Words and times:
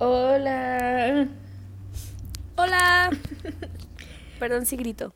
Hola. 0.00 1.26
Hola. 2.54 3.10
Perdón 4.38 4.64
si 4.64 4.76
grito. 4.76 5.12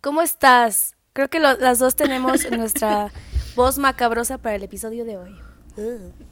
¿Cómo 0.00 0.20
estás? 0.20 0.96
Creo 1.12 1.30
que 1.30 1.38
las 1.38 1.78
dos 1.78 1.94
tenemos 1.94 2.50
nuestra 2.56 3.12
voz 3.54 3.78
macabrosa 3.78 4.38
para 4.38 4.56
el 4.56 4.64
episodio 4.64 5.04
de 5.04 5.16
hoy. 5.16 5.36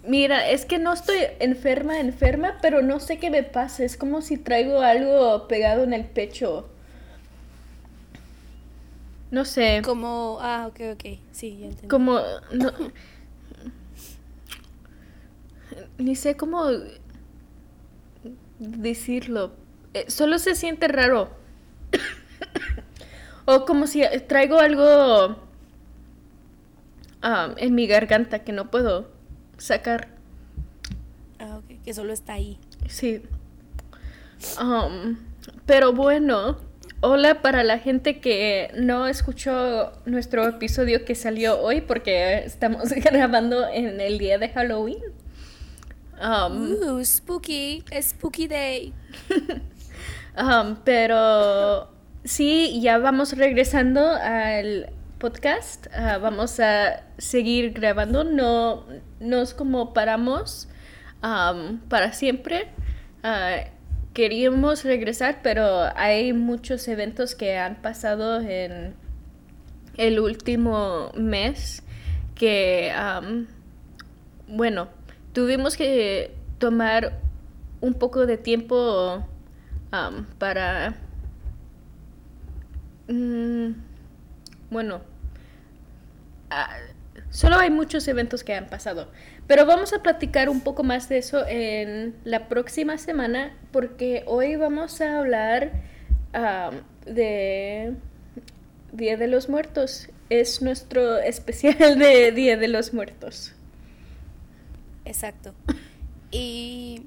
Mira, 0.03 0.51
es 0.51 0.65
que 0.65 0.81
no 0.81 0.93
estoy 0.93 1.19
enferma, 1.39 2.01
enferma, 2.01 2.59
pero 2.61 2.83
no 2.83 2.99
sé 2.99 3.19
qué 3.19 3.31
me 3.31 3.45
pasa. 3.45 3.85
Es 3.85 3.97
como 3.97 4.21
si 4.21 4.37
traigo 4.37 4.81
algo 4.81 5.47
pegado 5.47 5.85
en 5.85 5.93
el 5.93 6.05
pecho. 6.05 6.69
No 9.31 9.45
sé. 9.45 9.83
Como, 9.85 10.39
ah, 10.41 10.67
ok, 10.69 10.81
ok. 10.95 11.05
Sí, 11.31 11.59
ya 11.59 11.67
entendí. 11.67 11.87
Como, 11.87 12.19
no, 12.53 12.73
ni 15.99 16.15
sé 16.17 16.37
cómo 16.37 16.67
decirlo. 18.59 19.53
Eh, 19.95 20.07
solo 20.09 20.39
se 20.39 20.55
siente 20.55 20.89
raro. 20.89 21.31
o 23.45 23.65
como 23.65 23.87
si 23.87 24.03
traigo 24.27 24.59
algo 24.59 25.37
um, 27.23 27.55
en 27.57 27.75
mi 27.75 27.87
garganta 27.87 28.41
que 28.41 28.53
no 28.53 28.71
puedo 28.71 29.11
sacar. 29.59 30.09
Ah, 31.39 31.59
ok, 31.59 31.83
que 31.85 31.95
solo 31.95 32.13
está 32.13 32.35
ahí. 32.35 32.59
Sí. 32.89 33.23
Um, 34.61 35.17
pero 35.65 35.93
bueno, 35.93 36.59
hola 37.01 37.41
para 37.43 37.65
la 37.65 37.79
gente 37.79 38.21
que 38.21 38.71
no 38.75 39.07
escuchó 39.07 39.93
nuestro 40.05 40.47
episodio 40.47 41.05
que 41.05 41.15
salió 41.15 41.61
hoy 41.61 41.81
porque 41.81 42.39
estamos 42.39 42.91
grabando 42.97 43.69
en 43.69 44.01
el 44.01 44.19
día 44.19 44.39
de 44.39 44.49
Halloween. 44.51 44.99
Um, 46.21 47.05
spooky, 47.05 47.85
spooky 48.01 48.47
day. 48.49 48.93
um, 50.37 50.77
pero 50.85 51.89
sí, 52.25 52.81
ya 52.81 52.99
vamos 52.99 53.37
regresando 53.37 54.01
al 54.01 54.93
podcast. 55.19 55.87
Uh, 55.89 56.21
vamos 56.21 56.59
a 56.61 57.03
seguir 57.19 57.73
grabando. 57.73 58.25
No 58.25 58.85
nos 59.21 59.55
como 59.55 59.93
paramos 59.93 60.69
um, 61.23 61.79
para 61.89 62.13
siempre. 62.13 62.69
Uh, 63.23 63.69
queríamos 64.15 64.85
regresar, 64.85 65.41
pero 65.43 65.91
hay 65.95 66.33
muchos 66.33 66.89
eventos 66.89 67.35
que 67.35 67.59
han 67.59 67.83
pasado 67.83 68.41
en 68.41 68.95
el 69.99 70.21
último 70.21 71.13
mes 71.15 71.83
que, 72.35 72.93
um, 72.97 73.47
bueno, 74.49 74.89
tuvimos 75.37 75.77
que 75.77 76.31
tomar 76.59 77.13
un 77.83 77.93
poco 77.93 78.25
de 78.25 78.39
tiempo 78.39 79.23
para... 80.39 80.95
Mm, 83.07 83.73
bueno, 84.71 85.03
solo 87.29 87.59
hay 87.59 87.69
muchos 87.69 88.09
eventos 88.09 88.45
que 88.45 88.55
han 88.55 88.69
pasado, 88.69 89.11
pero 89.47 89.67
vamos 89.67 89.93
a 89.93 90.03
platicar 90.03 90.49
un 90.49 90.63
poco 90.63 90.83
más 90.83 91.11
de 91.11 91.19
eso 91.19 91.47
en 91.47 92.15
la 92.25 92.49
próxima 92.49 92.97
semana 92.97 93.55
porque 93.73 94.25
hoy 94.27 94.57
vamos 94.57 95.03
a 95.03 95.19
hablar 95.19 95.71
de 97.05 97.93
Día 98.91 99.19
de 99.19 99.27
los 99.27 99.51
Muertos. 99.51 100.09
Es 100.31 100.63
nuestro 100.63 101.19
especial 101.19 101.99
de 101.99 102.33
Día 102.33 102.57
de 102.57 102.69
los 102.69 102.95
Muertos. 102.95 103.56
Exacto. 105.07 105.55
Y... 106.31 107.07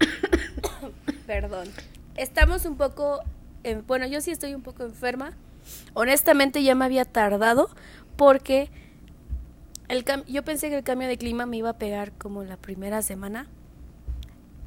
Perdón. 1.26 1.68
Estamos 2.16 2.64
un 2.64 2.76
poco... 2.76 3.20
bueno, 3.86 4.06
yo 4.06 4.20
sí 4.20 4.30
estoy 4.30 4.54
un 4.54 4.62
poco 4.62 4.82
enferma. 4.82 5.34
Honestamente 5.92 6.62
ya 6.62 6.74
me 6.74 6.86
había 6.86 7.04
tardado 7.04 7.70
porque 8.16 8.70
el 9.88 10.04
yo 10.26 10.42
pensé 10.42 10.68
que 10.70 10.76
el 10.76 10.84
cambio 10.84 11.08
de 11.08 11.18
clima 11.18 11.46
me 11.46 11.58
iba 11.58 11.70
a 11.70 11.78
pegar 11.78 12.12
como 12.12 12.42
la 12.44 12.56
primera 12.56 13.02
semana. 13.02 13.46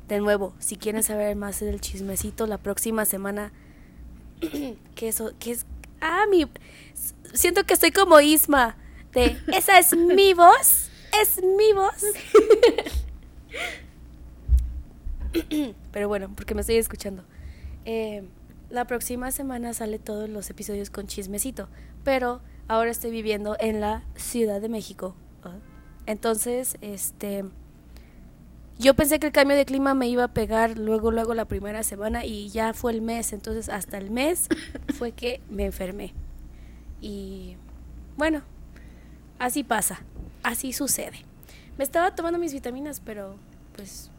De 0.08 0.20
nuevo, 0.20 0.54
si 0.60 0.78
quieren 0.78 1.04
saber 1.04 1.36
más 1.36 1.60
del 1.60 1.82
chismecito, 1.82 2.48
la 2.48 2.60
próxima 2.60 3.06
semana... 3.06 3.52
que 4.96 5.08
eso, 5.08 5.34
que 5.40 5.52
es... 5.52 5.66
Ah, 6.00 6.26
mi... 6.30 6.46
Siento 7.34 7.64
que 7.66 7.74
estoy 7.74 7.92
como 7.92 8.20
Isma. 8.20 8.78
De, 9.14 9.38
esa 9.48 9.80
es 9.80 9.96
mi 9.96 10.34
voz 10.34 10.87
es 11.22 11.44
mi 11.44 11.74
voz. 11.74 12.04
Pero 15.92 16.08
bueno, 16.08 16.32
porque 16.36 16.56
me 16.56 16.62
estoy 16.62 16.78
escuchando. 16.78 17.24
Eh, 17.86 18.24
la 18.70 18.86
próxima 18.86 19.32
semana 19.32 19.74
sale 19.74 20.00
todos 20.00 20.30
los 20.30 20.50
episodios 20.50 20.90
con 20.90 21.08
chismecito, 21.08 21.70
pero 22.04 22.42
ahora 22.68 22.92
estoy 22.92 23.12
viviendo 23.12 23.56
en 23.60 23.80
la 23.80 24.04
Ciudad 24.16 24.60
de 24.60 24.70
México. 24.70 25.16
Entonces, 26.06 26.78
este, 26.82 27.46
yo 28.80 28.94
pensé 28.94 29.20
que 29.20 29.28
el 29.28 29.34
cambio 29.34 29.56
de 29.58 29.66
clima 29.66 29.94
me 29.94 30.08
iba 30.08 30.26
a 30.26 30.34
pegar 30.34 30.78
luego, 30.78 31.12
luego 31.12 31.34
la 31.34 31.46
primera 31.46 31.84
semana 31.84 32.26
y 32.26 32.50
ya 32.50 32.74
fue 32.74 32.92
el 32.92 33.02
mes. 33.02 33.34
Entonces, 33.34 33.70
hasta 33.70 33.98
el 33.98 34.12
mes 34.12 34.48
fue 34.98 35.12
que 35.12 35.42
me 35.50 35.66
enfermé. 35.66 36.14
Y 37.02 37.56
bueno, 38.18 38.42
así 39.40 39.64
pasa 39.64 40.02
así 40.48 40.74
sucede. 40.74 41.26
Me 41.78 41.84
estaba 41.84 42.16
tomando 42.16 42.40
mis 42.40 42.54
vitaminas, 42.54 43.02
pero 43.02 43.36
pues... 43.76 44.10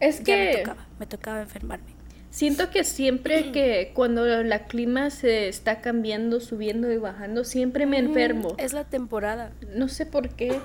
Es 0.00 0.20
que... 0.20 0.36
me 0.36 0.56
tocaba, 0.56 0.86
me 0.98 1.06
tocaba 1.06 1.40
enfermarme. 1.42 1.94
Siento 2.30 2.70
que 2.70 2.82
siempre 2.82 3.50
que 3.52 3.92
cuando 3.94 4.24
la 4.42 4.66
clima 4.66 5.10
se 5.10 5.48
está 5.48 5.80
cambiando, 5.80 6.40
subiendo 6.40 6.90
y 6.90 6.96
bajando, 6.96 7.44
siempre 7.44 7.86
me 7.86 7.98
enfermo. 7.98 8.54
Es 8.58 8.72
la 8.72 8.84
temporada. 8.84 9.52
No 9.74 9.88
sé 9.88 10.06
por 10.06 10.30
qué. 10.30 10.58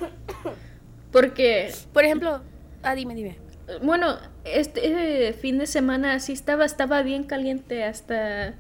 Porque... 1.12 1.72
Por 1.94 2.06
ejemplo... 2.06 2.42
Ah, 2.84 2.96
dime, 2.96 3.14
dime. 3.14 3.38
Bueno, 3.84 4.18
este 4.44 5.34
fin 5.34 5.60
de 5.60 5.68
semana 5.68 6.20
sí 6.20 6.34
estaba, 6.34 6.66
estaba 6.66 7.04
bien 7.04 7.24
caliente 7.24 7.84
hasta 7.84 8.56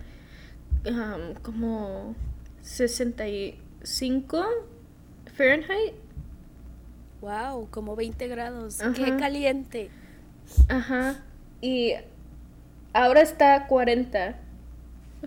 como 1.44 2.16
65 2.62 4.46
Fahrenheit. 5.34 5.94
Wow, 7.22 7.70
como 7.70 7.96
20 7.96 8.28
grados. 8.28 8.80
Qué 8.96 9.16
caliente. 9.18 9.90
Ajá. 10.68 11.24
Y 11.62 11.94
ahora 12.94 13.22
está 13.22 13.68
40 13.68 14.36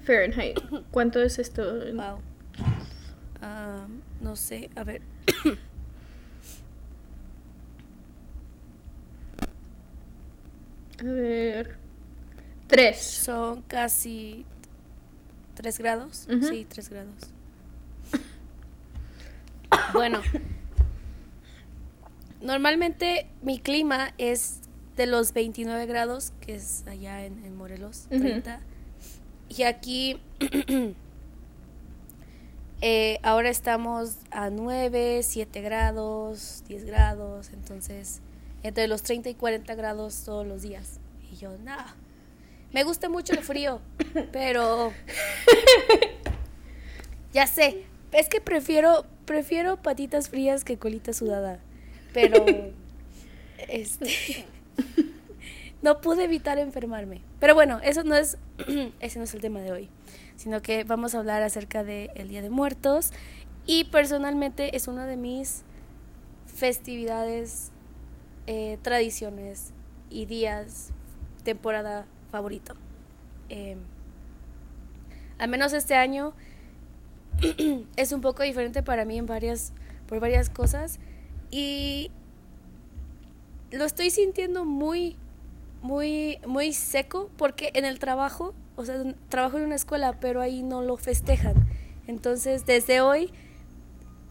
Fahrenheit. 0.02 0.58
¿Cuánto 0.90 1.22
es 1.22 1.38
esto? 1.38 1.62
Wow. 1.94 2.18
Ah, 3.40 3.86
no 4.20 4.34
sé, 4.36 4.70
a 4.74 4.84
ver. 4.84 5.02
a 11.00 11.04
ver. 11.04 11.76
Tres. 12.66 13.00
Son 13.00 13.62
casi 13.62 14.44
tres 15.54 15.78
grados. 15.78 16.26
Sí, 16.42 16.66
tres 16.68 16.88
grados. 16.88 17.33
Bueno, 19.92 20.20
normalmente 22.40 23.26
mi 23.42 23.58
clima 23.58 24.12
es 24.18 24.60
de 24.96 25.06
los 25.06 25.32
29 25.32 25.86
grados, 25.86 26.32
que 26.40 26.54
es 26.54 26.84
allá 26.86 27.24
en, 27.24 27.56
Morelos, 27.56 28.06
30. 28.08 28.60
Y 29.48 29.62
aquí 29.62 30.20
eh, 32.80 33.18
ahora 33.22 33.50
estamos 33.50 34.16
a 34.30 34.50
9, 34.50 35.22
7 35.22 35.60
grados, 35.60 36.64
10 36.68 36.84
grados, 36.84 37.50
entonces 37.52 38.20
entre 38.62 38.88
los 38.88 39.02
30 39.02 39.28
y 39.28 39.34
40 39.34 39.74
grados 39.74 40.22
todos 40.24 40.46
los 40.46 40.62
días. 40.62 40.98
Y 41.30 41.36
yo, 41.36 41.56
nada. 41.58 41.94
Me 42.72 42.82
gusta 42.82 43.08
mucho 43.08 43.32
el 43.34 43.44
frío, 43.44 43.80
pero 44.32 44.92
ya 47.32 47.46
sé, 47.46 47.84
es 48.10 48.28
que 48.28 48.40
prefiero 48.40 49.06
prefiero 49.24 49.76
patitas 49.80 50.28
frías 50.28 50.64
que 50.64 50.78
colita 50.78 51.12
sudada. 51.12 51.58
Pero 52.12 52.44
este 53.68 54.46
no 55.82 56.00
pude 56.00 56.24
evitar 56.24 56.58
enfermarme. 56.58 57.20
Pero 57.40 57.54
bueno, 57.54 57.78
eso 57.82 58.04
no 58.04 58.16
es 58.16 58.38
ese 59.00 59.18
no 59.18 59.24
es 59.24 59.34
el 59.34 59.40
tema 59.40 59.60
de 59.60 59.70
hoy, 59.70 59.88
sino 60.36 60.62
que 60.62 60.84
vamos 60.84 61.14
a 61.14 61.18
hablar 61.18 61.42
acerca 61.42 61.84
del 61.84 62.10
el 62.14 62.28
Día 62.28 62.42
de 62.42 62.50
Muertos 62.50 63.10
y 63.66 63.84
personalmente 63.84 64.76
es 64.76 64.88
una 64.88 65.06
de 65.06 65.16
mis 65.16 65.62
festividades, 66.46 67.70
eh, 68.46 68.78
tradiciones 68.82 69.72
y 70.10 70.26
días, 70.26 70.90
temporada 71.44 72.06
favorito. 72.30 72.74
Em, 73.48 73.78
al 75.38 75.48
menos 75.48 75.72
este 75.72 75.94
año 75.94 76.32
es 77.96 78.12
un 78.12 78.20
poco 78.20 78.42
diferente 78.42 78.82
para 78.82 79.04
mí 79.04 79.18
en 79.18 79.26
varias, 79.26 79.72
por 80.06 80.20
varias 80.20 80.50
cosas. 80.50 80.98
Y 81.50 82.10
lo 83.70 83.84
estoy 83.84 84.10
sintiendo 84.10 84.64
muy, 84.64 85.16
muy, 85.82 86.38
muy 86.46 86.72
seco 86.72 87.30
porque 87.36 87.70
en 87.74 87.84
el 87.84 87.98
trabajo, 87.98 88.54
o 88.76 88.84
sea, 88.84 89.02
trabajo 89.28 89.58
en 89.58 89.64
una 89.64 89.74
escuela, 89.74 90.18
pero 90.20 90.40
ahí 90.40 90.62
no 90.62 90.82
lo 90.82 90.96
festejan. 90.96 91.54
Entonces, 92.06 92.66
desde 92.66 93.00
hoy, 93.00 93.32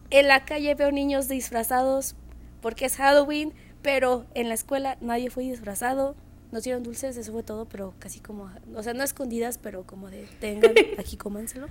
en 0.09 0.27
la 0.27 0.45
calle 0.45 0.75
veo 0.75 0.91
niños 0.91 1.27
disfrazados 1.27 2.15
porque 2.61 2.85
es 2.85 2.95
Halloween, 2.95 3.53
pero 3.81 4.25
en 4.35 4.47
la 4.47 4.53
escuela 4.53 4.97
nadie 5.01 5.29
fue 5.29 5.43
disfrazado. 5.43 6.15
Nos 6.51 6.63
dieron 6.63 6.83
dulces, 6.83 7.17
eso 7.17 7.31
fue 7.31 7.43
todo, 7.43 7.65
pero 7.65 7.93
casi 7.99 8.19
como, 8.19 8.49
o 8.75 8.83
sea, 8.83 8.93
no 8.93 9.03
escondidas, 9.03 9.57
pero 9.57 9.85
como 9.85 10.09
de, 10.09 10.27
tengan, 10.39 10.73
aquí 10.99 11.17
cómanselo. 11.17 11.67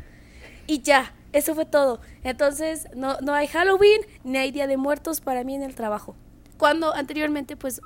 Y 0.67 0.83
ya, 0.83 1.15
eso 1.33 1.55
fue 1.55 1.65
todo. 1.65 2.01
Entonces, 2.25 2.89
no, 2.95 3.19
no 3.21 3.35
hay 3.35 3.47
Halloween 3.47 4.01
ni 4.25 4.39
hay 4.39 4.51
Día 4.51 4.67
de 4.67 4.77
Muertos 4.77 5.21
para 5.21 5.45
mí 5.45 5.55
en 5.55 5.63
el 5.63 5.75
trabajo. 5.75 6.17
Cuando 6.59 6.95
anteriormente, 6.95 7.57
pues, 7.57 7.81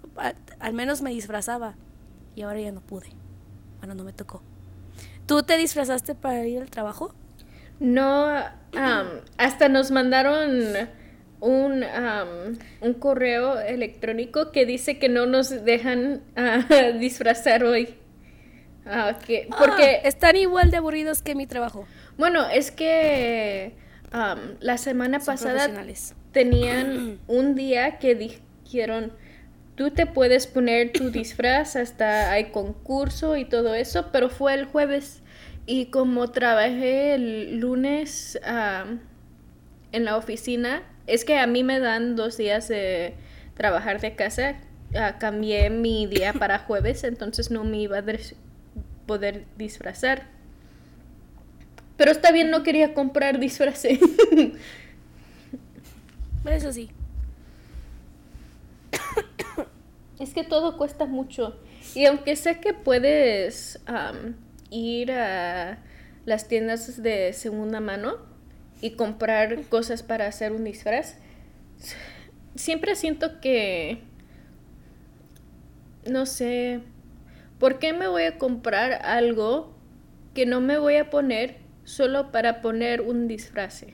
al 0.58 0.72
menos 0.72 1.02
me 1.02 1.10
disfrazaba. 1.10 1.76
Y 2.34 2.42
ahora 2.42 2.60
ya 2.60 2.72
no 2.72 2.80
pude. 2.80 3.08
Bueno, 3.78 3.94
no 3.94 4.04
me 4.04 4.12
tocó. 4.12 4.42
¿Tú 5.26 5.42
te 5.42 5.56
disfrazaste 5.56 6.14
para 6.14 6.46
ir 6.46 6.60
al 6.60 6.70
trabajo? 6.70 7.14
No, 7.80 8.28
hasta 9.38 9.68
nos 9.68 9.90
mandaron 9.90 10.50
un, 11.40 11.84
un 12.80 12.94
correo 12.94 13.58
electrónico 13.58 14.50
que 14.52 14.66
dice 14.66 14.98
que 14.98 15.08
no 15.08 15.26
nos 15.26 15.64
dejan 15.64 16.22
uh, 16.36 16.98
disfrazar 16.98 17.64
hoy. 17.64 17.96
Ah, 18.86 19.18
porque 19.58 20.00
ah, 20.04 20.08
están 20.08 20.36
igual 20.36 20.70
de 20.70 20.76
aburridos 20.76 21.22
que 21.22 21.34
mi 21.34 21.46
trabajo. 21.46 21.86
Bueno, 22.16 22.48
es 22.48 22.70
que 22.70 23.74
la 24.60 24.78
semana 24.78 25.18
pasada 25.18 25.68
tenían 26.32 27.18
un 27.26 27.54
día 27.54 27.98
que 27.98 28.14
dijeron, 28.14 29.12
tú 29.74 29.90
te 29.90 30.06
puedes 30.06 30.46
poner 30.46 30.92
tu 30.92 31.10
disfraz, 31.12 31.76
hasta 31.76 32.30
hay 32.30 32.46
concurso 32.46 33.36
y 33.36 33.44
todo 33.44 33.74
eso, 33.74 34.10
pero 34.12 34.28
fue 34.28 34.54
el 34.54 34.66
jueves. 34.66 35.22
Y 35.66 35.86
como 35.86 36.30
trabajé 36.30 37.14
el 37.14 37.58
lunes 37.58 38.38
en 39.92 40.04
la 40.04 40.16
oficina, 40.16 40.82
es 41.08 41.24
que 41.24 41.38
a 41.38 41.46
mí 41.48 41.64
me 41.64 41.80
dan 41.80 42.14
dos 42.14 42.36
días 42.36 42.68
de 42.68 43.14
trabajar 43.54 44.00
de 44.00 44.14
casa. 44.14 44.56
Ah, 44.94 45.18
cambié 45.18 45.70
mi 45.70 46.06
día 46.06 46.32
para 46.32 46.58
jueves, 46.66 47.02
entonces 47.02 47.50
no 47.50 47.64
me 47.64 47.78
iba 47.78 47.98
a 47.98 48.02
poder 49.06 49.46
disfrazar. 49.56 50.28
Pero 51.96 52.10
está 52.10 52.32
bien, 52.32 52.50
no 52.50 52.62
quería 52.62 52.92
comprar 52.94 53.38
disfraces. 53.38 53.98
Eso 56.44 56.72
sí. 56.72 56.90
Es 60.18 60.32
que 60.32 60.44
todo 60.44 60.78
cuesta 60.78 61.04
mucho. 61.04 61.58
Y 61.94 62.06
aunque 62.06 62.36
sé 62.36 62.58
que 62.60 62.72
puedes 62.72 63.80
ir 64.70 65.12
a 65.12 65.78
las 66.24 66.48
tiendas 66.48 67.02
de 67.02 67.32
segunda 67.34 67.80
mano 67.80 68.16
y 68.80 68.92
comprar 68.92 69.62
cosas 69.64 70.02
para 70.02 70.26
hacer 70.26 70.52
un 70.52 70.64
disfraz, 70.64 71.16
siempre 72.54 72.96
siento 72.96 73.40
que... 73.40 73.98
No 76.06 76.24
sé. 76.24 76.80
¿Por 77.58 77.78
qué 77.78 77.92
me 77.92 78.08
voy 78.08 78.24
a 78.24 78.38
comprar 78.38 78.92
algo 78.92 79.74
que 80.34 80.44
no 80.44 80.60
me 80.60 80.78
voy 80.78 80.96
a 80.96 81.08
poner 81.08 81.56
solo 81.86 82.32
para 82.32 82.60
poner 82.60 83.00
un 83.00 83.26
disfraz. 83.28 83.86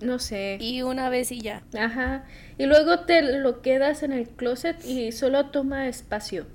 No 0.00 0.18
sé. 0.18 0.58
Y 0.60 0.82
una 0.82 1.08
vez 1.08 1.30
y 1.30 1.40
ya. 1.40 1.62
Ajá. 1.78 2.24
Y 2.56 2.66
luego 2.66 3.00
te 3.00 3.22
lo 3.22 3.62
quedas 3.62 4.02
en 4.02 4.12
el 4.12 4.28
closet 4.28 4.84
y 4.84 5.12
solo 5.12 5.46
toma 5.46 5.86
espacio. 5.86 6.46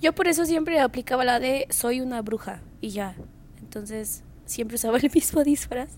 Yo 0.00 0.14
por 0.14 0.26
eso 0.26 0.46
siempre 0.46 0.80
aplicaba 0.80 1.24
la 1.24 1.38
de 1.38 1.66
soy 1.70 2.00
una 2.00 2.22
bruja 2.22 2.62
y 2.80 2.90
ya. 2.90 3.14
Entonces 3.60 4.22
siempre 4.46 4.76
usaba 4.76 4.98
el 5.02 5.10
mismo 5.12 5.42
disfraz. 5.42 5.90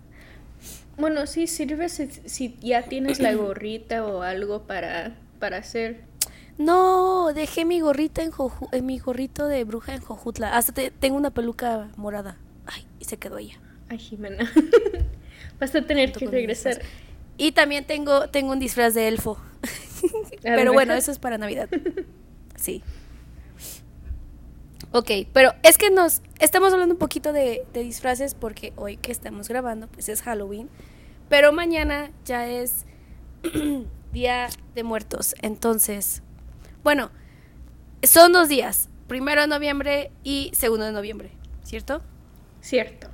Bueno, 0.96 1.26
sí 1.26 1.46
sirve 1.46 1.88
si, 1.88 2.08
si 2.08 2.56
ya 2.60 2.82
tienes 2.82 3.20
la 3.20 3.34
gorrita 3.34 4.04
o 4.06 4.22
algo 4.22 4.62
para, 4.66 5.16
para 5.38 5.58
hacer 5.58 6.04
no, 6.56 7.32
dejé 7.34 7.64
mi 7.64 7.80
gorrita 7.80 8.22
en, 8.22 8.30
en 8.72 8.86
mi 8.86 8.98
gorrito 8.98 9.48
de 9.48 9.64
bruja 9.64 9.94
en 9.94 10.00
Jojutla. 10.00 10.56
Hasta 10.56 10.72
tengo 10.90 11.16
una 11.16 11.30
peluca 11.30 11.88
morada. 11.96 12.36
Ay, 12.66 12.86
y 13.00 13.04
se 13.04 13.16
quedó 13.16 13.38
ella. 13.38 13.58
Ay, 13.88 13.98
Jimena. 13.98 14.50
Vas 15.60 15.74
a 15.74 15.82
tener 15.82 16.12
que 16.12 16.26
regresar. 16.26 16.80
Y 17.36 17.52
también 17.52 17.84
tengo, 17.84 18.28
tengo 18.28 18.52
un 18.52 18.60
disfraz 18.60 18.94
de 18.94 19.08
elfo. 19.08 19.38
pero 20.42 20.72
bueno, 20.72 20.94
eso 20.94 21.10
es 21.10 21.18
para 21.18 21.38
Navidad. 21.38 21.68
Sí. 22.56 22.82
Ok, 24.92 25.10
pero 25.32 25.52
es 25.64 25.76
que 25.76 25.90
nos 25.90 26.22
estamos 26.38 26.72
hablando 26.72 26.94
un 26.94 26.98
poquito 26.98 27.32
de, 27.32 27.66
de 27.74 27.82
disfraces 27.82 28.34
porque 28.34 28.72
hoy 28.76 28.96
que 28.96 29.10
estamos 29.10 29.48
grabando, 29.48 29.88
pues 29.88 30.08
es 30.08 30.22
Halloween. 30.22 30.70
Pero 31.28 31.52
mañana 31.52 32.12
ya 32.24 32.48
es 32.48 32.86
Día 34.14 34.48
de 34.76 34.84
Muertos. 34.84 35.34
Entonces, 35.42 36.22
bueno, 36.84 37.10
son 38.04 38.32
dos 38.32 38.48
días, 38.48 38.88
primero 39.08 39.40
de 39.40 39.48
noviembre 39.48 40.12
y 40.22 40.52
segundo 40.54 40.86
de 40.86 40.92
noviembre, 40.92 41.32
¿cierto? 41.64 42.00
Cierto. 42.60 43.08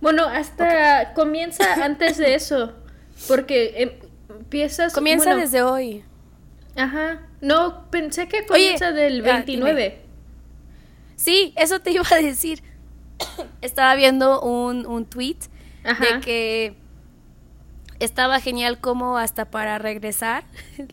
Bueno, 0.00 0.24
hasta 0.24 1.12
comienza 1.12 1.64
antes 1.84 2.16
de 2.16 2.34
eso, 2.34 2.72
porque 3.28 3.74
em, 3.76 3.90
empiezas... 4.30 4.94
Comienza 4.94 5.36
desde 5.36 5.62
hoy. 5.62 6.02
Ajá. 6.74 7.20
No, 7.42 7.90
pensé 7.90 8.28
que 8.28 8.46
comienza 8.46 8.92
del 8.92 9.20
29. 9.20 10.00
sí, 11.14 11.52
eso 11.56 11.80
te 11.80 11.90
iba 11.90 12.04
a 12.10 12.16
decir. 12.16 12.62
Estaba 13.60 13.94
viendo 13.96 14.40
un, 14.40 14.86
un 14.86 15.04
tweet 15.04 15.38
de 15.84 16.20
que 16.22 16.85
estaba 17.98 18.40
genial 18.40 18.80
como 18.80 19.18
hasta 19.18 19.46
para 19.46 19.78
regresar 19.78 20.44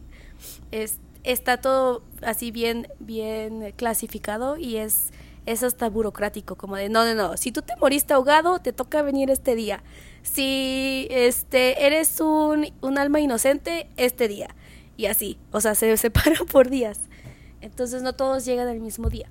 está 1.23 1.57
todo 1.57 2.03
así 2.21 2.51
bien, 2.51 2.87
bien 2.99 3.73
clasificado 3.75 4.57
y 4.57 4.77
es, 4.77 5.11
es 5.45 5.63
hasta 5.63 5.89
burocrático, 5.89 6.55
como 6.55 6.75
de 6.75 6.89
no, 6.89 7.05
no, 7.05 7.15
no, 7.15 7.37
si 7.37 7.51
tú 7.51 7.61
te 7.61 7.75
moriste 7.77 8.13
ahogado, 8.13 8.59
te 8.59 8.73
toca 8.73 9.01
venir 9.01 9.29
este 9.29 9.55
día. 9.55 9.83
Si 10.21 11.07
este 11.09 11.85
eres 11.85 12.19
un, 12.21 12.73
un 12.81 12.97
alma 12.97 13.19
inocente, 13.19 13.89
este 13.97 14.27
día. 14.27 14.55
Y 14.95 15.07
así, 15.07 15.37
o 15.51 15.59
sea, 15.59 15.75
se 15.75 15.95
separa 15.97 16.39
por 16.49 16.69
días. 16.69 17.01
Entonces 17.61 18.01
no 18.01 18.13
todos 18.13 18.45
llegan 18.45 18.67
al 18.67 18.79
mismo 18.79 19.09
día. 19.09 19.29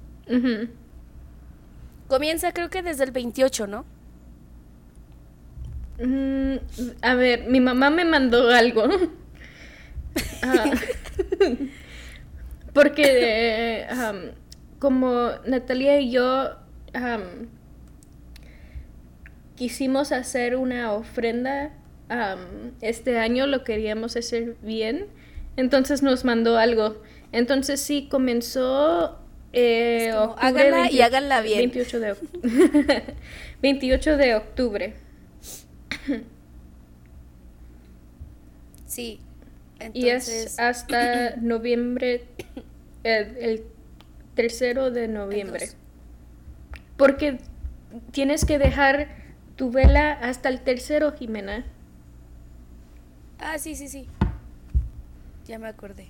Comienza 2.08 2.52
creo 2.52 2.70
que 2.70 2.82
desde 2.82 3.04
el 3.04 3.10
28, 3.10 3.66
¿no? 3.66 3.84
Mm, 5.98 6.56
a 7.02 7.14
ver, 7.14 7.44
mi 7.48 7.60
mamá 7.60 7.90
me 7.90 8.04
mandó 8.04 8.50
algo. 8.50 8.84
Ah. 10.42 10.70
Porque 12.74 13.86
como 14.78 15.30
Natalia 15.46 16.00
y 16.00 16.10
yo 16.10 16.50
quisimos 19.56 20.12
hacer 20.12 20.56
una 20.56 20.92
ofrenda 20.92 21.72
este 22.80 23.18
año, 23.18 23.46
lo 23.46 23.64
queríamos 23.64 24.16
hacer 24.16 24.56
bien, 24.60 25.06
entonces 25.56 26.02
nos 26.02 26.24
mandó 26.24 26.58
algo. 26.58 27.00
Entonces 27.32 27.80
sí, 27.80 28.08
comenzó... 28.10 29.18
Eh, 29.54 30.10
háganla 30.38 30.90
y 30.90 31.02
háganla 31.02 31.42
bien. 31.42 31.70
28 31.70 32.00
de, 32.00 32.14
28 33.62 34.16
de 34.16 34.34
octubre. 34.34 34.94
Sí, 38.86 39.20
y 39.94 40.08
es 40.08 40.58
hasta 40.58 41.36
noviembre, 41.40 42.26
el, 43.04 43.64
tercero 44.34 44.90
de 44.90 45.08
noviembre. 45.08 45.70
Porque 46.96 47.38
tienes 48.10 48.44
que 48.44 48.58
dejar 48.58 49.08
tu 49.56 49.70
vela 49.70 50.12
hasta 50.12 50.48
el 50.48 50.60
tercero, 50.60 51.12
Jimena. 51.12 51.64
Ah, 53.38 53.58
sí, 53.58 53.74
sí, 53.74 53.88
sí. 53.88 54.08
Ya 55.46 55.58
me 55.58 55.68
acordé. 55.68 56.08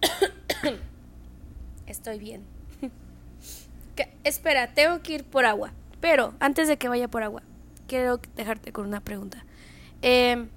Estoy 1.86 2.18
bien. 2.18 2.42
espera, 4.24 4.72
tengo 4.74 5.02
que 5.02 5.14
ir 5.14 5.24
por 5.24 5.44
agua. 5.44 5.72
Pero 6.08 6.34
antes 6.38 6.68
de 6.68 6.76
que 6.76 6.88
vaya 6.88 7.08
por 7.08 7.24
agua, 7.24 7.42
quiero 7.88 8.20
dejarte 8.36 8.72
con 8.72 8.86
una 8.86 9.00
pregunta. 9.00 9.44
Em, 10.02 10.50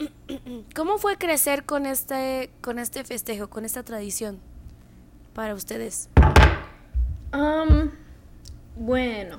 ¿Cómo 0.74 0.98
fue 0.98 1.16
crecer 1.16 1.62
con 1.62 1.86
este, 1.86 2.50
con 2.60 2.80
este 2.80 3.04
festejo, 3.04 3.48
con 3.48 3.64
esta 3.64 3.84
tradición 3.84 4.40
para 5.32 5.54
ustedes? 5.54 6.08
bueno, 8.74 9.38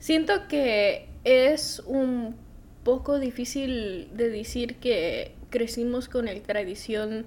siento 0.00 0.48
que 0.48 1.08
es 1.22 1.80
un 1.86 2.34
poco 2.82 3.20
difícil 3.20 4.10
de 4.12 4.28
decir 4.28 4.78
que 4.78 5.36
crecimos 5.50 6.08
con 6.08 6.26
el 6.26 6.42
tradición 6.42 7.26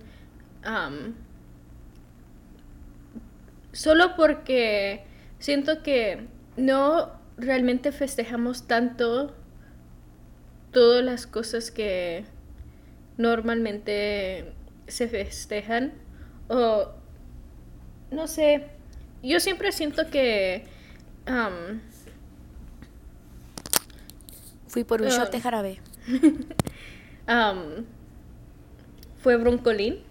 solo 3.72 4.18
porque 4.18 5.15
siento 5.40 5.84
que 5.84 6.28
no 6.58 7.12
realmente 7.38 7.92
festejamos 7.92 8.68
tanto 8.68 9.36
todas 10.72 11.04
las 11.04 11.28
cosas 11.28 11.72
que 11.72 12.26
normalmente 13.18 14.54
se 14.88 15.08
festejan 15.08 15.94
o 16.48 16.90
no 18.12 18.28
sé 18.28 18.68
yo 19.24 19.40
siempre 19.40 19.72
siento 19.72 20.10
que 20.10 20.66
fui 24.68 24.84
por 24.84 25.02
un 25.02 25.08
shot 25.08 25.32
de 25.32 25.42
jarabe. 25.42 25.80
Fue 29.24 29.38
broncolín 29.38 30.04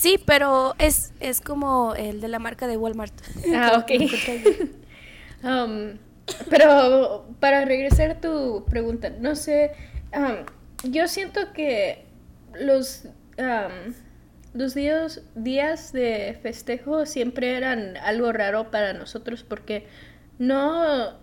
Sí, 0.00 0.18
pero 0.24 0.74
es, 0.78 1.12
es 1.20 1.42
como 1.42 1.94
el 1.94 2.22
de 2.22 2.28
la 2.28 2.38
marca 2.38 2.66
de 2.66 2.78
Walmart. 2.78 3.12
Ah, 3.54 3.72
ok. 3.82 3.90
Um, 5.42 5.96
pero 6.50 7.26
para 7.40 7.64
regresar 7.64 8.10
a 8.10 8.20
tu 8.20 8.66
pregunta, 8.68 9.08
no 9.08 9.34
sé, 9.34 9.72
um, 10.14 10.44
yo 10.90 11.08
siento 11.08 11.54
que 11.54 12.04
los, 12.60 13.06
um, 13.38 13.94
los 14.52 14.74
días, 14.74 15.22
días 15.34 15.94
de 15.94 16.38
festejo 16.42 17.06
siempre 17.06 17.56
eran 17.56 17.96
algo 17.96 18.32
raro 18.32 18.70
para 18.70 18.92
nosotros 18.92 19.42
porque 19.42 19.86
no, 20.38 21.18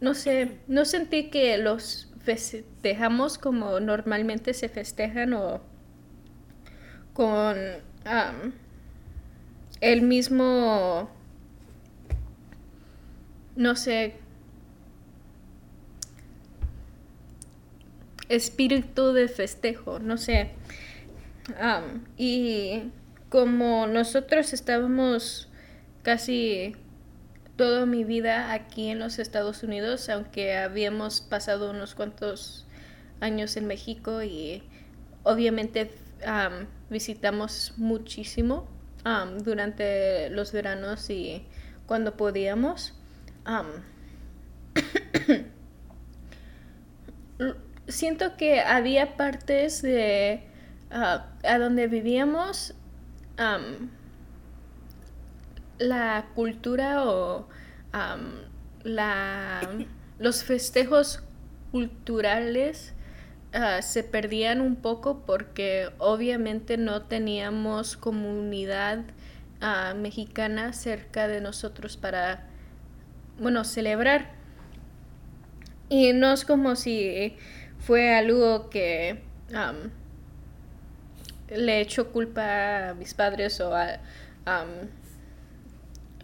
no 0.00 0.14
sé, 0.14 0.60
no 0.68 0.84
sentí 0.84 1.30
que 1.30 1.58
los 1.58 2.12
festejamos 2.20 3.38
como 3.38 3.80
normalmente 3.80 4.54
se 4.54 4.68
festejan 4.68 5.32
o 5.32 5.73
con 7.14 7.56
el 9.80 10.02
mismo, 10.02 11.08
no 13.56 13.76
sé, 13.76 14.16
espíritu 18.28 19.12
de 19.12 19.28
festejo, 19.28 19.98
no 19.98 20.18
sé. 20.18 20.50
y 22.16 22.90
como 23.28 23.86
nosotros 23.86 24.52
estábamos 24.52 25.48
casi 26.02 26.74
toda 27.56 27.86
mi 27.86 28.04
vida 28.04 28.52
aquí 28.52 28.88
en 28.88 28.98
los 28.98 29.18
Estados 29.18 29.62
Unidos, 29.62 30.08
aunque 30.08 30.56
habíamos 30.56 31.20
pasado 31.20 31.70
unos 31.70 31.94
cuantos 31.94 32.66
años 33.20 33.56
en 33.56 33.66
México 33.66 34.22
y 34.22 34.62
obviamente 35.22 35.90
visitamos 36.94 37.74
muchísimo 37.76 38.66
durante 39.42 40.30
los 40.30 40.52
veranos 40.52 41.10
y 41.10 41.44
cuando 41.86 42.16
podíamos. 42.16 42.94
siento 47.88 48.36
que 48.36 48.60
había 48.60 49.16
partes 49.16 49.82
de 49.82 50.44
ah, 50.92 51.26
a 51.42 51.58
donde 51.58 51.88
vivíamos 51.88 52.74
la 55.78 56.26
cultura 56.36 57.04
o 57.04 57.48
la, 58.84 59.68
los 60.20 60.44
festejos 60.44 61.24
culturales 61.72 62.94
Ah, 63.56 63.82
se 63.82 64.02
perdían 64.02 64.60
un 64.60 64.74
poco 64.74 65.20
porque 65.24 65.88
obviamente 65.98 66.76
no 66.76 67.02
teníamos 67.02 67.96
comunidad 67.96 69.04
ah, 69.60 69.94
mexicana 69.96 70.72
cerca 70.72 71.28
de 71.28 71.40
nosotros 71.40 71.96
para, 71.96 72.48
bueno, 73.38 73.62
celebrar. 73.62 74.32
Y 75.88 76.12
no 76.14 76.32
es 76.32 76.44
como 76.44 76.74
si 76.74 77.36
fue 77.78 78.16
algo 78.16 78.70
que 78.70 79.22
le 81.48 81.80
echó 81.80 82.10
culpa 82.10 82.88
a 82.88 82.94
mis 82.94 83.14
padres 83.14 83.60
o 83.60 83.72
a, 83.72 84.00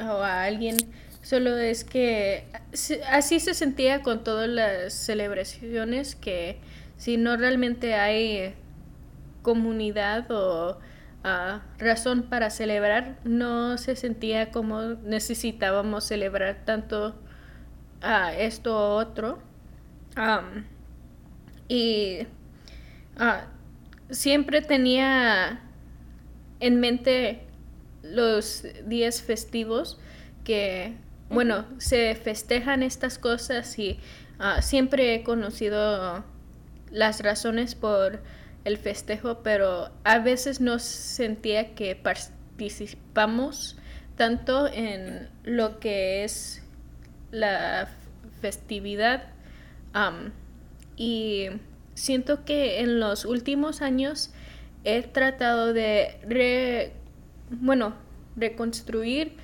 o 0.01 0.03
a 0.03 0.43
alguien. 0.43 0.77
Solo 1.23 1.57
es 1.57 1.85
que 1.85 2.45
así 3.09 3.39
se 3.39 3.55
sentía 3.55 4.03
con 4.03 4.25
todas 4.25 4.49
las 4.49 4.95
celebraciones 4.95 6.17
que 6.17 6.59
si 7.01 7.17
no 7.17 7.39
realmente 7.39 7.95
hay 7.95 8.55
comunidad 9.41 10.31
o 10.31 10.79
ah, 11.25 11.63
razón 11.79 12.25
para 12.25 12.51
celebrar, 12.51 13.19
no 13.25 13.79
se 13.79 13.97
sentía 13.97 14.51
como 14.51 14.83
necesitábamos 14.83 16.05
celebrar 16.05 16.67
tanto 16.67 17.15
uh, 18.03 18.37
esto 18.37 18.77
o 18.77 18.97
otro. 18.97 19.39
y 21.69 22.27
ah, 23.17 23.47
siempre 24.11 24.61
tenía 24.61 25.63
en 26.61 26.81
mente 26.81 27.47
los 28.03 28.67
días 28.85 29.23
festivos 29.23 29.99
que, 30.45 30.99
bueno, 31.31 31.65
se 31.79 32.15
festejan 32.15 32.83
estas 32.83 33.19
cosas 33.19 33.79
y 33.79 33.99
siempre 34.61 35.15
he 35.15 35.23
conocido 35.23 36.25
las 36.91 37.21
razones 37.23 37.75
por 37.75 38.21
el 38.65 38.77
festejo, 38.77 39.43
pero 39.43 39.91
a 40.05 40.19
veces 40.19 40.61
no 40.61 40.79
sentía 40.79 41.75
que 41.75 41.97
participamos 41.97 43.77
tanto 44.17 44.67
en 44.67 45.29
lo 45.45 45.81
que 45.81 46.25
es 46.25 46.63
la 47.31 47.89
festividad 48.41 49.29
y 50.97 51.49
siento 51.95 52.45
que 52.45 52.81
en 52.81 53.01
los 53.01 53.25
últimos 53.25 53.83
años 53.83 54.31
he 54.85 55.03
tratado 55.03 55.73
de 55.73 56.93
bueno 57.51 57.95
reconstruir 58.37 59.37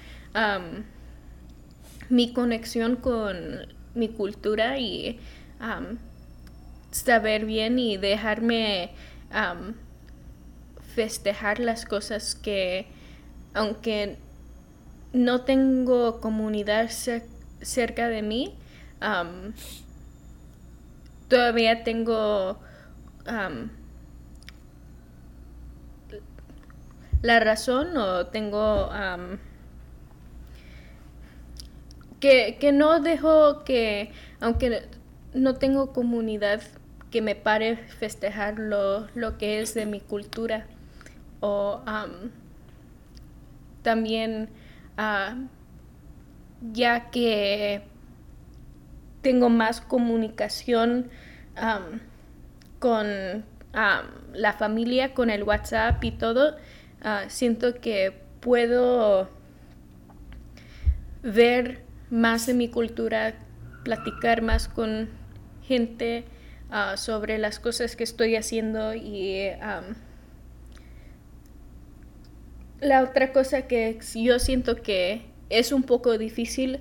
mi 2.09 2.33
conexión 2.33 2.97
con 2.97 3.67
mi 3.95 4.09
cultura 4.09 4.79
y 4.79 5.19
saber 7.05 7.45
bien 7.45 7.79
y 7.79 7.97
dejarme 7.97 8.91
festejar 10.95 11.61
las 11.61 11.85
cosas 11.85 12.35
que, 12.35 12.87
aunque 13.55 14.17
no 15.13 15.43
tengo 15.43 16.21
comunidad 16.21 16.91
cerca 17.61 18.09
de 18.09 18.23
mí, 18.23 18.55
todavía 21.29 21.85
tengo 21.85 22.59
la 27.23 27.41
razón 27.41 27.97
o 27.97 28.27
tengo 28.27 28.91
que, 32.21 32.57
que 32.59 32.73
no 32.73 33.01
dejo 33.01 33.65
que, 33.65 34.13
aunque 34.41 34.89
no 35.35 35.55
tengo 35.55 35.93
comunidad 35.93 36.63
que 37.11 37.23
me 37.23 37.35
pare 37.35 37.77
festejar 37.77 38.59
lo, 38.59 39.09
que 39.39 39.61
es 39.61 39.75
de 39.75 39.87
mi 39.87 40.01
cultura. 40.01 40.67
O 41.41 41.83
también 43.83 44.49
ah, 44.97 45.37
ya 46.73 47.11
que 47.11 47.83
tengo 49.23 49.49
más 49.49 49.81
comunicación 49.81 51.11
con 52.79 53.45
la 54.33 54.53
familia, 54.53 55.15
con 55.15 55.31
el 55.31 55.43
WhatsApp 55.43 56.03
y 56.05 56.13
todo, 56.13 56.57
ah, 57.03 57.25
siento 57.29 57.75
que 57.81 58.15
puedo 58.41 59.29
ver 61.23 61.83
más 62.11 62.47
de 62.47 62.55
mi 62.55 62.69
cultura, 62.69 63.35
platicar 63.85 64.43
más 64.43 64.69
con 64.69 65.09
gente 65.63 66.25
Ah, 66.69 66.97
sobre 66.97 67.39
las 67.39 67.61
cosas 67.61 67.95
que 67.95 68.03
estoy 68.03 68.35
haciendo 68.35 68.93
y 68.93 69.51
la 72.81 73.03
otra 73.05 73.33
cosa 73.33 73.63
que 73.63 74.01
yo 74.15 74.41
siento 74.41 74.75
que 74.77 75.27
es 75.49 75.71
un 75.71 75.85
poco 75.85 76.19
difícil 76.19 76.81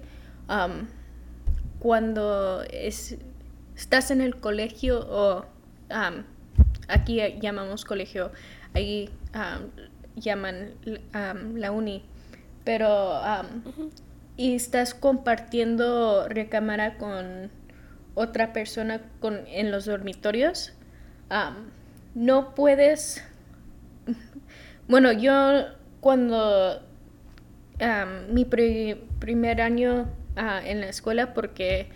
cuando 1.79 2.63
estás 2.63 4.09
en 4.09 4.21
el 4.21 4.37
colegio 4.37 5.05
o 5.07 5.45
aquí 6.87 7.21
llamamos 7.39 7.85
colegio, 7.85 8.31
ahí 8.73 9.11
llaman 10.15 10.73
la 11.55 11.71
uni. 11.71 12.03
pero 12.63 13.21
y 14.35 14.55
estás 14.55 14.93
compartiendo 14.93 16.27
recámara 16.27 16.97
con 16.97 17.51
otra 18.15 18.53
persona 18.53 19.01
con, 19.19 19.41
en 19.48 19.72
los 19.72 19.86
dormitorios, 19.86 20.74
no 22.15 22.55
puedes... 22.55 23.24
Bueno, 24.88 25.12
yo 25.12 25.65
cuando 26.00 26.81
mi 28.31 28.45
primer 28.45 29.62
año 29.62 30.07
ah, 30.36 30.62
en 30.63 30.81
la 30.81 30.88
escuela, 30.88 31.34
porque 31.34 31.89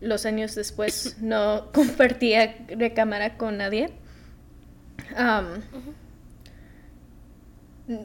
los 0.00 0.26
años 0.26 0.54
después 0.54 1.18
no 1.20 1.70
compartía 1.72 2.56
recámara 2.68 3.36
con 3.36 3.58
nadie, 3.58 3.90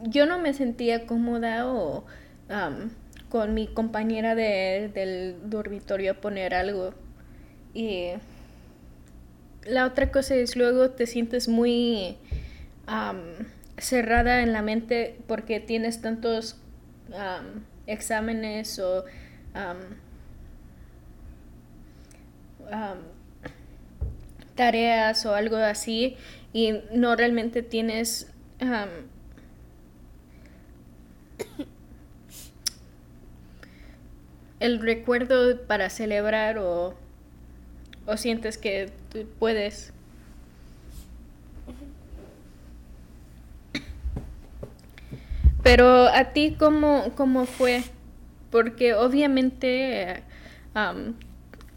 yo 0.03 0.25
no 0.25 0.39
me 0.39 0.53
sentía 0.53 1.05
cómoda 1.05 1.67
o 1.67 2.05
con 3.29 3.53
mi 3.53 3.67
compañera 3.67 4.35
del 4.35 5.37
dormitorio 5.49 6.19
poner 6.19 6.53
algo. 6.53 6.93
Y 7.73 8.09
la 9.65 9.85
otra 9.85 10.11
cosa 10.11 10.35
es 10.35 10.55
luego 10.55 10.91
te 10.91 11.07
sientes 11.07 11.47
muy 11.47 12.17
cerrada 13.77 14.41
en 14.43 14.53
la 14.53 14.61
mente 14.61 15.17
porque 15.27 15.59
tienes 15.59 16.01
tantos 16.01 16.57
exámenes 17.87 18.79
o 18.79 19.05
tareas 24.55 25.25
o 25.25 25.33
algo 25.33 25.57
así 25.57 26.17
y 26.53 26.73
no 26.93 27.15
realmente 27.15 27.63
tienes 27.63 28.31
el 34.59 34.79
recuerdo 34.79 35.61
para 35.65 35.89
celebrar 35.89 36.57
o, 36.59 36.95
o 38.05 38.17
sientes 38.17 38.57
que 38.57 38.91
puedes. 39.39 39.93
Pero 45.63 46.07
a 46.07 46.33
ti, 46.33 46.55
¿cómo, 46.57 47.11
cómo 47.15 47.45
fue? 47.45 47.83
Porque 48.49 48.93
obviamente 48.95 50.23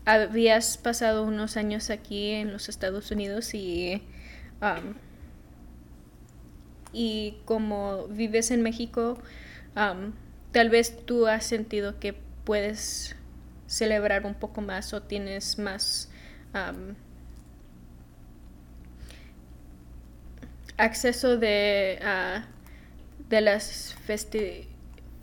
habías 0.07 0.79
pasado 0.79 1.25
unos 1.25 1.57
años 1.57 1.91
aquí 1.91 2.31
en 2.31 2.53
los 2.53 2.69
Estados 2.69 3.11
Unidos 3.11 3.55
y, 3.55 4.03
y 6.93 7.37
como 7.45 8.07
vives 8.09 8.51
en 8.51 8.63
México, 8.63 9.19
tal 9.75 10.71
vez 10.71 11.05
tú 11.05 11.27
has 11.27 11.45
sentido 11.45 12.01
que 12.01 12.15
puedes 12.45 13.17
celebrar 13.67 14.25
un 14.25 14.35
poco 14.35 14.61
más 14.61 14.95
o 14.95 15.03
tienes 15.03 15.59
más 15.59 16.11
acceso 20.77 21.37
de, 21.37 21.99
de 23.29 23.41
las 23.41 23.97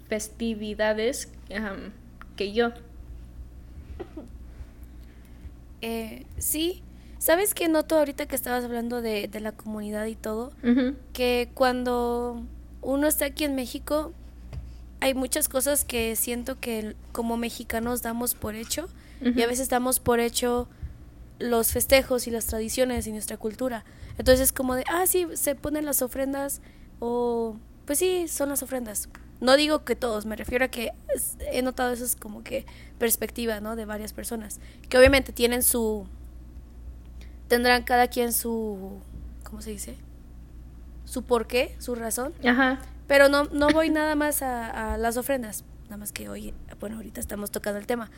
festividades 0.07 1.31
que 2.35 2.53
yo. 2.53 2.69
Eh, 5.83 6.27
sí, 6.37 6.83
¿sabes 7.17 7.55
que 7.55 7.67
noto 7.67 7.97
ahorita 7.97 8.27
que 8.27 8.35
estabas 8.35 8.63
hablando 8.63 9.01
de, 9.01 9.27
de 9.27 9.39
la 9.39 9.51
comunidad 9.51 10.05
y 10.05 10.13
todo? 10.13 10.51
Que 11.11 11.49
cuando 11.55 12.43
uno 12.83 13.07
está 13.07 13.25
aquí 13.25 13.45
en 13.45 13.55
México, 13.55 14.13
hay 14.99 15.15
muchas 15.15 15.49
cosas 15.49 15.83
que 15.83 16.15
siento 16.15 16.59
que 16.59 16.95
como 17.11 17.35
mexicanos 17.35 18.03
damos 18.03 18.35
por 18.35 18.53
hecho 18.53 18.89
y 19.21 19.41
a 19.41 19.47
veces 19.47 19.69
damos 19.69 19.99
por 19.99 20.19
hecho 20.19 20.67
los 21.41 21.71
festejos 21.71 22.27
y 22.27 22.31
las 22.31 22.45
tradiciones 22.45 23.07
y 23.07 23.11
nuestra 23.11 23.37
cultura. 23.37 23.83
Entonces 24.17 24.41
es 24.41 24.53
como 24.53 24.75
de, 24.75 24.83
ah, 24.87 25.05
sí, 25.07 25.27
se 25.33 25.55
ponen 25.55 25.85
las 25.85 26.01
ofrendas 26.01 26.61
o 26.99 27.55
pues 27.85 27.99
sí, 27.99 28.27
son 28.27 28.49
las 28.49 28.63
ofrendas. 28.63 29.09
No 29.39 29.57
digo 29.57 29.83
que 29.83 29.95
todos, 29.95 30.25
me 30.25 30.35
refiero 30.35 30.65
a 30.65 30.67
que 30.67 30.91
he 31.51 31.61
notado 31.61 31.91
eso 31.93 32.05
es 32.05 32.15
como 32.15 32.43
que 32.43 32.65
perspectiva, 32.99 33.59
¿no? 33.59 33.75
De 33.75 33.85
varias 33.85 34.13
personas, 34.13 34.59
que 34.87 34.97
obviamente 34.97 35.33
tienen 35.33 35.63
su 35.63 36.05
tendrán 37.47 37.83
cada 37.83 38.07
quien 38.07 38.31
su 38.31 39.01
¿cómo 39.43 39.61
se 39.61 39.71
dice? 39.71 39.97
su 41.11 41.23
porqué, 41.23 41.75
su 41.79 41.95
razón. 41.95 42.33
Ajá. 42.45 42.79
Pero 43.07 43.27
no, 43.27 43.43
no 43.45 43.67
voy 43.67 43.89
nada 43.89 44.15
más 44.15 44.41
a, 44.41 44.97
las 44.97 45.17
ofrendas, 45.17 45.65
nada 45.85 45.97
más 45.97 46.13
que 46.13 46.29
hoy, 46.29 46.53
bueno, 46.79 46.95
ahorita 46.95 47.19
estamos 47.19 47.51
tocando 47.51 47.77
el 47.79 47.85
tema, 47.85 48.09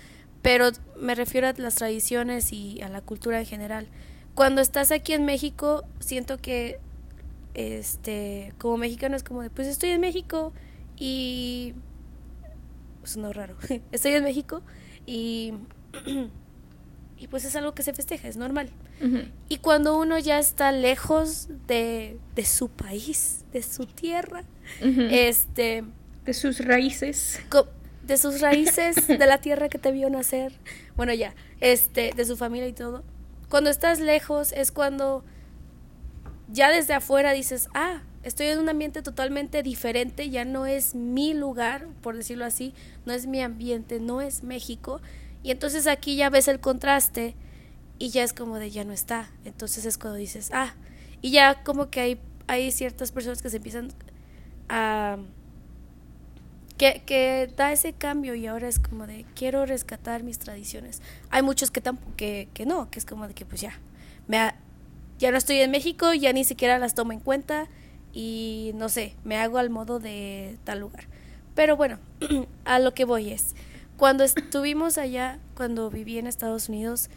pero 0.44 0.72
me 1.00 1.16
refiero 1.16 1.48
a 1.48 1.54
las 1.58 1.76
tradiciones 1.76 2.52
y 2.52 2.82
a 2.82 2.90
la 2.90 3.02
cultura 3.02 3.40
en 3.40 3.46
general. 3.46 3.88
Cuando 4.36 4.62
estás 4.62 4.92
aquí 4.92 5.14
en 5.14 5.26
México, 5.26 5.86
siento 6.00 6.38
que, 6.38 6.80
este, 7.54 8.54
como 8.58 8.78
mexicano 8.78 9.16
es 9.16 9.24
como 9.24 9.42
de, 9.42 9.50
pues 9.50 9.68
estoy 9.68 9.90
en 9.90 10.02
México 10.02 10.54
y... 10.98 11.74
Es 13.04 13.18
no 13.18 13.32
raro. 13.34 13.56
estoy 13.92 14.12
en 14.12 14.24
México 14.24 14.62
y... 15.06 15.54
y 17.18 17.28
pues 17.28 17.46
es 17.46 17.56
algo 17.56 17.74
que 17.74 17.84
se 17.84 17.94
festeja, 17.94 18.28
es 18.28 18.38
normal. 18.38 18.70
Y 19.50 19.58
cuando 19.58 19.98
uno 19.98 20.18
ya 20.18 20.40
está 20.40 20.72
lejos 20.72 21.50
de, 21.68 22.18
de 22.36 22.46
su 22.46 22.70
país, 22.70 23.44
de 23.52 23.62
su 23.62 23.86
tierra, 23.86 24.44
este... 24.82 25.84
De 26.24 26.34
sus 26.34 26.64
raíces. 26.64 27.42
De 28.04 28.18
sus 28.18 28.42
raíces, 28.42 29.08
de 29.08 29.26
la 29.26 29.40
tierra 29.40 29.70
que 29.70 29.80
te 29.80 29.92
vio 29.92 30.10
nacer. 30.10 30.54
Bueno, 30.96 31.14
ya, 31.14 31.34
este, 31.60 32.12
de 32.16 32.26
su 32.26 32.38
familia 32.38 32.68
y 32.68 32.74
todo. 32.74 33.04
Cuando 33.50 33.70
estás 33.70 34.00
lejos 34.00 34.52
es 34.52 34.72
cuando 34.72 35.24
ya 36.50 36.70
desde 36.70 36.94
afuera 36.94 37.34
dices, 37.34 37.68
ah, 37.74 38.02
estoy 38.24 38.48
en 38.48 38.60
un 38.60 38.70
ambiente 38.70 39.02
totalmente 39.02 39.64
diferente, 39.64 40.30
ya 40.30 40.46
no 40.46 40.66
es 40.66 40.96
mi 40.96 41.34
lugar, 41.34 41.88
por 42.02 42.16
decirlo 42.16 42.46
así, 42.46 42.74
no 43.06 43.14
es 43.14 43.28
mi 43.28 43.42
ambiente, 43.42 44.00
no 44.00 44.22
es 44.22 44.44
México. 44.44 45.02
Y 45.44 45.52
entonces 45.52 45.88
aquí 45.88 46.16
ya 46.16 46.30
ves 46.30 46.48
el 46.48 46.60
contraste 46.60 47.36
y 48.00 48.10
ya 48.10 48.24
es 48.24 48.34
como 48.34 48.58
de 48.58 48.72
ya 48.72 48.84
no 48.84 48.94
está. 48.94 49.30
Entonces 49.46 49.86
es 49.86 49.98
cuando 49.98 50.18
dices, 50.18 50.52
ah, 50.54 50.74
y 51.22 51.32
ya 51.32 51.64
como 51.64 51.90
que 51.90 52.00
hay, 52.00 52.22
hay 52.48 52.72
ciertas 52.72 53.12
personas 53.12 53.42
que 53.42 53.50
se 53.50 53.58
empiezan 53.58 53.90
a... 54.70 55.18
Que, 56.78 57.04
que 57.06 57.52
da 57.56 57.72
ese 57.72 57.94
cambio 57.94 58.34
y 58.34 58.48
ahora 58.48 58.68
es 58.68 58.80
como 58.80 59.06
de 59.06 59.26
quiero 59.36 59.66
rescatar 59.66 60.24
mis 60.24 60.40
tradiciones. 60.40 61.02
Hay 61.30 61.44
muchos 61.44 61.70
que, 61.70 61.82
tampoco 61.82 62.12
que, 62.18 62.50
que 62.54 62.66
no, 62.66 62.90
que 62.90 63.00
es 63.00 63.06
como 63.06 63.28
de 63.28 63.34
que 63.34 63.46
pues 63.46 63.62
ya, 63.62 63.80
me 64.28 64.54
ya 65.20 65.32
no 65.32 65.38
estoy 65.38 65.58
en 65.58 65.72
México, 65.72 66.14
ya 66.14 66.34
ni 66.34 66.44
siquiera 66.44 66.80
las 66.80 66.96
tomo 66.96 67.12
en 67.12 67.20
cuenta 67.20 67.68
y 68.12 68.72
no 68.76 68.90
sé, 68.90 69.16
me 69.24 69.38
hago 69.38 69.60
al 69.60 69.70
modo 69.70 70.00
de 70.00 70.58
tal 70.64 70.80
lugar. 70.80 71.06
Pero 71.54 71.78
bueno, 71.78 72.00
a 72.66 72.80
lo 72.80 72.94
que 72.94 73.06
voy 73.06 73.32
es, 73.32 73.56
cuando 73.96 74.24
estuvimos 74.24 74.98
allá, 74.98 75.40
cuando 75.56 75.92
viví 75.92 76.18
en 76.18 76.26
Estados 76.26 76.68
Unidos, 76.70 77.10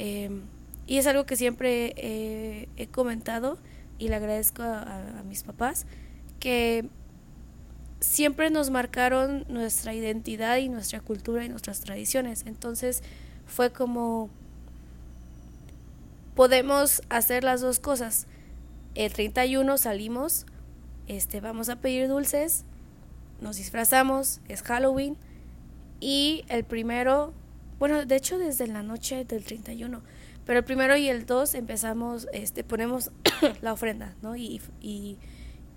Em, 0.00 0.44
y 0.86 0.96
es 0.96 1.06
algo 1.06 1.26
que 1.26 1.36
siempre 1.36 1.92
he 1.96 2.86
comentado 2.90 3.58
y 3.98 4.08
le 4.08 4.16
agradezco 4.16 4.62
a, 4.62 5.22
mis 5.28 5.42
papás, 5.42 5.84
que 6.40 6.88
siempre 8.00 8.50
nos 8.50 8.70
marcaron 8.70 9.44
nuestra 9.48 9.94
identidad 9.94 10.56
y 10.58 10.68
nuestra 10.68 11.00
cultura 11.00 11.44
y 11.44 11.48
nuestras 11.48 11.80
tradiciones. 11.80 12.44
Entonces 12.46 13.02
fue 13.46 13.72
como, 13.72 14.30
podemos 16.34 17.02
hacer 17.08 17.44
las 17.44 17.60
dos 17.60 17.78
cosas. 17.78 18.26
El 18.94 19.12
31 19.12 19.78
salimos, 19.78 20.46
este, 21.06 21.40
vamos 21.40 21.68
a 21.68 21.76
pedir 21.76 22.08
dulces, 22.08 22.64
nos 23.40 23.56
disfrazamos, 23.56 24.40
es 24.48 24.62
Halloween. 24.62 25.16
Y 26.00 26.44
el 26.48 26.64
primero 26.64 27.34
bueno, 27.80 28.04
de 28.04 28.14
hecho 28.14 28.38
desde 28.38 28.66
la 28.66 28.82
noche 28.82 29.24
del 29.24 29.42
31, 29.42 30.02
pero 30.44 30.58
el 30.58 30.64
primero 30.66 30.96
y 30.98 31.08
el 31.08 31.24
2 31.24 31.54
empezamos, 31.54 32.28
este, 32.34 32.62
ponemos 32.62 33.10
la 33.62 33.72
ofrenda, 33.72 34.14
¿no? 34.20 34.36
Y, 34.36 34.60
y, 34.82 35.16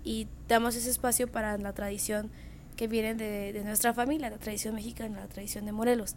y, 0.04 0.28
damos 0.48 0.76
ese 0.76 0.90
espacio 0.90 1.26
para 1.26 1.56
la 1.56 1.72
tradición 1.72 2.30
que 2.76 2.86
viene 2.86 3.14
de, 3.14 3.62
nuestra 3.64 3.94
familia, 3.94 4.30
la 4.30 4.38
tradición 4.38 4.74
mexicana, 4.74 5.20
la 5.20 5.28
tradición 5.28 5.64
de 5.64 5.72
Morelos, 5.72 6.16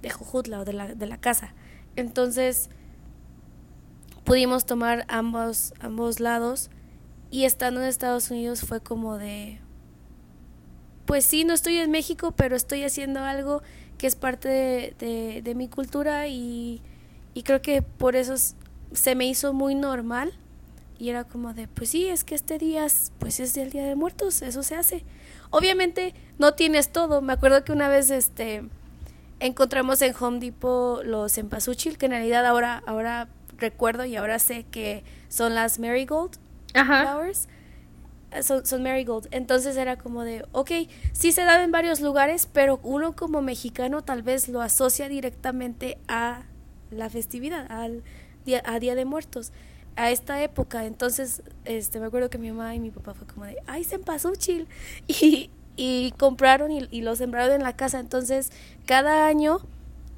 de 0.00 0.10
Jujutla 0.10 0.60
o 0.60 0.64
de 0.64 0.72
la, 0.72 1.18
casa. 1.18 1.52
Entonces, 1.94 2.70
pudimos 4.24 4.64
tomar 4.64 5.04
ambos, 5.08 5.74
ambos 5.80 6.20
lados 6.20 6.70
y 7.30 7.44
estando 7.44 7.82
en 7.82 7.88
Estados 7.88 8.30
Unidos 8.30 8.60
fue 8.60 8.80
como 8.80 9.18
de, 9.18 9.58
pues 11.04 11.24
sí, 11.24 11.44
no 11.44 11.54
estoy 11.54 11.78
en 11.78 11.90
México, 11.90 12.32
pero 12.32 12.56
estoy 12.56 12.84
haciendo 12.84 13.20
algo 13.20 13.62
que 13.98 14.06
es 14.06 14.16
parte 14.16 14.48
de, 14.98 15.54
mi 15.54 15.68
cultura 15.68 16.28
y, 16.28 16.82
creo 17.44 17.60
que 17.62 17.82
por 17.82 18.16
eso 18.16 18.34
se 18.92 19.14
me 19.14 19.26
hizo 19.26 19.52
muy 19.52 19.74
normal 19.74 20.32
Y 20.98 21.10
era 21.10 21.24
como 21.24 21.52
de, 21.54 21.68
pues 21.68 21.90
sí, 21.90 22.08
es 22.08 22.24
que 22.24 22.34
este 22.34 22.58
día 22.58 22.86
pues 23.18 23.40
es 23.40 23.56
el 23.56 23.70
Día 23.70 23.84
de 23.84 23.96
Muertos, 23.96 24.42
eso 24.42 24.62
se 24.62 24.74
hace. 24.76 25.04
Obviamente 25.50 26.14
no 26.38 26.54
tienes 26.54 26.90
todo. 26.90 27.20
Me 27.22 27.32
acuerdo 27.32 27.64
que 27.64 27.72
una 27.72 27.88
vez 27.88 28.10
este 28.10 28.64
encontramos 29.38 30.00
en 30.02 30.14
Home 30.18 30.40
Depot 30.40 31.04
los 31.04 31.36
empasuchil, 31.38 31.98
que 31.98 32.06
en 32.06 32.12
realidad 32.12 32.46
ahora 32.46 32.82
ahora 32.86 33.28
recuerdo 33.58 34.04
y 34.04 34.16
ahora 34.16 34.38
sé 34.38 34.64
que 34.64 35.04
son 35.28 35.54
las 35.54 35.78
marigold 35.78 36.38
flowers. 36.72 37.48
Eh, 38.32 38.42
son, 38.42 38.66
son, 38.66 38.82
marigold. 38.82 39.28
Entonces 39.30 39.76
era 39.76 39.96
como 39.96 40.24
de, 40.24 40.44
ok, 40.52 40.70
sí 41.12 41.32
se 41.32 41.44
da 41.44 41.62
en 41.62 41.72
varios 41.72 42.00
lugares, 42.00 42.48
pero 42.52 42.80
uno 42.82 43.14
como 43.14 43.42
mexicano 43.42 44.02
tal 44.02 44.22
vez 44.22 44.48
lo 44.48 44.60
asocia 44.60 45.08
directamente 45.08 45.98
a 46.08 46.42
la 46.90 47.08
festividad, 47.10 47.70
al 47.70 48.02
día, 48.44 48.62
a 48.64 48.78
Día 48.78 48.94
de 48.94 49.04
Muertos, 49.04 49.52
a 49.96 50.10
esta 50.10 50.42
época. 50.42 50.84
Entonces, 50.84 51.42
este, 51.64 51.98
me 51.98 52.06
acuerdo 52.06 52.30
que 52.30 52.38
mi 52.38 52.50
mamá 52.50 52.74
y 52.74 52.80
mi 52.80 52.90
papá 52.90 53.14
fue 53.14 53.26
como 53.26 53.46
de, 53.46 53.56
ay, 53.66 53.84
sempasuchil. 53.84 54.68
Y, 55.08 55.50
y 55.78 56.12
compraron 56.12 56.70
y, 56.70 56.88
y, 56.90 57.02
lo 57.02 57.16
sembraron 57.16 57.54
en 57.54 57.62
la 57.62 57.76
casa. 57.76 57.98
Entonces, 58.00 58.50
cada 58.86 59.26
año, 59.26 59.58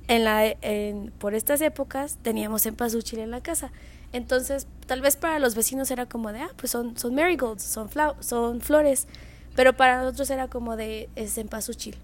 en 0.07 0.25
la, 0.25 0.47
en, 0.47 1.13
por 1.19 1.35
estas 1.35 1.61
épocas, 1.61 2.19
teníamos 2.23 2.63
sempasuchil 2.63 3.19
en 3.21 3.31
la 3.31 3.41
casa. 3.41 3.73
Entonces, 4.13 4.67
tal 4.87 5.01
vez 5.01 5.17
para 5.17 5.39
los 5.39 5.55
vecinos 5.55 5.91
era 5.91 6.07
como 6.07 6.33
de, 6.33 6.41
ah, 6.41 6.51
pues 6.57 6.71
son, 6.73 6.97
son 6.97 7.15
marigolds, 7.15 7.63
son, 7.63 7.91
son 8.21 8.61
flores, 8.61 9.07
pero 9.55 9.77
para 9.77 10.01
nosotros 10.01 10.31
era 10.31 10.49
como 10.49 10.77
de, 10.77 11.09
es 11.17 11.35
cempasúchil. 11.35 11.97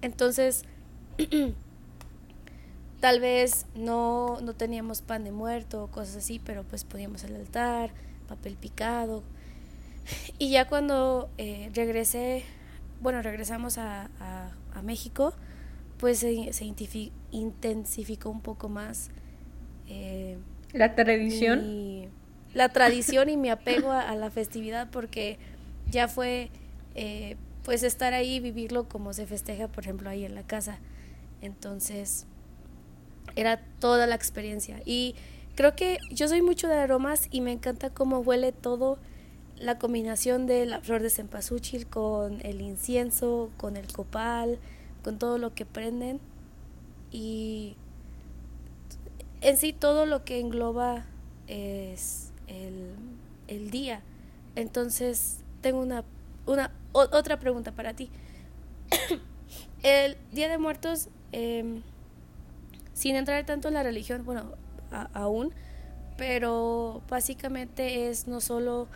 Entonces, 0.00 0.64
tal 3.04 3.20
vez 3.20 3.66
no, 3.74 4.40
no 4.40 4.54
teníamos 4.54 5.02
pan 5.02 5.24
de 5.24 5.30
muerto 5.30 5.84
o 5.84 5.86
cosas 5.88 6.16
así, 6.16 6.40
pero 6.42 6.64
pues 6.64 6.84
poníamos 6.84 7.22
el 7.24 7.36
altar, 7.36 7.90
papel 8.28 8.56
picado. 8.56 9.22
Y 10.38 10.48
ya 10.48 10.66
cuando 10.66 11.28
eh, 11.36 11.68
regresé, 11.74 12.44
bueno, 13.02 13.20
regresamos 13.20 13.76
a, 13.76 14.08
a, 14.72 14.80
México, 14.80 15.34
pues 15.98 16.20
se, 16.20 16.54
se, 16.54 16.64
intensificó 17.30 18.30
un 18.30 18.40
poco 18.40 18.70
más. 18.70 19.10
Eh, 19.86 20.38
la 20.72 20.94
tradición. 20.94 22.08
la 22.54 22.70
tradición 22.70 23.28
y 23.28 23.36
mi 23.36 23.50
apego 23.50 23.92
a, 23.92 24.14
la 24.14 24.30
festividad 24.30 24.88
porque 24.90 25.36
ya 25.90 26.08
fue 26.08 26.48
eh, 26.94 27.36
pues 27.64 27.82
estar 27.82 28.14
ahí, 28.14 28.40
vivirlo 28.40 28.88
como 28.88 29.12
se 29.12 29.26
festeja, 29.26 29.68
por 29.68 29.84
ejemplo, 29.84 30.08
ahí 30.08 30.24
en 30.24 30.34
la 30.34 30.42
casa. 30.42 30.78
Entonces, 31.42 32.26
era 33.36 33.60
toda 33.80 34.06
la 34.06 34.14
experiencia. 34.14 34.80
Y 34.84 35.14
creo 35.54 35.76
que 35.76 35.98
yo 36.10 36.28
soy 36.28 36.42
mucho 36.42 36.68
de 36.68 36.74
aromas 36.74 37.28
y 37.30 37.40
me 37.40 37.52
encanta 37.52 37.90
cómo 37.90 38.20
huele 38.20 38.52
todo, 38.52 38.98
la 39.58 39.78
combinación 39.78 40.46
de 40.46 40.66
la 40.66 40.80
flor 40.80 41.02
de 41.02 41.10
cempasúchil 41.10 41.86
con 41.86 42.40
el 42.44 42.60
incienso, 42.60 43.50
con 43.56 43.76
el 43.76 43.92
copal, 43.92 44.58
con 45.02 45.18
todo 45.18 45.38
lo 45.38 45.54
que 45.54 45.64
prenden. 45.64 46.20
Y 47.12 47.76
en 49.40 49.56
sí 49.56 49.72
todo 49.72 50.06
lo 50.06 50.24
que 50.24 50.40
engloba 50.40 51.04
es 51.46 52.32
el, 52.48 53.70
día. 53.70 54.02
Entonces, 54.56 55.38
tengo 55.60 55.80
una, 55.80 56.04
una 56.46 56.72
otra 56.92 57.38
pregunta 57.38 57.72
para 57.72 57.94
ti. 57.94 58.10
el 59.82 60.16
Día 60.32 60.48
de 60.48 60.58
Muertos, 60.58 61.08
em, 61.32 61.82
sin 62.94 63.16
entrar 63.16 63.44
tanto 63.44 63.68
en 63.68 63.74
la 63.74 63.82
religión, 63.82 64.24
bueno, 64.24 64.52
aún, 65.12 65.52
pero 66.16 67.02
básicamente 67.10 68.08
es 68.08 68.26
no 68.26 68.40
solo 68.40 68.88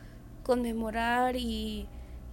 conmemorar 0.45 1.37
y, 1.37 1.87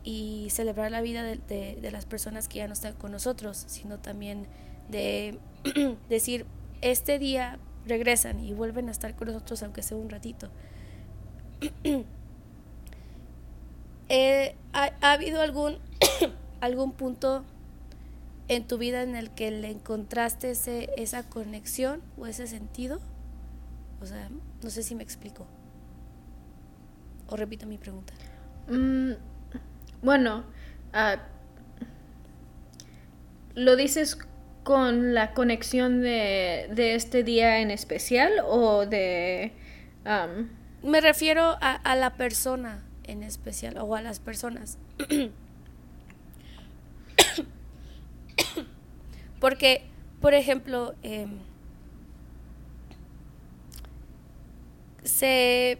y 0.03 0.47
celebrar 0.51 0.91
la 0.91 1.01
vida 1.01 1.23
de, 1.23 1.37
de, 1.75 1.91
las 1.91 2.05
personas 2.05 2.47
que 2.47 2.59
ya 2.59 2.67
no 2.67 2.73
están 2.73 2.93
con 2.93 3.11
nosotros, 3.11 3.65
sino 3.67 3.97
también 3.97 4.47
de 4.89 5.39
decir, 6.09 6.45
este 6.81 7.19
día 7.19 7.59
regresan 7.87 8.39
y 8.39 8.53
vuelven 8.53 8.87
a 8.87 8.91
estar 8.91 9.15
con 9.15 9.27
nosotros 9.27 9.61
aunque 9.63 9.81
sea 9.81 9.97
un 9.97 10.09
ratito. 10.09 10.49
Eh, 14.07 14.55
¿ha, 14.71 14.91
habido 15.13 15.41
algún, 15.41 15.79
algún 16.61 16.91
punto 16.91 17.43
en 18.47 18.67
tu 18.67 18.77
vida 18.77 19.03
en 19.03 19.15
el 19.15 19.31
que 19.31 19.51
le 19.51 19.71
encontraste 19.71 20.51
ese, 20.51 20.89
esa 20.97 21.23
conexión 21.23 22.01
o 22.17 22.27
ese 22.27 22.47
sentido? 22.47 22.99
O 24.01 24.05
sea, 24.05 24.29
no 24.61 24.69
sé 24.69 24.83
si 24.83 24.95
me 24.95 25.03
explico. 25.03 25.47
O 27.27 27.35
repito 27.35 27.65
mi 27.65 27.77
pregunta. 27.77 28.13
Mm, 28.67 29.13
bueno, 30.01 30.43
uh, 30.93 31.19
lo 33.55 33.75
dices 33.75 34.17
con 34.63 35.13
la 35.13 35.33
conexión 35.33 36.01
de, 36.01 36.95
este 36.95 37.23
día 37.23 37.59
en 37.59 37.71
especial 37.71 38.33
o 38.45 38.85
de... 38.85 39.53
Me 40.83 41.01
refiero 41.01 41.57
a, 41.61 41.95
la 41.95 42.15
persona 42.15 42.83
en 43.03 43.23
especial 43.23 43.77
o 43.77 43.95
a 43.95 44.01
las 44.01 44.19
personas. 44.19 44.77
Porque, 49.45 49.83
por 50.21 50.33
ejemplo, 50.33 50.95
em, 51.03 51.37
se, 55.03 55.77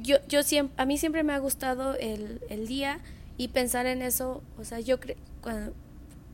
yo, 0.00 0.16
yo 0.28 0.42
siempre, 0.42 0.82
a 0.82 0.86
mí 0.86 0.96
siempre 0.96 1.22
me 1.22 1.34
ha 1.34 1.38
gustado 1.38 1.94
el, 1.96 2.40
el 2.48 2.66
día 2.66 3.00
y 3.36 3.48
pensar 3.48 3.84
en 3.84 4.00
eso, 4.00 4.42
o 4.58 4.64
sea, 4.64 4.80
yo 4.80 4.98
cre 4.98 5.18
cuando, 5.42 5.74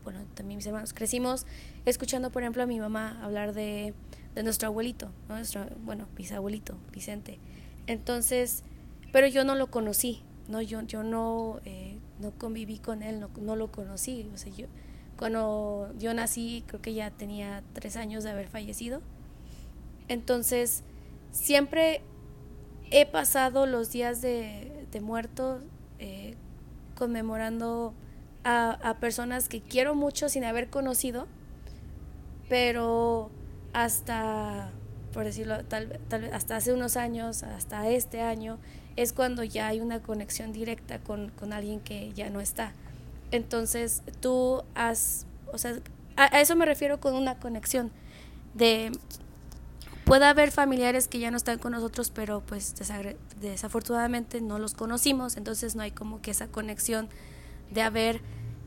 bueno, 0.05 0.21
también 0.35 0.55
mis 0.55 0.67
hermanos 0.67 0.93
crecimos 0.93 1.45
escuchando, 1.83 2.29
por 2.29 2.43
ejemplo, 2.43 2.63
a 2.63 2.65
mi 2.65 2.79
mamá 2.79 3.19
hablar 3.25 3.51
de, 3.51 3.93
de 4.33 4.43
nuestro 4.43 4.69
abuelito, 4.69 5.11
nuestro, 5.27 5.65
bueno, 5.83 6.07
bisabuelito, 6.15 6.77
Vicente. 6.93 7.39
Entonces, 7.87 8.63
pero 9.11 9.27
yo 9.27 9.43
no 9.43 9.55
lo 9.55 9.67
conocí, 9.67 10.21
¿no? 10.47 10.61
Yo, 10.61 10.81
yo 10.83 11.03
no, 11.03 11.59
eh, 11.65 11.97
no 12.21 12.31
conviví 12.31 12.79
con 12.79 13.03
él, 13.03 13.19
no, 13.19 13.29
no, 13.41 13.57
lo 13.57 13.69
conocí. 13.69 14.29
O 14.33 14.37
sea, 14.37 14.53
yo, 14.53 14.67
cuando 15.19 15.93
yo 15.99 16.13
nací, 16.13 16.63
creo 16.65 16.81
que 16.81 16.95
ya 16.95 17.11
tenía 17.11 17.61
tres 17.73 17.97
años 17.97 18.23
de 18.23 18.31
haber 18.31 18.47
fallecido. 18.47 19.01
Entonces, 20.07 20.83
siempre 21.31 22.01
he 22.89 23.05
pasado 23.05 23.67
los 23.67 23.91
días 23.91 24.21
de, 24.21 24.87
de 24.91 25.01
muertos 25.01 25.61
eh, 25.99 26.35
conmemorando 26.95 27.93
a, 28.43 28.71
a 28.71 28.99
personas 28.99 29.49
que 29.49 29.61
quiero 29.61 29.93
mucho 29.93 30.29
sin 30.29 30.45
haber 30.45 30.69
conocido 30.69 31.27
pero 32.49 33.29
hasta, 33.71 34.71
por 35.13 35.23
decirlo, 35.23 35.63
tal, 35.65 35.99
tal 36.09 36.33
hasta 36.33 36.57
hace 36.57 36.73
unos 36.73 36.97
años, 36.97 37.43
hasta 37.43 37.87
este 37.87 38.21
año, 38.21 38.57
es 38.95 39.13
cuando 39.13 39.43
ya 39.43 39.67
hay 39.67 39.79
una 39.79 40.01
conexión 40.01 40.51
directa 40.51 40.99
con, 40.99 41.29
con 41.29 41.53
alguien 41.53 41.79
que 41.79 42.11
ya 42.13 42.29
no 42.31 42.41
está. 42.41 42.73
Entonces, 43.31 44.01
tú 44.21 44.63
has, 44.75 45.25
o 45.51 45.57
sea, 45.57 45.75
a, 46.15 46.25
eso 46.41 46.55
me 46.55 46.65
refiero 46.65 46.99
con 46.99 47.13
una 47.15 47.39
conexión 47.39 47.91
de 48.53 48.91
puede 50.05 50.25
haber 50.25 50.51
familiares 50.51 51.07
que 51.07 51.19
ya 51.19 51.29
no 51.29 51.37
están 51.37 51.59
con 51.59 51.73
nosotros, 51.73 52.09
pero 52.09 52.41
pues 52.41 52.73
desafortunadamente 53.39 54.41
no 54.41 54.57
los 54.57 54.73
conocimos, 54.73 55.37
entonces 55.37 55.75
no 55.75 55.83
hay 55.83 55.91
como 55.91 56.19
que 56.19 56.31
esa 56.31 56.47
conexión 56.47 57.09
de 57.69 57.83
haber 57.83 58.21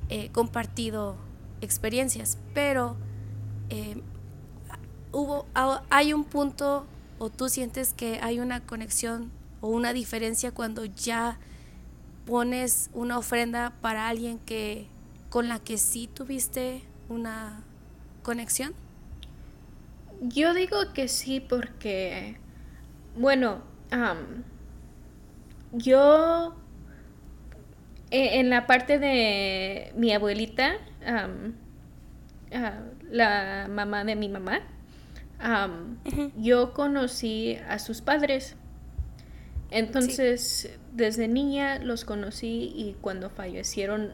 eh, 0.09 0.31
compartido 0.31 1.17
experiencias, 1.61 2.39
pero 2.55 2.97
eh, 3.71 4.01
hubo, 5.11 5.47
hay 5.91 6.13
un 6.13 6.25
punto 6.25 6.87
o 7.19 7.31
tú 7.31 7.49
sientes 7.49 7.93
que 7.93 8.21
hay 8.23 8.39
una 8.39 8.61
conexión 8.61 9.33
o 9.61 9.69
una 9.69 9.93
diferencia 9.93 10.53
cuando 10.53 10.85
ya 10.85 11.39
pones 12.27 12.91
una 12.93 13.19
ofrenda 13.19 13.73
para 13.81 14.09
alguien 14.09 14.39
que 14.39 14.89
con 15.29 15.49
la 15.49 15.59
que 15.59 15.79
sí 15.79 16.09
tuviste 16.13 16.83
una 17.09 17.65
conexión? 18.23 18.75
Yo 20.21 20.55
digo 20.55 20.93
que 20.95 21.09
sí 21.09 21.41
porque, 21.41 22.37
bueno, 23.17 23.63
yo 25.73 26.55
e, 28.11 28.39
en 28.41 28.51
la 28.51 28.67
parte 28.67 28.99
de 28.99 29.93
mi 29.97 30.13
abuelita, 30.13 30.75
la 33.11 33.67
mamá 33.69 34.05
de 34.05 34.17
mi 34.17 34.29
mamá, 34.29 34.61
yo 36.37 36.73
conocí 36.73 37.59
a 37.69 37.79
sus 37.79 38.01
padres. 38.01 38.55
Entonces, 39.71 40.79
desde 40.93 41.27
niña 41.27 41.79
los 41.79 42.05
conocí 42.05 42.73
y 42.75 42.97
cuando 43.01 43.31
fallecieron, 43.31 44.13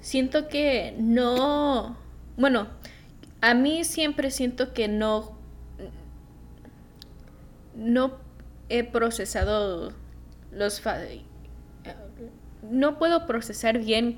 siento 0.00 0.48
que 0.48 0.94
no, 0.98 1.96
bueno, 2.36 2.68
a 3.40 3.54
mí 3.54 3.84
siempre 3.84 4.30
siento 4.30 4.72
que 4.72 4.88
no, 4.88 5.36
no 7.74 8.18
he 8.68 8.84
procesado 8.84 9.92
los 10.52 10.82
no 12.62 12.98
puedo 12.98 13.26
procesar 13.26 13.78
bien 13.78 14.16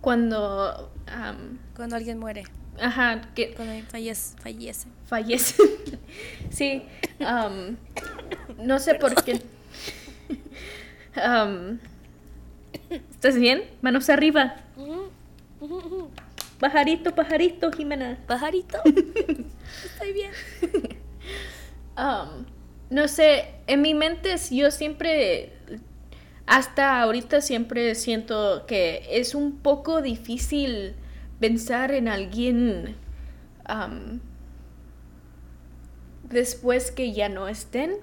cuando 0.00 0.92
cuando 1.74 1.96
alguien 1.96 2.18
muere. 2.18 2.44
ajá 2.80 3.20
que 3.34 3.54
cuando 3.54 3.74
fallece 3.88 4.36
fallece 4.38 4.88
fallece 5.06 5.62
sí 6.50 6.82
no 8.58 8.78
sé 8.78 8.94
por 8.94 9.14
qué 9.24 9.40
¿Estás 12.90 13.36
bien? 13.36 13.64
Manos 13.80 14.10
arriba. 14.10 14.56
Pajarito, 16.60 17.14
pajarito, 17.14 17.72
Jimena. 17.72 18.18
Pajarito. 18.26 18.78
Estoy 18.84 20.12
bien. 20.12 20.30
no 22.90 23.08
sé, 23.08 23.46
en 23.66 23.82
mi 23.82 23.94
mente 23.94 24.36
yo 24.50 24.70
siempre, 24.70 25.52
hasta 26.46 27.00
ahorita 27.00 27.40
siempre 27.40 27.94
siento 27.94 28.64
que 28.66 29.06
es 29.10 29.34
un 29.34 29.58
poco 29.58 30.02
difícil 30.02 30.94
pensar 31.40 31.92
en 31.92 32.08
alguien 32.08 32.96
después 36.30 36.90
que 36.90 37.12
ya 37.12 37.28
no 37.28 37.48
estén, 37.48 37.96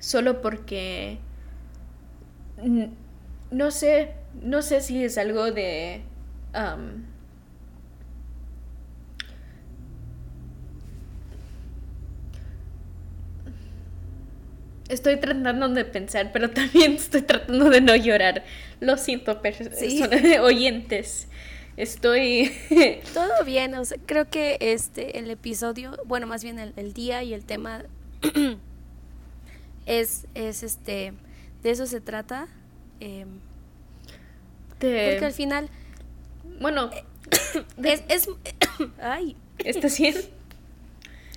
solo 0.00 0.42
porque 0.42 1.18
no 3.50 3.70
sé, 3.70 4.14
no 4.42 4.62
sé 4.62 4.80
si 4.80 5.04
es 5.04 5.18
algo 5.18 5.52
de... 5.52 6.02
estoy 14.88 15.16
tratando 15.16 15.68
de 15.68 15.84
pensar, 15.84 16.30
pero 16.32 16.50
también 16.52 16.94
estoy 16.94 17.22
tratando 17.22 17.70
de 17.70 17.80
no 17.80 17.94
llorar. 17.96 18.44
Lo 18.80 18.96
siento, 18.96 19.40
personas 19.42 19.78
oyentes. 20.40 21.28
Estoy... 21.76 22.52
Todo 23.14 23.44
bien, 23.44 23.74
o 23.74 23.84
sea, 23.84 23.98
creo 24.06 24.28
que 24.30 24.56
este, 24.60 25.18
el 25.18 25.30
episodio, 25.30 25.92
bueno, 26.06 26.26
más 26.26 26.42
bien 26.42 26.58
el, 26.58 26.92
día 26.92 27.22
y 27.22 27.34
el 27.34 27.44
tema 27.44 27.84
es, 29.86 30.26
es 30.34 30.62
este, 30.62 31.12
de 31.62 31.70
eso 31.70 31.86
se 31.86 32.00
trata. 32.00 32.48
Em, 33.00 33.28
porque 34.78 35.20
al 35.22 35.32
final. 35.32 35.68
Bueno. 36.60 36.90
es, 37.82 38.02
es. 38.08 38.28
ay. 39.02 39.36
¿Estás 39.58 39.98
bien? 39.98 40.14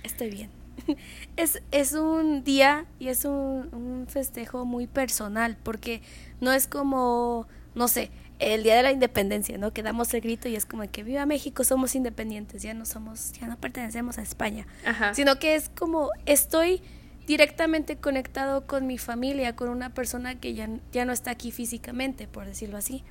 Estoy 0.02 0.30
bien. 0.30 0.50
Es, 1.36 1.62
es 1.70 1.92
un 1.92 2.44
día 2.44 2.84
y 2.98 3.08
es 3.08 3.24
un, 3.24 3.68
un 3.72 4.06
festejo 4.08 4.64
muy 4.64 4.86
personal, 4.86 5.56
porque 5.62 6.02
no 6.40 6.52
es 6.52 6.66
como, 6.66 7.46
no 7.74 7.88
sé, 7.88 8.10
el 8.40 8.62
día 8.62 8.74
de 8.74 8.82
la 8.82 8.90
independencia, 8.90 9.58
¿no? 9.58 9.72
Que 9.72 9.82
damos 9.82 10.12
el 10.14 10.22
grito 10.22 10.48
y 10.48 10.56
es 10.56 10.64
como 10.66 10.90
que 10.90 11.02
viva 11.02 11.26
México, 11.26 11.62
somos 11.62 11.94
independientes, 11.94 12.62
ya 12.62 12.74
no 12.74 12.86
somos, 12.86 13.32
ya 13.32 13.46
no 13.46 13.58
pertenecemos 13.58 14.18
a 14.18 14.22
España. 14.22 14.66
Sino 15.12 15.38
que 15.38 15.54
es 15.54 15.68
como 15.68 16.10
estoy 16.26 16.82
directamente 17.26 17.96
conectado 17.96 18.66
con 18.66 18.86
mi 18.86 18.98
familia, 18.98 19.54
con 19.54 19.68
una 19.68 19.94
persona 19.94 20.40
que 20.40 20.54
ya, 20.54 20.68
ya 20.90 21.04
no 21.04 21.12
está 21.12 21.30
aquí 21.30 21.52
físicamente, 21.52 22.26
por 22.26 22.46
decirlo 22.46 22.78
así. 22.78 23.04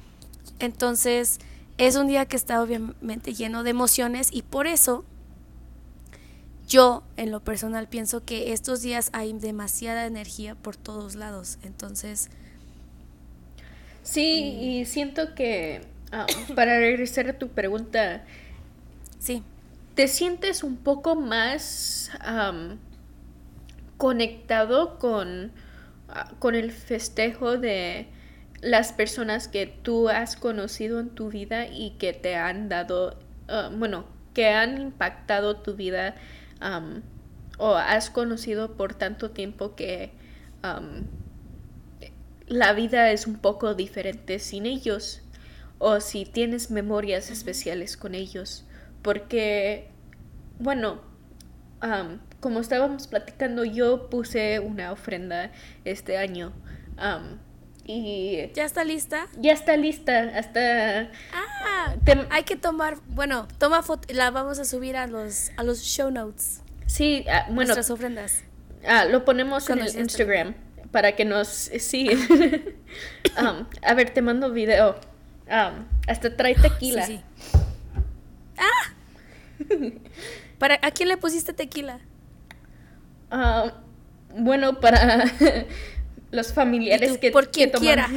Entonces, 0.58 1.38
es 1.78 1.96
un 1.96 2.08
día 2.08 2.26
que 2.26 2.36
está 2.36 2.62
obviamente 2.62 3.34
lleno 3.34 3.64
de 3.64 3.70
emociones 3.70 4.30
y 4.34 4.42
por 4.42 4.66
eso 4.66 5.06
yo 6.68 7.04
en 7.18 7.32
lo 7.32 7.40
personal 7.40 7.88
pienso 7.88 8.26
que 8.26 8.52
estos 8.52 8.82
días 8.82 9.10
hay 9.14 9.34
demasiada 9.34 10.06
energía 10.08 10.56
por 10.56 10.76
todos 10.76 11.16
lados. 11.16 11.60
Entonces... 11.62 12.30
Sí, 14.10 14.56
mm. 14.58 14.64
y 14.64 14.86
siento 14.86 15.36
que 15.36 15.82
ah, 16.12 16.26
para 16.56 16.80
regresar 16.80 17.30
a 17.30 17.38
tu 17.38 17.50
pregunta, 17.50 18.24
sí. 19.20 19.44
¿Te 19.94 20.08
sientes 20.08 20.64
un 20.64 20.78
poco 20.78 21.16
más 21.16 22.10
conectado 23.98 24.98
con, 24.98 25.52
ah, 26.08 26.32
con 26.40 26.56
el 26.56 26.72
festejo 26.72 27.58
de 27.58 28.08
las 28.62 28.94
personas 28.94 29.48
que 29.48 29.68
tú 29.68 30.10
has 30.10 30.36
conocido 30.38 31.00
en 31.00 31.10
tu 31.10 31.30
vida 31.30 31.68
y 31.68 31.92
que 32.00 32.14
te 32.14 32.36
han 32.36 32.68
dado, 32.68 33.20
ah, 33.48 33.70
bueno, 33.72 34.06
que 34.34 34.48
han 34.48 34.82
impactado 34.82 35.58
tu 35.58 35.76
vida 35.76 36.16
o 37.60 37.76
has 37.76 38.10
conocido 38.10 38.76
por 38.76 38.96
tanto 38.96 39.32
tiempo 39.32 39.76
que 39.76 40.12
la 42.50 42.74
vida 42.74 43.12
es 43.12 43.26
un 43.26 43.38
poco 43.38 43.74
diferente 43.74 44.40
sin 44.40 44.66
ellos 44.66 45.22
o 45.78 46.02
si 46.02 46.26
tienes 46.26 46.72
memorias 46.72 47.32
especiales 47.32 47.96
con 47.96 48.14
ellos 48.14 48.66
porque 49.02 49.88
bueno 50.60 51.10
como 52.40 52.60
estábamos 52.60 53.08
platicando, 53.08 53.64
yo 53.64 54.10
puse 54.10 54.60
una 54.60 54.92
ofrenda 54.92 55.52
este 55.86 56.18
año. 56.18 56.52
y 57.86 58.52
¿Ya 58.54 58.66
está 58.66 58.84
lista? 58.84 59.28
Ya 59.38 59.54
está 59.54 59.78
lista, 59.78 60.32
hasta... 60.36 61.10
Ah, 61.34 61.96
hay 62.30 62.44
que 62.44 62.56
tomar, 62.56 62.98
bueno, 63.08 63.48
toma 63.58 63.84
foto, 63.84 64.14
la 64.14 64.32
vamos 64.32 64.60
a 64.60 64.66
subir 64.66 64.98
a 64.98 65.08
los, 65.08 65.52
a 65.58 65.64
los 65.64 65.82
show 65.82 66.12
notes. 66.12 66.62
Sí, 66.86 67.26
ah, 67.30 67.46
bueno. 67.48 67.66
Nuestras 67.66 67.90
ofrendas. 67.90 68.44
Ah, 68.88 69.06
lo 69.06 69.26
ponemos 69.26 69.70
en 69.70 69.80
el 69.80 69.98
Instagram, 69.98 70.56
para 70.92 71.16
que 71.16 71.26
nos... 71.26 71.48
Sí. 71.48 72.10
a 73.82 73.94
ver, 73.94 74.10
te 74.12 74.22
mando 74.22 74.52
video. 74.52 74.96
hasta 76.08 76.36
trae 76.36 76.56
tequila. 76.56 77.06
Sí, 77.06 77.22
sí. 77.42 77.60
¡Ah! 78.58 78.94
¿Para, 80.58 80.80
¿A 80.82 80.92
quién 80.92 81.10
le 81.10 81.18
pusiste 81.18 81.54
tequila? 81.54 82.00
Ah, 83.32 83.74
bueno, 84.36 84.80
para 84.80 85.26
los 86.32 86.54
familiares 86.54 87.18
que, 87.18 87.32
por 87.32 87.52
quien 87.52 87.72
quiera. 87.72 88.10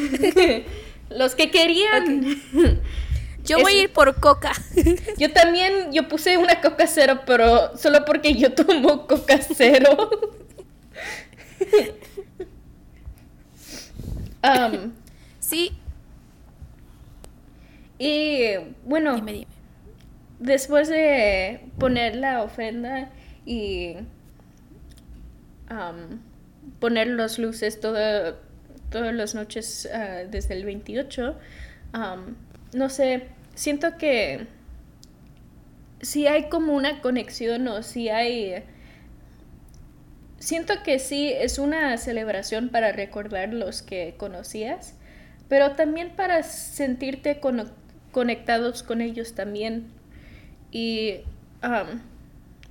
los 1.11 1.35
que 1.35 1.51
querían. 1.51 2.41
Yo 3.45 3.59
voy 3.59 3.75
a 3.75 3.83
ir 3.83 3.93
por 3.93 4.15
coca. 4.21 4.53
Yo 5.19 5.33
también, 5.33 5.93
yo 5.93 6.09
puse 6.09 6.37
una 6.37 6.61
coca 6.61 6.87
cero, 6.87 7.21
pero 7.27 7.77
solo 7.77 8.05
porque 8.05 8.35
yo 8.35 8.53
tomo 8.53 9.07
coca 9.07 9.39
cero. 9.55 10.11
Sí. 15.39 15.73
Y 17.99 18.55
bueno, 18.85 19.17
después 20.39 20.89
de 20.89 21.61
poner 21.79 22.17
la 22.17 22.43
ofrenda 22.43 23.11
y 23.47 23.97
poner 26.81 27.09
las 27.09 27.39
luces 27.39 27.81
todas 27.81 28.35
las 28.93 29.35
noches 29.35 29.89
ah, 29.93 30.25
desde 30.29 30.55
el 30.55 30.65
28. 30.65 31.37
no 32.73 32.89
sé, 32.89 33.29
siento 33.55 33.97
que 33.99 34.47
si 36.01 36.27
hay 36.27 36.49
como 36.49 36.75
una 36.75 37.01
conexión 37.01 37.69
o 37.69 37.83
si 37.83 38.09
hay... 38.09 38.65
Siento 40.43 40.83
que 40.83 40.99
sí 40.99 41.33
es 41.33 41.61
una 41.61 41.97
celebración 41.99 42.69
para 42.71 42.91
recordar 42.91 43.55
los 43.55 43.81
que 43.81 44.17
conocías, 44.19 44.97
pero 45.49 45.77
también 45.77 46.17
para 46.17 46.43
sentirte 46.43 47.41
conectados 48.11 48.83
con 48.83 49.03
ellos 49.03 49.37
también. 49.37 49.87
Y 50.73 51.21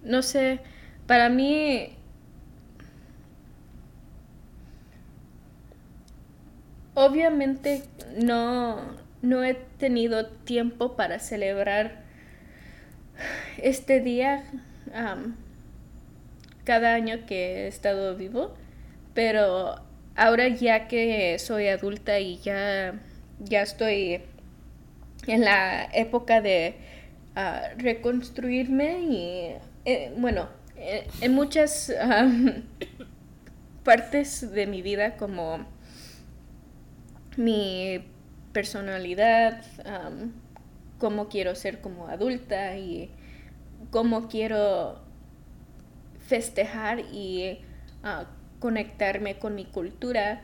no 0.03 0.21
sé, 0.21 0.59
para 1.07 1.29
mí 1.29 1.95
obviamente 6.93 7.83
no, 8.21 8.81
no 9.21 9.45
he 9.45 9.53
tenido 9.53 10.27
tiempo 10.27 10.97
para 10.97 11.19
celebrar 11.19 12.01
este 13.57 14.01
día 14.01 14.43
cada 16.63 16.93
año 16.93 17.25
que 17.25 17.65
he 17.65 17.67
estado 17.67 18.15
vivo, 18.15 18.53
pero 19.13 19.75
ahora 20.15 20.47
ya 20.47 20.87
que 20.87 21.37
soy 21.39 21.67
adulta 21.67 22.19
y 22.19 22.37
ya, 22.37 22.99
ya 23.39 23.61
estoy 23.61 24.21
en 25.27 25.41
la 25.41 25.85
época 25.93 26.41
de 26.41 26.75
ah, 27.35 27.69
reconstruirme 27.77 28.99
y 29.01 29.55
eh, 29.85 30.13
bueno, 30.17 30.49
en 30.75 31.33
muchas 31.33 31.93
partes 33.83 34.51
de 34.51 34.67
mi 34.67 34.81
vida 34.81 35.17
como 35.17 35.65
mi 37.37 38.03
personalidad, 38.51 39.63
cómo 40.99 41.29
quiero 41.29 41.55
ser 41.55 41.81
como 41.81 42.07
adulta 42.07 42.77
y 42.77 43.09
cómo 43.89 44.27
quiero 44.27 45.00
festejar 46.31 47.01
y 47.11 47.59
ah, 48.03 48.23
conectarme 48.59 49.37
con 49.37 49.53
mi 49.53 49.65
cultura, 49.65 50.41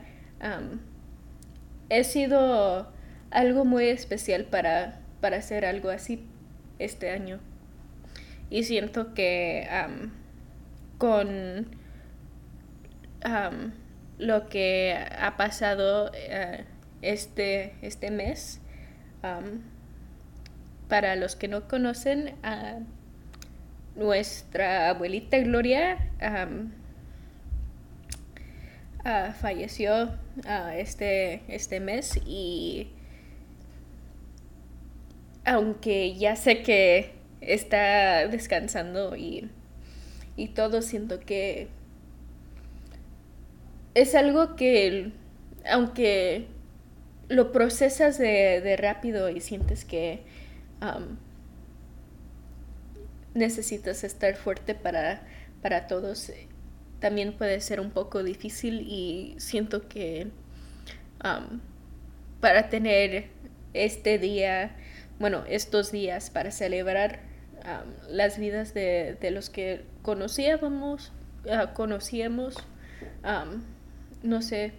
he 1.88 2.04
sido 2.04 2.92
algo 3.30 3.64
muy 3.64 3.86
especial 3.86 4.44
para, 4.44 5.00
para 5.22 5.38
hacer 5.38 5.64
algo 5.64 5.88
así 5.88 6.26
este 6.78 7.10
año. 7.10 7.40
Y 8.50 8.64
siento 8.64 9.14
que 9.14 9.66
con 10.98 11.68
lo 14.18 14.48
que 14.48 15.06
ha 15.18 15.36
pasado 15.38 16.10
eh, 16.12 16.66
este, 17.00 17.76
este 17.80 18.10
mes, 18.10 18.60
para 20.88 21.16
los 21.16 21.34
que 21.34 21.48
no 21.48 21.66
conocen, 21.66 22.34
a 22.42 22.80
nuestra 23.98 24.90
abuelita 24.90 25.38
Gloria 25.38 25.98
falleció 29.40 30.10
este, 30.74 31.42
este 31.48 31.80
mes 31.80 32.18
y 32.26 32.88
aunque 35.44 36.14
ya 36.14 36.36
sé 36.36 36.62
que 36.62 37.12
está 37.40 38.26
descansando 38.28 39.16
y, 39.16 39.50
y 40.36 40.48
todo, 40.48 40.82
siento 40.82 41.20
que 41.20 41.68
es 43.94 44.14
algo 44.14 44.56
que, 44.56 45.12
aunque 45.70 46.46
lo 47.28 47.52
procesas 47.52 48.18
de, 48.18 48.76
rápido 48.76 49.30
y 49.30 49.40
sientes 49.40 49.84
que 49.84 50.22
necesitas 53.34 54.04
estar 54.04 54.36
fuerte 54.36 54.74
para, 54.74 55.22
para 55.62 55.86
todos, 55.86 56.32
también 57.00 57.36
puede 57.36 57.60
ser 57.60 57.80
un 57.80 57.90
poco 57.90 58.22
difícil 58.22 58.80
y 58.80 59.34
siento 59.38 59.88
que 59.88 60.28
para 62.40 62.68
tener 62.68 63.26
este 63.72 64.18
día 64.18 64.76
bueno, 65.18 65.44
estos 65.48 65.90
días 65.90 66.30
para 66.30 66.50
celebrar 66.50 67.20
las 68.08 68.38
vidas 68.38 68.72
de, 68.72 69.18
los 69.30 69.50
que 69.50 69.82
conocíamos, 70.02 71.12
uh, 71.44 71.74
conocíamos. 71.74 72.56
no 74.22 74.42
sé, 74.42 74.72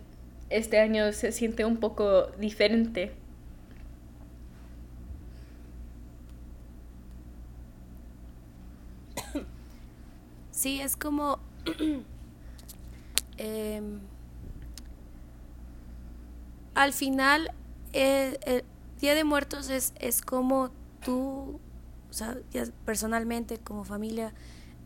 este 0.50 0.80
año 0.80 1.12
se 1.12 1.32
siente 1.32 1.66
un 1.66 1.78
poco 1.78 2.28
diferente. 2.40 3.12
Sí, 10.60 10.82
es 10.82 10.98
como... 10.98 11.40
Em, 13.42 14.02
al 16.76 16.92
final, 16.92 17.54
eh, 17.94 18.38
eh, 18.46 18.66
Día 19.00 19.16
de 19.16 19.24
Muertos 19.24 19.70
es, 19.70 19.94
es 19.98 20.22
como 20.22 20.72
tú, 21.06 21.62
o 22.10 22.14
sea, 22.14 22.38
personalmente, 22.84 23.58
como 23.60 23.86
familia, 23.86 24.34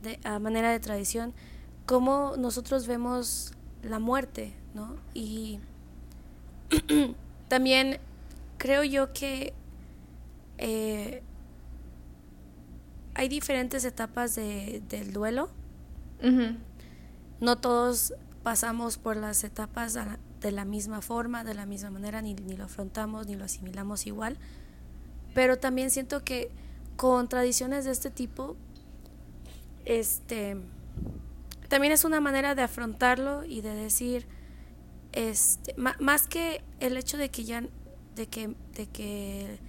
de, 0.03 0.19
a 0.23 0.37
manera 0.37 0.69
de 0.69 0.79
tradición, 0.79 1.33
cómo 1.87 2.35
nosotros 2.37 2.85
vemos 2.85 3.53
la 3.81 3.97
muerte, 3.97 4.53
¿no? 4.75 4.97
Y 5.15 5.59
también 7.47 7.97
creo 8.59 8.83
yo 8.83 9.11
que 9.13 9.55
eh, 10.59 11.23
hay 13.15 13.27
diferentes 13.27 13.83
etapas 13.83 14.35
de, 14.35 14.83
del 14.87 15.11
duelo. 15.11 15.49
No 17.39 17.57
todos 17.57 18.13
pasamos 18.43 18.97
por 18.97 19.17
las 19.17 19.43
etapas 19.43 19.97
de 20.41 20.51
la 20.51 20.65
misma 20.65 21.01
forma, 21.01 21.43
de 21.43 21.53
la 21.53 21.65
misma 21.65 21.89
manera, 21.89 22.21
ni, 22.21 22.33
ni 22.33 22.55
lo 22.55 22.65
afrontamos, 22.65 23.27
ni 23.27 23.35
lo 23.35 23.45
asimilamos 23.45 24.07
igual. 24.07 24.37
Pero 25.33 25.57
también 25.57 25.91
siento 25.91 26.23
que 26.23 26.51
con 26.95 27.27
tradiciones 27.27 27.85
de 27.85 27.91
este 27.91 28.11
tipo, 28.11 28.55
este, 29.85 30.57
también 31.67 31.93
es 31.93 32.05
una 32.05 32.21
manera 32.21 32.55
de 32.55 32.61
afrontarlo 32.61 33.43
y 33.43 33.61
de 33.61 33.73
decir, 33.73 34.27
este, 35.11 35.75
más 35.77 36.27
que 36.27 36.63
el 36.79 36.97
hecho 36.97 37.17
de 37.17 37.29
que 37.29 37.43
ya, 37.43 37.63
de 38.15 38.27
que, 38.27 38.55
de 38.73 38.87
que 38.87 39.59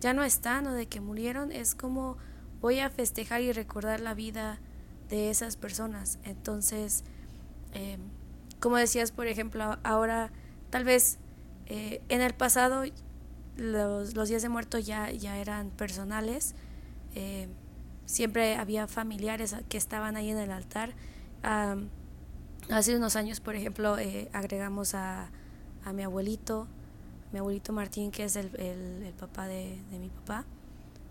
ya 0.00 0.12
no 0.12 0.24
están 0.24 0.66
o 0.66 0.72
de 0.72 0.86
que 0.86 1.00
murieron, 1.00 1.52
es 1.52 1.74
como 1.74 2.16
voy 2.60 2.80
a 2.80 2.90
festejar 2.90 3.40
y 3.40 3.52
recordar 3.52 4.00
la 4.00 4.14
vida 4.14 4.60
de 5.08 5.30
esas 5.30 5.56
personas. 5.56 6.18
Entonces, 6.24 7.04
eh, 7.72 7.98
como 8.60 8.76
decías, 8.76 9.12
por 9.12 9.26
ejemplo, 9.26 9.78
ahora 9.82 10.30
tal 10.70 10.84
vez 10.84 11.18
eh, 11.66 12.02
en 12.08 12.20
el 12.20 12.34
pasado 12.34 12.84
los, 13.56 14.28
días 14.28 14.42
de 14.42 14.48
muerto 14.48 14.78
ya, 14.78 15.10
ya 15.10 15.38
eran 15.38 15.70
personales, 15.70 16.54
eh, 17.14 17.48
siempre 18.06 18.56
había 18.56 18.86
familiares 18.86 19.54
que 19.68 19.78
estaban 19.78 20.16
ahí 20.16 20.30
en 20.30 20.38
el 20.38 20.50
altar. 20.50 20.94
hace 22.70 22.96
unos 22.96 23.16
años, 23.16 23.40
por 23.40 23.54
ejemplo, 23.54 23.98
eh, 23.98 24.28
agregamos 24.32 24.94
a, 24.94 25.30
a, 25.84 25.92
mi 25.92 26.02
abuelito, 26.02 26.66
mi 27.32 27.38
abuelito 27.38 27.72
Martín, 27.72 28.10
que 28.10 28.24
es 28.24 28.36
el, 28.36 28.54
el, 28.56 29.12
papá 29.18 29.46
de, 29.46 29.78
de, 29.90 29.98
mi 29.98 30.08
papá. 30.08 30.44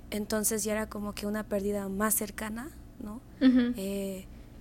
Entonces 0.09 0.63
ya 0.63 0.73
era 0.73 0.89
como 0.89 1.13
que 1.13 1.25
una 1.25 1.43
pérdida 1.43 1.87
más 1.87 2.13
cercana, 2.13 2.69
¿no? 3.03 3.21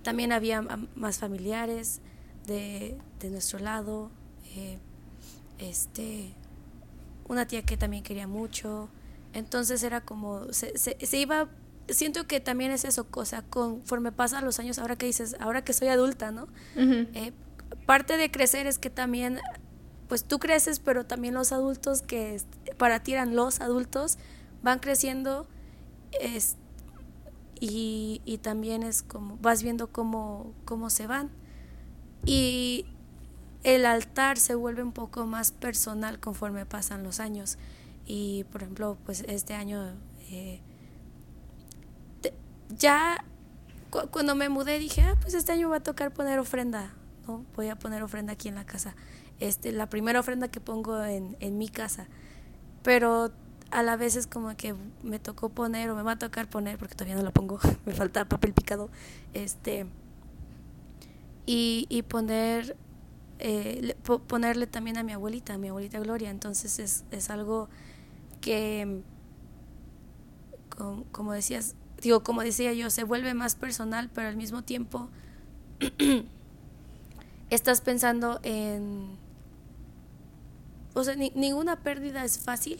también 0.03 0.31
había 0.31 0.61
más 0.95 1.17
familiares 1.17 2.01
de, 2.45 2.97
nuestro 3.23 3.59
lado, 3.59 4.11
eh, 4.55 4.77
este, 5.57 6.33
una 7.27 7.47
tía 7.47 7.63
que 7.63 7.77
también 7.77 8.03
quería 8.03 8.27
mucho, 8.27 8.89
entonces 9.33 9.81
era 9.81 10.01
como, 10.01 10.51
se, 10.51 10.77
se, 10.77 11.17
iba, 11.17 11.47
siento 11.87 12.27
que 12.27 12.39
también 12.39 12.71
es 12.71 12.83
eso, 12.83 13.07
cosa 13.07 13.43
conforme 13.43 14.11
pasan 14.11 14.43
los 14.43 14.59
años, 14.59 14.77
ahora 14.77 14.97
que 14.97 15.05
dices, 15.05 15.35
ahora 15.39 15.63
que 15.63 15.73
soy 15.73 15.87
adulta, 15.87 16.31
¿no? 16.31 16.47
Eh, 16.75 17.31
parte 17.85 18.17
de 18.17 18.29
crecer 18.29 18.67
es 18.67 18.77
que 18.77 18.89
también, 18.89 19.39
pues 20.09 20.25
tú 20.25 20.37
creces, 20.37 20.79
pero 20.79 21.05
también 21.05 21.33
los 21.33 21.53
adultos 21.53 22.01
que 22.01 22.41
para 22.77 23.01
ti 23.01 23.13
eran 23.13 23.35
los 23.35 23.61
adultos, 23.61 24.17
van 24.61 24.79
creciendo 24.79 25.47
es, 26.19 26.57
y, 27.65 28.21
y 28.25 28.39
también 28.39 28.83
es 28.83 29.03
como, 29.03 29.37
vas 29.37 29.63
viendo 29.63 29.87
cómo, 29.87 30.51
cómo 30.65 30.89
se 30.89 31.07
van. 31.07 31.29
Y 32.25 32.85
el 33.63 33.85
altar 33.85 34.37
se 34.37 34.53
vuelve 34.53 34.83
un 34.83 34.91
poco 34.91 35.25
más 35.25 35.53
personal 35.53 36.19
conforme 36.19 36.65
pasan 36.65 37.03
los 37.03 37.21
años. 37.21 37.57
Y 38.05 38.43
por 38.51 38.63
ejemplo, 38.63 38.97
pues 39.05 39.23
este 39.29 39.53
año 39.53 39.93
eh, 40.29 40.59
ya 42.77 43.23
cuando 44.11 44.35
me 44.35 44.49
mudé 44.49 44.77
dije, 44.77 45.01
ah, 45.03 45.15
pues 45.21 45.33
este 45.33 45.53
año 45.53 45.69
va 45.69 45.77
a 45.77 45.83
tocar 45.83 46.11
poner 46.11 46.39
ofrenda, 46.39 46.93
¿no? 47.27 47.45
Voy 47.55 47.69
a 47.69 47.77
poner 47.77 48.03
ofrenda 48.03 48.33
aquí 48.33 48.49
en 48.49 48.55
la 48.55 48.65
casa. 48.65 48.93
Este, 49.39 49.71
la 49.71 49.87
primera 49.87 50.19
ofrenda 50.19 50.49
que 50.49 50.59
pongo 50.59 51.01
en, 51.05 51.37
en 51.39 51.57
mi 51.57 51.69
casa. 51.69 52.07
Pero 52.81 53.31
a 53.73 53.83
la 53.83 53.97
vez 53.97 54.15
es 54.15 54.27
como 54.27 54.55
que 54.55 54.75
me 55.01 55.19
tocó 55.19 55.49
poner 55.49 55.89
o 55.89 55.95
me 55.95 56.03
va 56.03 56.13
a 56.13 56.19
tocar 56.19 56.47
poner, 56.47 56.77
porque 56.77 56.95
todavía 56.95 57.15
no 57.15 57.23
la 57.23 57.31
pongo, 57.31 57.59
me 57.85 57.93
falta 57.93 58.25
papel 58.25 58.53
picado, 58.53 58.89
este 59.33 59.87
y, 61.45 61.87
y 61.89 62.03
poner 62.03 62.77
eh, 63.39 63.95
ponerle 64.27 64.67
también 64.67 64.97
a 64.97 65.03
mi 65.03 65.11
abuelita, 65.11 65.55
a 65.55 65.57
mi 65.57 65.67
abuelita 65.67 65.99
Gloria. 65.99 66.29
Entonces 66.29 66.79
es, 66.79 67.03
es 67.11 67.29
algo 67.29 67.67
que, 68.39 69.01
como, 71.11 71.33
decías, 71.33 71.75
digo, 72.01 72.23
como 72.23 72.41
decía 72.41 72.71
yo, 72.73 72.89
se 72.89 73.03
vuelve 73.03 73.33
más 73.33 73.55
personal, 73.55 74.09
pero 74.13 74.29
al 74.29 74.37
mismo 74.37 74.61
tiempo 74.61 75.09
estás 77.49 77.81
pensando 77.81 78.39
en... 78.43 79.17
O 80.93 81.03
sea, 81.03 81.15
ninguna 81.15 81.81
pérdida 81.81 82.23
es 82.23 82.37
fácil 82.37 82.79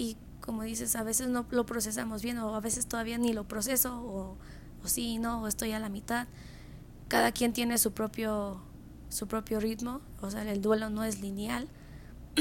y 0.00 0.16
como 0.40 0.62
dices, 0.62 0.96
a 0.96 1.02
veces 1.02 1.28
no 1.28 1.44
lo 1.50 1.66
procesamos 1.66 2.22
bien 2.22 2.38
o 2.38 2.54
a 2.54 2.60
veces 2.60 2.86
todavía 2.86 3.18
ni 3.18 3.34
lo 3.34 3.44
proceso 3.44 4.02
o, 4.02 4.38
o 4.82 4.88
sí, 4.88 5.18
no, 5.18 5.42
o 5.42 5.46
estoy 5.46 5.72
a 5.72 5.78
la 5.78 5.90
mitad. 5.90 6.26
Cada 7.08 7.32
quien 7.32 7.52
tiene 7.52 7.76
su 7.76 7.92
propio, 7.92 8.62
su 9.10 9.28
propio 9.28 9.60
ritmo, 9.60 10.00
o 10.22 10.30
sea, 10.30 10.50
el 10.50 10.62
duelo 10.62 10.88
no 10.88 11.04
es 11.04 11.20
lineal, 11.20 11.68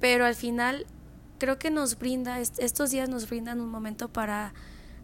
pero 0.00 0.24
al 0.24 0.34
final 0.34 0.86
creo 1.38 1.58
que 1.58 1.70
nos 1.70 1.98
brinda, 1.98 2.40
estos 2.40 2.90
días 2.90 3.10
nos 3.10 3.28
brindan 3.28 3.60
un 3.60 3.68
momento 3.68 4.08
para 4.08 4.54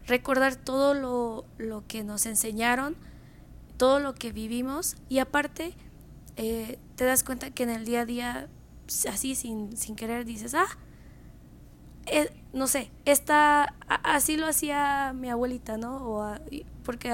recordar 0.07 0.57
todo 0.57 0.95
lo, 0.95 1.45
lo 1.59 1.87
que 1.87 2.05
nos 2.05 2.24
enseñaron, 2.24 2.97
todo 3.77 4.01
lo 4.01 4.14
que 4.14 4.33
vivimos. 4.33 4.97
Y 5.11 5.18
aparte 5.18 5.74
eh, 6.37 6.79
te 6.95 7.05
das 7.05 7.22
cuenta 7.22 7.51
que 7.51 7.64
en 7.64 7.70
el 7.70 7.85
día 7.85 8.01
a 8.01 8.07
día, 8.07 8.49
así 9.11 9.35
sin, 9.35 9.77
sin 9.77 9.95
querer, 9.95 10.24
dices, 10.24 10.55
ah, 10.55 10.79
eh, 12.07 12.31
no 12.53 12.67
sé, 12.69 12.91
esta, 13.05 13.75
así 13.89 14.37
lo 14.37 14.47
hacía 14.47 15.13
mi 15.13 15.29
abuelita, 15.29 15.77
¿no? 15.77 15.97
O 16.09 16.35
porque 16.85 17.13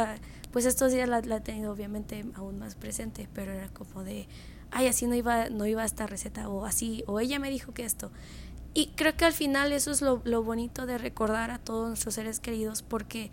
pues 0.53 0.67
estos 0.67 0.93
días 0.93 1.09
la, 1.09 1.21
la 1.23 1.37
he 1.37 1.41
tenido 1.41 1.73
obviamente 1.73 2.25
aún 2.35 2.59
más 2.59 2.75
presente, 2.75 3.29
pero 3.33 3.53
era 3.53 3.69
como 3.69 4.05
de, 4.05 4.29
ay, 4.71 4.87
así 4.87 5.07
no 5.07 5.15
iba, 5.15 5.49
no 5.49 5.67
iba 5.67 5.85
esta 5.85 6.07
receta, 6.07 6.49
o 6.49 6.67
así, 6.67 7.05
o 7.07 7.21
ella 7.21 7.39
me 7.39 7.51
dijo 7.51 7.73
que 7.73 7.85
esto. 7.85 8.13
Y 8.75 8.89
creo 8.89 9.17
que 9.17 9.25
al 9.25 9.33
final 9.33 9.73
eso 9.73 9.91
es 9.91 10.03
lo, 10.03 10.23
lo 10.25 10.43
bonito 10.43 10.87
de 10.87 10.99
recordar 10.99 11.51
a 11.51 11.59
todos 11.59 11.89
nuestros 11.89 12.15
seres 12.15 12.39
queridos, 12.39 12.83
porque 12.83 13.31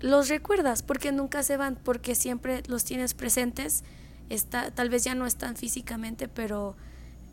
los 0.00 0.28
recuerdas, 0.28 0.82
porque 0.82 1.12
nunca 1.12 1.42
se 1.42 1.56
van, 1.56 1.76
porque 1.76 2.14
siempre 2.14 2.62
los 2.66 2.84
tienes 2.84 3.14
presentes, 3.14 3.84
está, 4.30 4.70
tal 4.70 4.88
vez 4.88 5.04
ya 5.04 5.14
no 5.14 5.26
están 5.26 5.56
físicamente, 5.56 6.28
pero... 6.28 6.76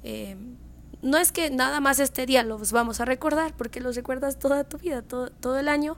Eh, 0.03 0.35
no 1.01 1.17
es 1.17 1.31
que 1.31 1.49
nada 1.49 1.79
más 1.79 1.99
este 1.99 2.25
día 2.25 2.43
los 2.43 2.71
vamos 2.71 2.99
a 2.99 3.05
recordar, 3.05 3.53
porque 3.55 3.79
los 3.79 3.95
recuerdas 3.95 4.37
toda 4.37 4.63
tu 4.63 4.77
vida, 4.77 5.01
todo, 5.01 5.29
todo 5.31 5.57
el 5.59 5.67
año, 5.67 5.97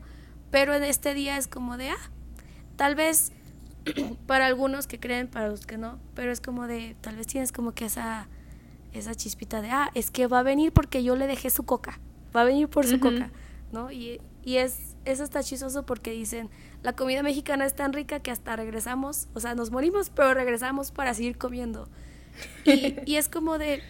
pero 0.49 0.73
en 0.73 0.83
este 0.83 1.13
día 1.13 1.37
es 1.37 1.47
como 1.47 1.77
de, 1.77 1.89
ah, 1.89 2.09
tal 2.75 2.95
vez 2.95 3.31
para 4.27 4.45
algunos 4.45 4.87
que 4.87 4.99
creen, 4.99 5.27
para 5.27 5.49
los 5.49 5.65
que 5.65 5.77
no, 5.77 5.99
pero 6.15 6.31
es 6.31 6.39
como 6.39 6.67
de, 6.67 6.95
tal 7.01 7.17
vez 7.17 7.27
tienes 7.27 7.51
como 7.51 7.73
que 7.73 7.85
esa, 7.85 8.27
esa 8.93 9.13
chispita 9.15 9.61
de, 9.61 9.71
ah, 9.71 9.91
es 9.93 10.09
que 10.09 10.27
va 10.27 10.39
a 10.39 10.43
venir 10.43 10.71
porque 10.71 11.03
yo 11.03 11.15
le 11.15 11.27
dejé 11.27 11.49
su 11.49 11.63
coca, 11.63 11.99
va 12.35 12.41
a 12.41 12.45
venir 12.45 12.69
por 12.69 12.85
su 12.87 12.99
coca, 12.99 13.29
¿no? 13.71 13.91
Y, 13.91 14.21
y 14.41 14.57
es, 14.57 14.95
eso 15.03 15.23
está 15.23 15.43
chistoso 15.43 15.85
porque 15.85 16.11
dicen, 16.11 16.49
la 16.81 16.95
comida 16.95 17.23
mexicana 17.23 17.65
es 17.65 17.75
tan 17.75 17.91
rica 17.91 18.21
que 18.21 18.31
hasta 18.31 18.55
regresamos, 18.55 19.27
o 19.33 19.41
sea, 19.41 19.53
nos 19.53 19.71
morimos, 19.71 20.09
pero 20.09 20.33
regresamos 20.33 20.91
para 20.91 21.13
seguir 21.13 21.37
comiendo. 21.37 21.89
Y, 22.65 22.95
y 23.05 23.17
es 23.17 23.29
como 23.29 23.57
de, 23.57 23.81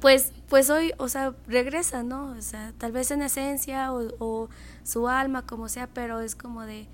pues, 0.00 0.32
pues 0.48 0.70
hoy, 0.70 0.92
o 0.98 1.08
sea, 1.08 1.34
regresa, 1.46 2.02
¿no? 2.02 2.32
O 2.32 2.42
sea, 2.42 2.72
tal 2.78 2.92
vez 2.92 3.10
en 3.10 3.22
esencia 3.22 3.92
o, 3.92 4.48
su 4.82 5.08
alma, 5.08 5.46
como 5.46 5.68
sea, 5.68 5.88
pero 5.88 6.20
es 6.20 6.34
como 6.34 6.62
de, 6.62 6.86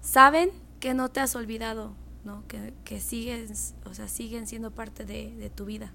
saben 0.00 0.50
que 0.78 0.94
no 0.94 1.08
te 1.10 1.20
has 1.20 1.34
olvidado, 1.34 1.94
¿no? 2.24 2.46
Que, 2.46 2.72
que 2.84 3.00
siguen, 3.00 3.46
o 3.84 3.94
sea, 3.94 4.08
siguen 4.08 4.46
siendo 4.46 4.70
parte 4.70 5.04
de, 5.04 5.34
de 5.36 5.50
tu 5.50 5.64
vida. 5.64 5.92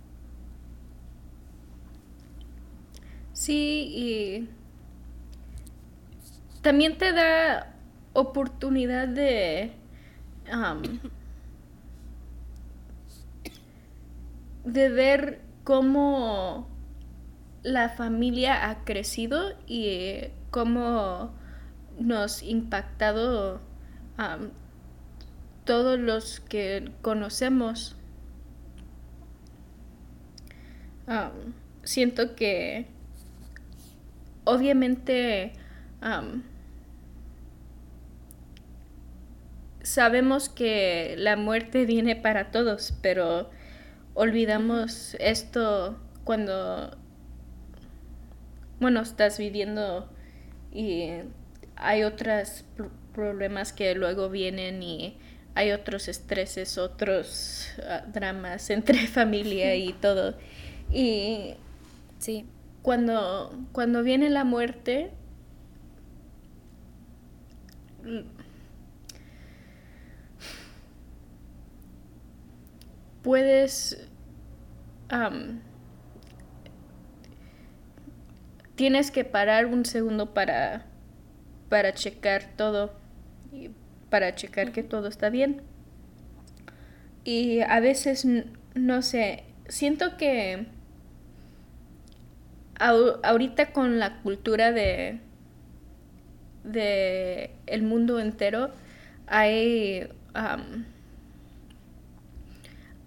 Sí, 3.33 3.91
y 3.93 4.49
también 6.61 6.97
te 6.97 7.11
da 7.11 7.75
oportunidad 8.13 9.07
de 9.07 9.73
de 14.63 14.89
ver 14.89 15.41
cómo 15.65 16.69
la 17.63 17.89
familia 17.89 18.69
ha 18.69 18.85
crecido 18.85 19.55
y 19.67 20.27
cómo 20.51 21.33
nos 21.99 22.43
ha 22.43 22.45
impactado 22.45 23.59
todos 25.65 25.99
los 25.99 26.39
que 26.39 26.91
conocemos. 27.01 27.97
siento 31.83 32.35
que 32.35 32.87
obviamente 34.43 35.53
sabemos 39.81 40.49
que 40.49 41.15
la 41.17 41.35
muerte 41.35 41.85
viene 41.85 42.15
para 42.15 42.51
todos, 42.51 42.93
pero 43.01 43.49
olvidamos 44.15 45.15
esto 45.19 45.97
cuando, 46.23 46.97
bueno, 48.79 49.01
estás 49.01 49.37
viviendo 49.37 50.09
y 50.73 51.09
hay 51.75 52.03
otros 52.03 52.65
problemas 53.13 53.71
que 53.71 53.93
luego 53.93 54.29
vienen 54.29 54.81
y 54.81 55.17
hay 55.53 55.71
otros 55.71 56.07
estreses, 56.07 56.77
otros 56.77 57.69
ah, 57.87 58.03
dramas 58.11 58.69
entre 58.71 59.07
familia 59.07 59.75
y 59.75 59.93
todo. 60.01 60.35
Y 60.91 61.55
sí. 62.19 62.45
cuando, 62.81 63.53
cuando 63.71 64.03
viene 64.03 64.29
la 64.29 64.43
muerte, 64.43 65.11
puedes... 73.25 74.07
tienes 78.75 79.09
que 79.09 79.23
parar 79.23 79.65
un 79.65 79.83
segundo 79.83 80.35
para, 80.35 80.85
para 81.67 81.93
checar 81.95 82.43
todo, 82.55 82.93
y 83.51 83.71
para 84.11 84.35
checar 84.35 84.71
que 84.71 84.83
todo 84.83 85.07
está 85.07 85.31
bien. 85.31 85.63
Y 87.23 87.61
a 87.61 87.79
veces, 87.79 88.27
no 88.75 89.01
sé, 89.01 89.43
siento 89.69 90.17
que 90.17 90.67
ahorita 92.77 93.71
con 93.71 93.97
la 93.97 94.21
cultura 94.21 94.71
de, 94.71 95.19
de 96.63 97.55
el 97.65 97.81
mundo 97.81 98.19
entero 98.19 98.69
hay 99.25 100.09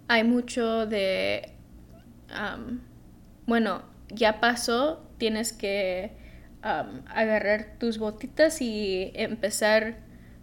hay 0.09 0.23
mucho 0.23 0.87
de, 0.87 1.51
bueno, 3.45 3.83
ya 4.09 4.41
pasó, 4.41 5.07
tienes 5.19 5.53
que 5.53 6.11
agarrar 6.61 7.75
tus 7.77 7.99
botitas 7.99 8.59
y 8.59 9.11
empezar 9.13 9.97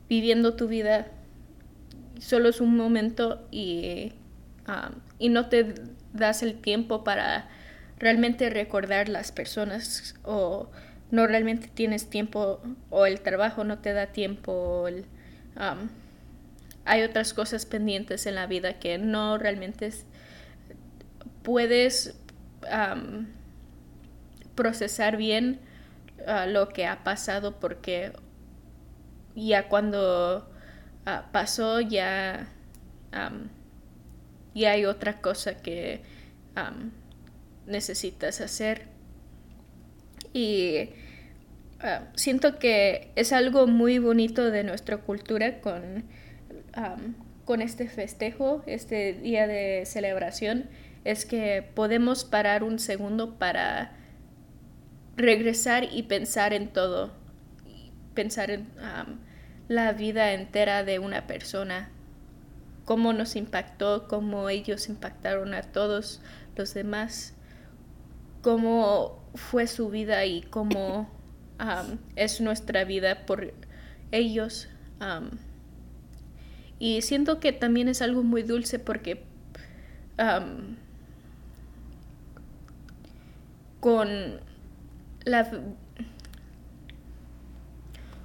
viviendo 0.08 0.54
tu 0.54 0.68
vida. 0.68 1.08
Solo 2.20 2.48
es 2.48 2.60
un 2.60 2.76
momento 2.76 3.44
y, 3.50 4.12
y 5.18 5.28
no 5.30 5.48
te 5.48 5.74
das 6.12 6.44
el 6.44 6.60
tiempo 6.60 7.02
para 7.02 7.48
realmente 7.98 8.48
recordar 8.50 9.08
las 9.08 9.32
personas 9.32 10.14
o 10.22 10.70
no 11.10 11.26
realmente 11.26 11.68
tienes 11.74 12.08
tiempo 12.08 12.60
o 12.90 13.06
el 13.06 13.20
trabajo 13.20 13.64
no 13.64 13.80
te 13.80 13.92
da 13.92 14.06
tiempo. 14.06 14.86
El, 14.86 15.06
hay 16.86 17.02
otras 17.02 17.34
cosas 17.34 17.66
pendientes 17.66 18.26
en 18.26 18.36
la 18.36 18.46
vida 18.46 18.78
que 18.78 18.96
no 18.98 19.38
realmente 19.38 19.90
puedes 21.42 22.16
procesar 24.54 25.16
bien 25.16 25.60
ah, 26.26 26.46
lo 26.46 26.68
que 26.68 26.86
ha 26.86 27.04
pasado 27.04 27.60
porque 27.60 28.12
ya 29.34 29.68
cuando 29.68 30.50
ah, 31.04 31.28
pasó 31.32 31.80
ya, 31.80 32.48
ya 34.54 34.70
hay 34.70 34.84
otra 34.86 35.20
cosa 35.20 35.56
que 35.58 36.02
necesitas 37.66 38.40
hacer. 38.40 38.88
Y 40.32 40.90
ah, 41.80 42.04
siento 42.14 42.58
que 42.58 43.12
es 43.16 43.32
algo 43.32 43.66
muy 43.66 43.98
bonito 43.98 44.50
de 44.50 44.64
nuestra 44.64 44.98
cultura 44.98 45.60
con 45.60 46.04
con 47.44 47.62
este 47.62 47.88
festejo, 47.88 48.62
este 48.66 49.12
día 49.14 49.46
de 49.46 49.84
celebración, 49.86 50.68
es 51.04 51.24
que 51.24 51.62
podemos 51.74 52.24
parar 52.24 52.64
un 52.64 52.78
segundo 52.78 53.38
para 53.38 53.92
regresar 55.16 55.84
y 55.90 56.02
pensar 56.02 56.52
en 56.52 56.68
todo, 56.68 57.12
pensar 58.14 58.50
en 58.50 58.66
la 59.68 59.92
vida 59.92 60.32
entera 60.32 60.82
de 60.84 60.98
una 60.98 61.26
persona, 61.26 61.90
cómo 62.84 63.12
nos 63.12 63.36
impactó, 63.36 64.08
cómo 64.08 64.48
ellos 64.48 64.88
impactaron 64.88 65.54
a 65.54 65.62
todos 65.62 66.20
los 66.56 66.74
demás, 66.74 67.34
cómo 68.42 69.24
fue 69.34 69.66
su 69.66 69.88
vida 69.88 70.24
y 70.24 70.42
cómo 70.42 71.08
es 72.16 72.40
nuestra 72.40 72.84
vida 72.84 73.26
por 73.26 73.54
ellos. 74.10 74.68
Y 76.78 77.02
siento 77.02 77.40
que 77.40 77.52
también 77.52 77.88
es 77.88 78.02
algo 78.02 78.22
muy 78.22 78.42
dulce 78.42 78.78
porque 78.78 79.22
con 83.80 84.40
la 85.24 85.50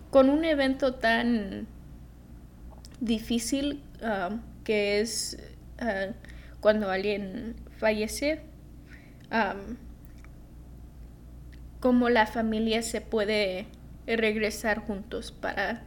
con 0.09 0.29
un 0.29 0.43
evento 0.43 0.95
tan 0.95 1.67
difícil 2.99 3.81
que 4.63 4.99
es 4.99 5.37
ah, 5.79 6.07
cuando 6.59 6.89
alguien 6.91 7.55
fallece, 7.77 8.41
como 11.79 12.09
la 12.09 12.27
familia 12.27 12.83
se 12.83 13.01
puede 13.01 13.65
regresar 14.05 14.79
juntos 14.79 15.31
para 15.31 15.81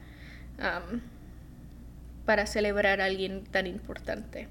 para 2.25 2.47
celebrar 2.47 3.01
a 3.01 3.07
alguien 3.07 3.45
tan 3.45 3.67
importante. 3.67 4.49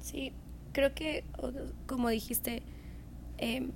Sí, 0.00 0.32
creo 0.72 0.94
que, 0.94 1.24
como 1.86 2.08
dijiste, 2.08 2.62
em, 3.38 3.72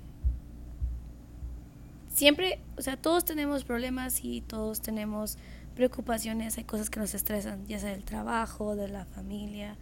siempre, 2.07 2.59
o 2.77 2.81
sea, 2.81 2.97
todos 2.97 3.25
tenemos 3.25 3.63
problemas 3.63 4.23
y 4.23 4.41
todos 4.41 4.81
tenemos 4.81 5.37
preocupaciones, 5.75 6.57
hay 6.57 6.63
cosas 6.63 6.89
que 6.89 6.99
nos 6.99 7.13
estresan, 7.13 7.65
ya 7.67 7.79
sea 7.79 7.91
del 7.91 8.03
trabajo, 8.03 8.75
de 8.75 8.87
la 8.87 9.05
familia, 9.05 9.75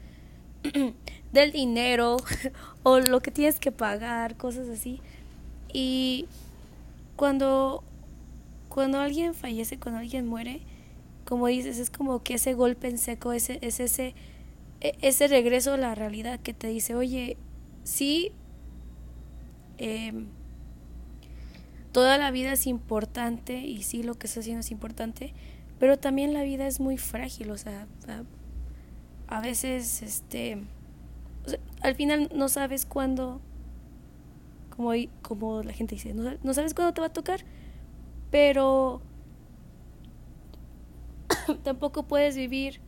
del 1.31 1.51
dinero 1.51 2.17
o 2.83 2.99
lo 2.99 3.21
que 3.21 3.31
tienes 3.31 3.59
que 3.59 3.71
pagar, 3.71 4.35
cosas 4.35 4.67
así. 4.69 5.01
Y 5.71 6.27
cuando, 7.19 7.83
cuando 8.69 8.97
alguien 8.99 9.33
fallece, 9.33 9.77
cuando 9.77 9.99
alguien 9.99 10.25
muere, 10.25 10.61
como 11.25 11.47
dices, 11.47 11.77
es 11.77 11.89
como 11.89 12.23
que 12.23 12.35
ese 12.35 12.53
golpe 12.53 12.87
en 12.87 12.97
seco, 12.97 13.33
ese, 13.33 13.59
es 13.61 13.81
ese, 13.81 14.15
e, 14.79 14.95
ese 15.01 15.27
regreso 15.27 15.73
a 15.73 15.77
la 15.77 15.95
realidad 15.95 16.39
que 16.39 16.53
te 16.53 16.67
dice, 16.67 16.95
oye, 16.95 17.35
sí, 17.83 18.31
em, 19.79 20.27
toda 21.91 22.17
la 22.17 22.31
vida 22.31 22.53
es 22.53 22.65
importante 22.67 23.57
y 23.65 23.83
sí 23.83 24.01
lo 24.01 24.13
que 24.13 24.27
estás 24.27 24.43
haciendo 24.43 24.61
es 24.61 24.71
importante, 24.71 25.33
pero 25.77 25.99
también 25.99 26.33
la 26.33 26.43
vida 26.43 26.67
es 26.67 26.79
muy 26.79 26.97
frágil, 26.97 27.51
o 27.51 27.57
sea, 27.57 27.85
a, 29.27 29.41
veces, 29.41 30.03
este, 30.03 30.63
al 31.81 31.95
final 31.95 32.31
no 32.33 32.47
sabes 32.47 32.85
cuándo, 32.85 33.41
como, 34.79 34.93
como 35.21 35.61
la 35.61 35.73
gente 35.73 35.95
dice, 35.95 36.13
no, 36.13 36.31
no 36.41 36.53
sabes 36.53 36.73
cuándo 36.73 36.93
te 36.93 37.01
va 37.01 37.07
a 37.07 37.13
tocar, 37.13 37.41
pero 38.31 39.01
tampoco 41.63 42.03
puedes 42.03 42.37
vivir 42.37 42.79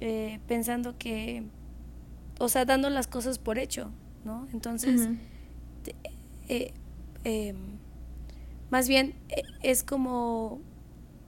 eh, 0.00 0.40
pensando 0.48 0.96
que, 0.96 1.44
o 2.38 2.48
sea, 2.48 2.64
dando 2.64 2.88
las 2.88 3.06
cosas 3.06 3.38
por 3.38 3.58
hecho, 3.58 3.90
¿no? 4.24 4.48
Entonces, 4.54 5.10
eh, 6.48 6.72
em, 7.24 7.56
más 8.70 8.88
bien 8.88 9.16
e, 9.28 9.42
es 9.62 9.82
como 9.82 10.62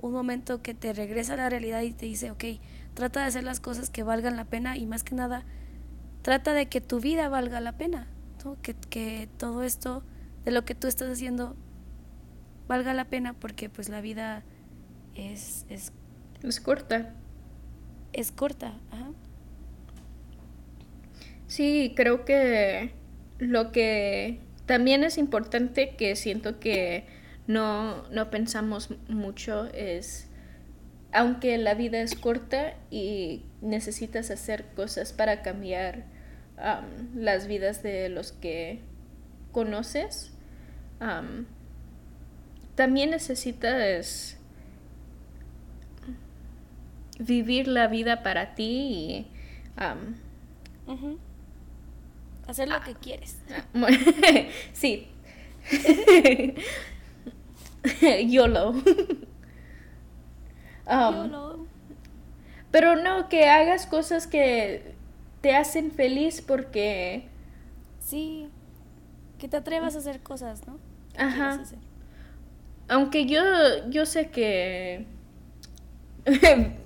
un 0.00 0.12
momento 0.12 0.62
que 0.62 0.72
te 0.72 0.94
regresa 0.94 1.34
a 1.34 1.36
la 1.36 1.50
realidad 1.50 1.82
y 1.82 1.92
te 1.92 2.06
dice, 2.06 2.30
ok, 2.30 2.44
trata 2.94 3.20
de 3.20 3.26
hacer 3.26 3.44
las 3.44 3.60
cosas 3.60 3.90
que 3.90 4.04
valgan 4.04 4.38
la 4.38 4.46
pena 4.46 4.78
y 4.78 4.86
más 4.86 5.04
que 5.04 5.14
nada, 5.14 5.44
trata 6.22 6.54
de 6.54 6.64
que 6.64 6.80
tu 6.80 6.98
vida 6.98 7.28
valga 7.28 7.60
la 7.60 7.76
pena, 7.76 8.06
que, 8.62 8.74
que 8.74 9.28
todo 9.38 9.62
esto 9.62 10.02
de 10.44 10.50
lo 10.50 10.64
que 10.64 10.74
tú 10.74 10.88
estás 10.88 11.10
haciendo 11.10 11.56
valga 12.68 12.94
la 12.94 13.06
pena 13.06 13.34
porque 13.34 13.68
pues 13.68 13.88
la 13.88 14.00
vida 14.00 14.42
es... 15.14 15.66
Es, 15.68 15.92
es 16.42 16.60
corta. 16.60 17.14
Es 18.12 18.32
corta, 18.32 18.78
ajá. 18.90 19.10
Sí, 21.46 21.92
creo 21.96 22.24
que 22.24 22.92
lo 23.38 23.72
que 23.72 24.40
también 24.66 25.04
es 25.04 25.18
importante 25.18 25.96
que 25.96 26.16
siento 26.16 26.60
que 26.60 27.06
no, 27.46 28.08
no 28.08 28.30
pensamos 28.30 28.88
mucho 29.08 29.66
es, 29.74 30.28
aunque 31.12 31.58
la 31.58 31.74
vida 31.74 32.00
es 32.00 32.14
corta 32.14 32.74
y 32.90 33.44
necesitas 33.60 34.30
hacer 34.30 34.66
cosas 34.74 35.12
para 35.12 35.42
cambiar 35.42 36.04
las 37.14 37.46
vidas 37.46 37.82
de 37.82 38.08
los 38.08 38.32
que 38.32 38.80
conoces, 39.52 40.32
también 42.74 43.10
necesitas 43.10 44.38
vivir 47.18 47.68
la 47.68 47.86
vida 47.88 48.22
para 48.22 48.54
ti 48.54 48.64
y 48.64 49.26
hacer 52.46 52.68
lo 52.68 52.80
que 52.82 52.94
quieres. 52.94 53.38
sí. 54.72 55.08
YOLO. 58.28 58.74
YOLO. 60.86 61.66
Pero 62.70 62.96
no, 62.96 63.28
que 63.28 63.48
hagas 63.48 63.86
cosas 63.86 64.26
que 64.26 64.91
te 65.42 65.54
hacen 65.54 65.90
feliz 65.90 66.40
porque... 66.40 67.28
Sí, 67.98 68.48
que 69.38 69.48
te 69.48 69.58
atrevas 69.58 69.94
a 69.96 69.98
hacer 69.98 70.20
cosas, 70.20 70.66
¿no? 70.66 70.78
Ajá. 71.18 71.62
Aunque 72.88 73.26
yo, 73.26 73.42
yo 73.90 74.06
sé 74.06 74.30
que 74.30 75.06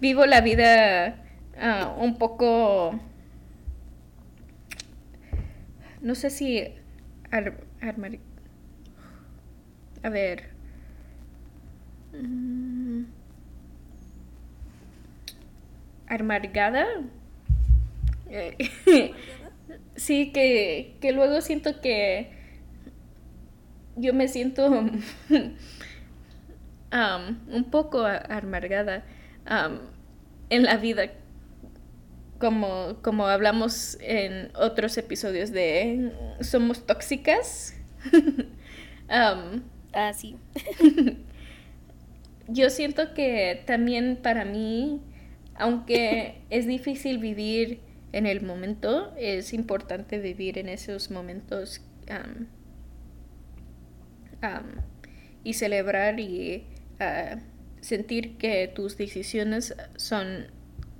vivo 0.00 0.26
la 0.26 0.40
vida 0.40 1.22
ah, 1.58 1.94
un 1.98 2.18
poco, 2.18 2.98
no 6.00 6.14
sé 6.14 6.30
si 6.30 6.64
a 7.30 7.40
ver, 10.10 10.50
mm, 12.12 13.04
amargada. 16.08 16.86
sí, 19.96 20.32
que, 20.32 20.96
que 21.00 21.12
luego 21.12 21.40
siento 21.40 21.80
que 21.80 22.30
yo 23.96 24.14
me 24.14 24.28
siento 24.28 24.68
um, 24.70 24.90
un 26.92 27.64
poco 27.70 28.04
amargada 28.06 29.04
en 30.50 30.62
la 30.62 30.76
vida, 30.76 31.10
como, 32.38 32.98
como 33.02 33.26
hablamos 33.26 33.98
en 34.00 34.50
otros 34.54 34.96
episodios 34.98 35.50
de 35.52 36.12
Somos 36.40 36.86
tóxicas. 36.86 37.74
um, 38.12 39.62
ah, 39.92 40.12
sí. 40.12 40.36
yo 42.48 42.70
siento 42.70 43.14
que 43.14 43.62
también 43.66 44.18
para 44.22 44.44
mí, 44.44 45.00
aunque 45.54 46.40
es 46.50 46.66
difícil 46.66 47.18
vivir 47.18 47.80
en 48.12 48.26
el 48.26 48.42
momento, 48.42 49.12
es 49.16 49.52
importante 49.52 50.18
vivir 50.18 50.58
en 50.58 50.68
esos 50.68 51.10
momentos 51.10 51.80
y 55.44 55.54
celebrar 55.54 56.20
y 56.20 56.66
uh, 57.00 57.38
sentir 57.80 58.36
que 58.36 58.68
tus 58.68 58.96
decisiones 58.96 59.74
son 59.96 60.46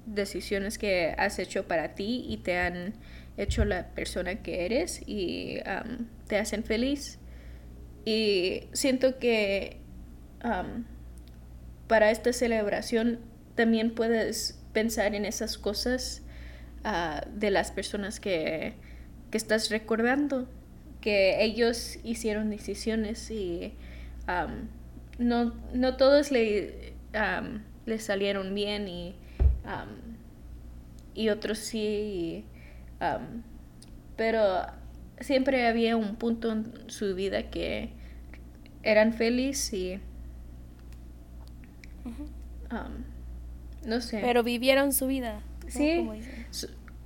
decisiones 0.06 0.78
que 0.78 1.14
has 1.18 1.38
hecho 1.38 1.66
para 1.68 1.94
ti 1.94 2.24
y 2.28 2.38
te 2.38 2.58
han 2.58 2.94
hecho 3.36 3.64
la 3.64 3.88
persona 3.94 4.42
que 4.42 4.64
eres 4.64 5.00
y 5.06 5.58
te 6.26 6.38
hacen 6.38 6.64
feliz. 6.64 7.18
Y 8.04 8.64
siento 8.72 9.18
que 9.18 9.78
para 11.86 12.10
esta 12.10 12.32
celebración 12.32 13.20
también 13.54 13.94
puedes 13.94 14.60
pensar 14.72 15.14
en 15.14 15.24
esas 15.24 15.58
cosas 15.58 16.22
ah, 16.84 17.24
de 17.34 17.50
las 17.50 17.72
personas 17.72 18.20
que, 18.20 18.74
que, 19.30 19.38
estás 19.38 19.70
recordando, 19.70 20.48
que 21.00 21.42
ellos 21.42 21.98
hicieron 22.04 22.50
decisiones 22.50 23.30
y 23.30 23.74
no, 25.18 25.54
no 25.74 25.96
todos 25.96 26.30
le, 26.30 26.94
salieron 27.98 28.54
bien 28.54 28.88
y, 28.88 29.14
y 31.14 31.28
otros 31.28 31.58
sí. 31.58 32.44
pero 34.16 34.66
siempre 35.20 35.66
había 35.66 35.96
un 35.96 36.16
punto 36.16 36.52
en 36.52 36.72
su 36.88 37.14
vida 37.14 37.50
que 37.50 37.90
eran 38.82 39.12
felices 39.12 39.74
y 39.74 40.00
no 43.86 44.00
sé. 44.00 44.20
Pero 44.20 44.42
vivieron 44.42 44.92
su 44.92 45.06
vida. 45.06 45.40
Sí, 45.68 46.08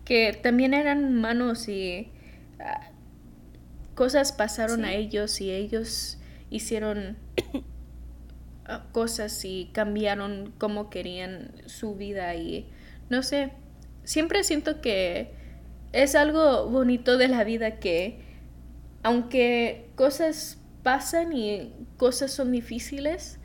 que 0.06 0.32
también 0.32 0.72
eran 0.72 1.04
humanos 1.04 1.68
y 1.68 2.08
ah, 2.60 2.90
cosas 3.94 4.32
pasaron 4.32 4.86
a 4.86 4.94
ellos 4.94 5.40
y 5.42 5.50
ellos 5.50 6.18
hicieron 6.48 7.18
cosas 8.92 9.44
y 9.44 9.70
cambiaron 9.72 10.54
cómo 10.58 10.88
querían 10.88 11.50
su 11.66 11.96
vida 11.96 12.34
y 12.36 12.70
no 13.10 13.22
sé, 13.22 13.52
siempre 14.04 14.44
siento 14.44 14.80
que 14.80 15.32
es 15.92 16.14
algo 16.14 16.68
bonito 16.68 17.18
de 17.18 17.28
la 17.28 17.44
vida 17.44 17.78
que 17.78 18.20
aunque 19.02 19.90
cosas 19.96 20.58
pasan 20.82 21.32
y 21.32 21.72
cosas 21.96 22.30
son 22.32 22.52
difíciles, 22.52 23.40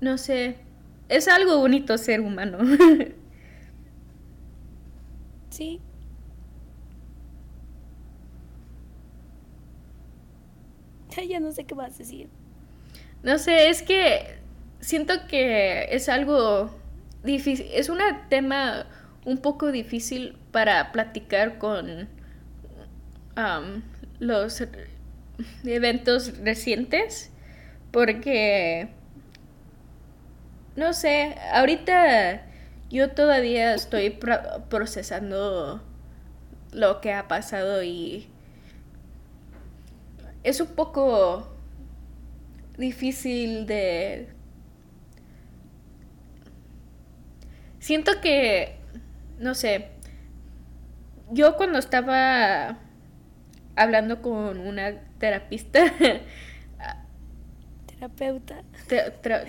no 0.00 0.18
sé, 0.18 0.56
es 1.08 1.28
algo 1.28 1.58
bonito 1.58 1.96
ser 1.98 2.20
humano. 2.20 2.58
sí, 5.50 5.80
ya 11.28 11.40
no 11.40 11.52
sé 11.52 11.64
qué 11.64 11.74
vas 11.74 11.94
a 11.94 11.98
decir. 11.98 12.28
No 13.22 13.38
sé, 13.38 13.68
es 13.68 13.82
que 13.82 14.38
siento 14.80 15.26
que 15.28 15.88
es 15.94 16.08
algo 16.08 16.70
difícil, 17.24 17.66
es 17.72 17.88
un 17.88 17.98
tema 18.28 18.86
un 19.24 19.38
poco 19.38 19.72
difícil 19.72 20.36
para 20.52 20.92
platicar 20.92 21.58
con 21.58 22.08
los 24.18 24.64
eventos 25.64 26.38
recientes 26.38 27.30
porque 27.92 28.88
no 30.78 30.92
sé, 30.92 31.34
ahorita 31.52 32.40
yo 32.88 33.10
todavía 33.10 33.74
estoy 33.74 34.16
procesando 34.68 35.82
lo 36.72 37.00
que 37.00 37.12
ha 37.12 37.26
pasado 37.26 37.82
y 37.82 38.28
es 40.44 40.60
un 40.60 40.68
poco 40.68 41.52
difícil 42.76 43.66
de... 43.66 44.28
Siento 47.80 48.20
que, 48.20 48.76
no 49.40 49.56
sé, 49.56 49.88
yo 51.32 51.56
cuando 51.56 51.80
estaba 51.80 52.78
hablando 53.74 54.22
con 54.22 54.60
una 54.60 55.00
terapista, 55.18 55.80
terapeuta, 57.98 58.62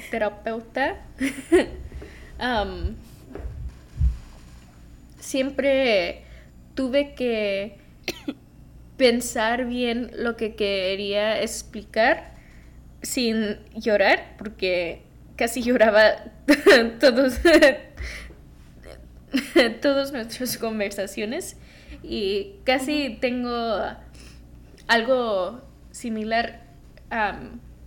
terapeuta, 0.09 0.97
siempre 5.19 6.23
tuve 6.73 7.13
que 7.13 7.77
pensar 8.97 9.65
bien 9.65 10.11
lo 10.15 10.35
que 10.35 10.55
quería 10.55 11.41
explicar 11.41 12.33
sin 13.01 13.59
llorar, 13.75 14.35
porque 14.37 15.03
casi 15.35 15.61
lloraba 15.61 16.15
todos, 16.99 17.39
todas 19.81 20.11
nuestras 20.11 20.57
conversaciones. 20.57 21.57
Y 22.01 22.55
casi 22.63 23.17
tengo 23.21 23.79
algo 24.87 25.61
similar 25.91 26.61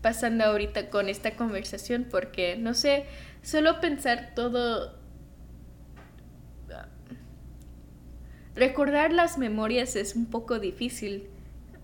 pasando 0.03 0.44
ahorita 0.44 0.90
con 0.90 1.09
esta 1.09 1.36
conversación 1.36 2.07
porque 2.11 2.57
no 2.57 2.74
sé, 2.74 3.07
solo 3.42 3.80
pensar 3.80 4.32
todo 4.34 5.00
recordar 8.55 9.12
las 9.12 9.38
memorias 9.38 9.96
es 9.96 10.14
un 10.14 10.26
poco 10.26 10.59
difícil 10.59 11.28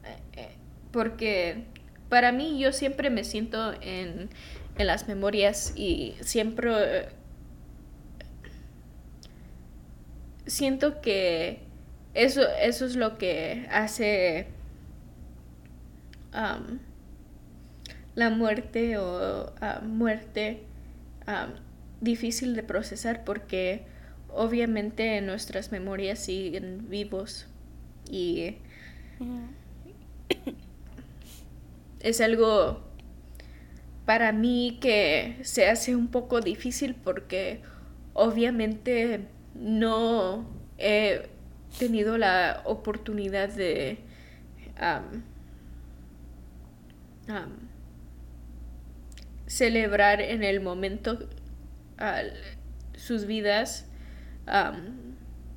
eh, 0.05 0.17
eh, 0.37 0.49
porque 0.91 1.65
para 2.09 2.33
mí 2.33 2.59
yo 2.59 2.73
siempre 2.73 3.11
me 3.11 3.25
siento 3.25 3.73
en, 3.81 4.29
las 4.77 5.09
memorias 5.09 5.73
y 5.75 6.15
siempre 6.21 7.09
siento 10.47 11.01
que 11.01 11.63
eso, 12.15 12.43
eso 12.63 12.87
es 12.87 12.95
lo 12.95 13.19
que 13.19 13.67
hace 13.73 14.47
la 18.19 18.31
muerte 18.31 18.99
o 18.99 19.53
ah, 19.61 19.81
muerte 19.81 20.65
difícil 22.01 22.57
de 22.57 22.65
procesar 22.65 23.23
porque 23.23 23.83
obviamente 24.35 25.21
nuestras 25.21 25.71
memorias 25.71 26.19
siguen 26.19 26.89
vivos 26.91 27.47
y 28.11 28.57
es 32.01 32.21
algo 32.21 32.81
para 34.05 34.33
mí 34.33 34.79
que 34.81 35.37
se 35.43 35.69
hace 35.69 35.95
un 35.95 36.09
poco 36.09 36.41
difícil 36.41 36.97
porque 36.97 37.61
obviamente 38.15 39.21
no 39.55 40.45
he 40.77 41.29
tenido 41.79 42.19
la 42.19 42.63
oportunidad 42.65 43.49
de 43.49 43.99
celebrar 49.49 50.21
en 50.21 50.45
el 50.45 50.61
momento 50.61 51.19
sus 52.95 53.27
vidas 53.27 53.87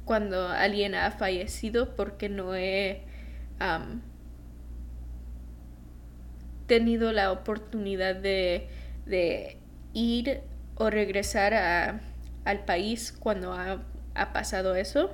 cuando 0.05 0.47
alguien 0.47 0.95
ha 0.95 1.11
fallecido 1.11 1.95
porque 1.95 2.29
no 2.29 2.55
he 2.55 3.03
tenido 6.67 7.11
la 7.11 7.31
oportunidad 7.31 8.15
de, 8.15 8.69
ir 9.93 10.41
o 10.75 10.89
regresar 10.89 12.01
al 12.45 12.65
país 12.65 13.11
cuando 13.11 13.53
ha, 13.53 13.83
pasado 14.33 14.75
eso. 14.75 15.11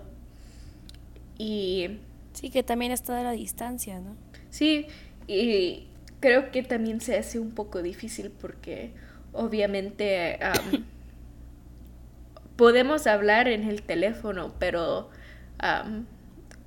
Y... 1.38 2.00
Sí, 2.34 2.52
que 2.52 2.62
también 2.62 2.92
está 2.92 3.20
a 3.20 3.24
la 3.24 3.32
distancia, 3.32 4.00
¿no? 4.00 4.16
Sí, 4.52 4.86
y 5.28 5.88
creo 6.20 6.52
que 6.52 6.64
también 6.64 7.02
se 7.02 7.18
hace 7.18 7.40
un 7.40 7.52
poco 7.52 7.82
difícil 7.82 8.32
porque 8.32 8.94
obviamente 9.34 10.40
podemos 12.56 13.08
hablar 13.08 13.48
en 13.48 13.64
el 13.64 13.84
teléfono, 13.84 14.54
pero 14.60 15.10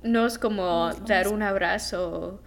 no 0.03 0.25
es 0.25 0.37
como 0.37 0.91
dar 1.05 1.27
un 1.27 1.43
abrazo. 1.43 2.41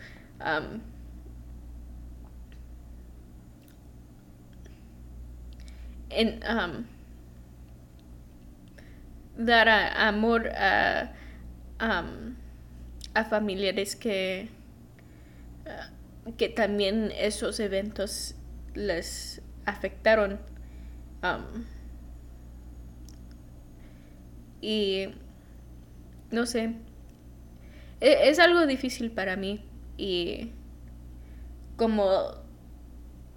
en, 6.11 6.40
dar 9.36 9.68
amor 9.68 10.48
a, 10.48 11.12
a 13.14 13.24
familiares 13.24 13.96
que, 13.96 14.48
que 16.37 16.49
también 16.49 17.12
esos 17.16 17.61
eventos 17.61 18.35
les 18.75 19.43
afectaron. 19.66 20.41
Y 24.61 25.07
no 26.31 26.47
sé, 26.47 26.75
e, 28.01 28.29
es, 28.29 28.39
algo 28.39 28.66
difícil 28.66 29.11
para 29.11 29.37
mí 29.37 29.64
y 29.97 30.53
como 31.77 32.07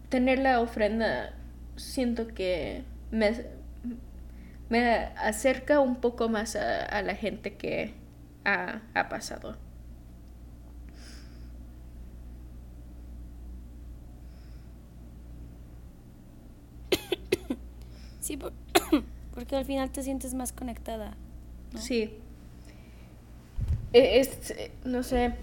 tener 0.10 0.40
la 0.40 0.60
ofrenda 0.62 1.34
siento 1.76 2.28
que 2.28 2.84
me, 3.12 3.46
me 4.70 4.90
acerca 5.18 5.80
un 5.80 5.98
poco 5.98 6.30
más 6.30 6.56
a, 6.56 7.02
la 7.02 7.16
gente 7.16 7.56
que 7.56 7.94
ha, 8.46 8.82
ha 8.94 9.10
pasado. 9.10 9.58
Sí, 18.28 18.38
porque 19.34 19.56
al 19.56 19.64
final 19.64 19.90
te 19.90 20.04
sientes 20.04 20.34
más 20.34 20.52
conectada. 20.52 21.16
Sí. 21.80 22.14
E, 23.94 24.20
es, 24.20 24.54
no 24.84 25.02
sé, 25.02 25.36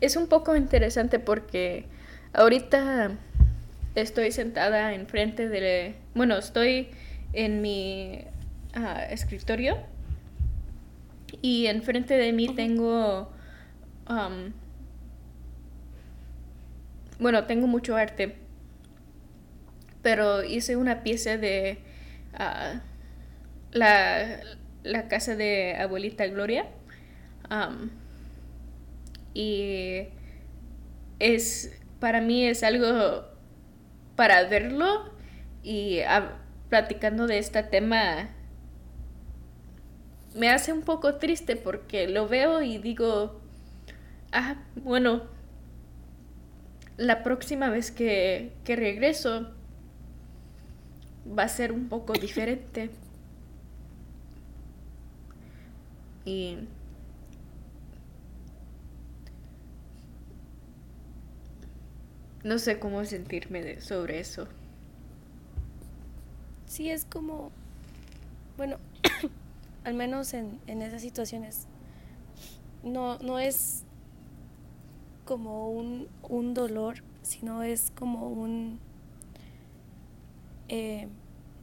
es 0.00 0.14
un 0.14 0.28
poco 0.28 0.54
interesante 0.54 1.18
porque 1.18 1.86
ahorita 2.32 3.10
estoy 3.96 4.30
sentada 4.30 4.94
enfrente 4.94 5.48
de, 5.48 5.96
bueno, 6.14 6.36
estoy 6.36 6.90
en 7.32 7.60
mi 7.60 8.20
ah, 8.74 9.04
escritorio 9.10 9.76
y 11.42 11.66
enfrente 11.66 12.14
de 12.14 12.32
mí 12.32 12.54
tengo, 12.54 13.32
bueno, 17.18 17.44
tengo 17.46 17.66
mucho 17.66 17.96
arte, 17.96 18.36
pero 20.02 20.44
hice 20.44 20.76
una 20.76 21.02
pieza 21.02 21.36
de 21.36 21.84
ah, 22.36 22.80
la, 23.72 25.08
casa 25.08 25.36
de 25.36 25.76
abuelita 25.76 26.26
Gloria 26.26 26.66
y 29.34 30.08
es, 31.18 31.78
para 32.00 32.20
mí 32.20 32.44
es 32.44 32.62
algo 32.62 33.24
para 34.16 34.44
verlo 34.44 35.12
y 35.62 36.00
platicando 36.68 37.26
de 37.26 37.38
este 37.38 37.62
tema 37.62 38.30
me 40.36 40.50
hace 40.50 40.72
un 40.72 40.82
poco 40.82 41.16
triste 41.16 41.56
porque 41.56 42.08
lo 42.08 42.28
veo 42.28 42.62
y 42.62 42.78
digo, 42.78 43.40
ah, 44.32 44.56
bueno, 44.76 45.24
la 46.96 47.22
próxima 47.22 47.70
vez 47.70 47.90
que, 47.90 48.52
que 48.64 48.76
regreso 48.76 49.55
va 51.36 51.44
a 51.44 51.48
ser 51.48 51.72
un 51.72 51.88
poco 51.88 52.12
diferente. 52.12 52.90
Y 56.24 56.58
no 62.42 62.58
sé 62.58 62.78
cómo 62.78 63.04
sentirme 63.04 63.80
sobre 63.80 64.20
eso. 64.20 64.46
Sí, 66.66 66.90
es 66.90 67.04
como, 67.04 67.50
bueno, 68.56 68.78
al 69.84 69.94
menos 69.94 70.34
en, 70.34 70.60
en 70.66 70.82
esas 70.82 71.00
situaciones, 71.00 71.66
no, 72.82 73.18
no 73.18 73.38
es 73.38 73.84
como 75.24 75.70
un, 75.70 76.08
un 76.22 76.54
dolor, 76.54 77.02
sino 77.22 77.62
es 77.62 77.92
como 77.96 78.28
un 78.28 78.78
eh, 80.68 81.08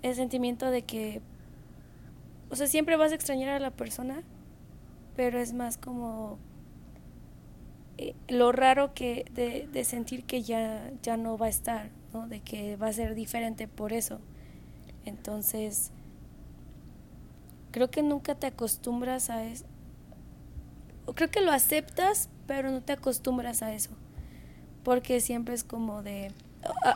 el 0.01 0.15
sentimiento 0.15 0.69
de 0.71 0.83
que, 0.83 1.21
o 2.49 2.55
sea, 2.55 2.67
siempre 2.67 2.95
vas 2.97 3.11
a 3.11 3.15
extrañar 3.15 3.49
a 3.49 3.59
la 3.59 3.71
persona, 3.71 4.23
pero 5.15 5.39
es 5.39 5.53
más 5.53 5.77
como 5.77 6.37
eh, 7.97 8.15
lo 8.27 8.51
raro 8.51 8.93
que 8.93 9.25
de, 9.33 9.83
sentir 9.83 10.23
que 10.25 10.41
ya, 10.41 10.91
ya 11.01 11.17
no 11.17 11.37
va 11.37 11.45
a 11.47 11.49
estar, 11.49 11.89
¿no? 12.13 12.27
de 12.27 12.41
que 12.41 12.75
va 12.75 12.87
a 12.87 12.93
ser 12.93 13.15
diferente 13.15 13.67
por 13.67 13.93
eso. 13.93 14.19
Entonces, 15.05 15.91
creo 17.71 17.89
que 17.91 18.01
nunca 18.01 18.35
te 18.35 18.47
acostumbras 18.47 19.29
a 19.29 19.45
eso. 19.45 19.65
Creo 21.15 21.29
que 21.29 21.41
lo 21.41 21.51
aceptas, 21.51 22.29
pero 22.47 22.71
no 22.71 22.81
te 22.81 22.93
acostumbras 22.93 23.61
a 23.61 23.73
eso. 23.73 23.91
Porque 24.83 25.19
siempre 25.19 25.53
es 25.53 25.63
como 25.63 26.01
de... 26.01 26.31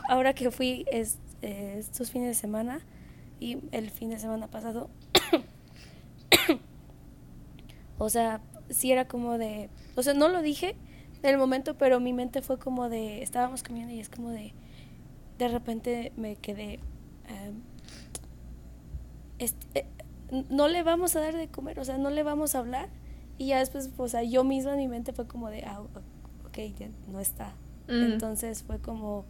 Ahora 0.08 0.32
que 0.32 0.50
fui 0.50 0.86
es, 0.90 1.18
eh, 1.42 1.76
estos 1.78 2.10
fines 2.10 2.28
de 2.28 2.34
semana 2.34 2.80
y 3.40 3.58
el 3.72 3.90
fin 3.90 4.10
de 4.10 4.18
semana 4.18 4.48
pasado, 4.48 4.90
o 7.98 8.10
sea, 8.10 8.40
sí 8.68 8.92
era 8.92 9.06
como 9.06 9.38
de... 9.38 9.70
O 9.94 10.02
sea, 10.02 10.14
no 10.14 10.28
lo 10.28 10.42
dije, 10.42 10.76
en 11.22 11.30
el 11.30 11.38
momento, 11.38 11.76
pero 11.76 12.00
mi 12.00 12.12
mente 12.12 12.42
fue 12.42 12.58
como 12.58 12.88
de, 12.88 13.22
estábamos 13.22 13.62
comiendo 13.62 13.92
y 13.92 14.00
es 14.00 14.08
como 14.08 14.30
de, 14.30 14.52
de 15.38 15.48
repente 15.48 16.12
me 16.16 16.36
quedé, 16.36 16.80
este, 19.38 19.86
no 20.50 20.68
le 20.68 20.82
vamos 20.82 21.16
a 21.16 21.20
dar 21.20 21.34
de 21.34 21.48
comer, 21.48 21.80
o 21.80 21.84
sea, 21.84 21.98
no 21.98 22.10
le 22.10 22.22
vamos 22.22 22.54
a 22.54 22.58
hablar. 22.58 22.88
Y 23.38 23.48
ya 23.48 23.58
después, 23.58 23.90
o 23.96 24.08
sea, 24.08 24.22
yo 24.24 24.44
misma 24.44 24.72
en 24.72 24.78
mi 24.78 24.88
mente 24.88 25.12
fue 25.12 25.26
como 25.26 25.48
de, 25.48 25.64
ah, 25.64 25.80
ok, 25.80 26.58
ya 26.78 26.88
no 27.10 27.20
está. 27.20 27.54
Entonces 27.86 28.64
fue 28.64 28.80
como, 28.80 29.24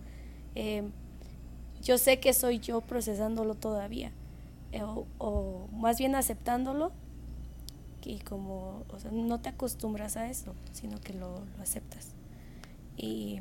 em, 0.56 0.90
yo 1.82 1.98
sé 1.98 2.20
que 2.20 2.32
soy 2.32 2.58
yo 2.58 2.80
procesándolo 2.80 3.54
todavía, 3.54 4.12
eh, 4.72 4.82
o, 4.82 5.68
más 5.72 5.98
bien 5.98 6.14
aceptándolo 6.14 6.92
y 8.04 8.18
como, 8.20 8.84
o 8.88 8.98
sea, 8.98 9.10
no 9.10 9.40
te 9.40 9.48
acostumbras 9.48 10.16
a 10.16 10.28
eso, 10.28 10.54
sino 10.72 11.00
que 11.00 11.12
lo, 11.12 11.42
aceptas. 11.60 12.14
Y 12.96 13.40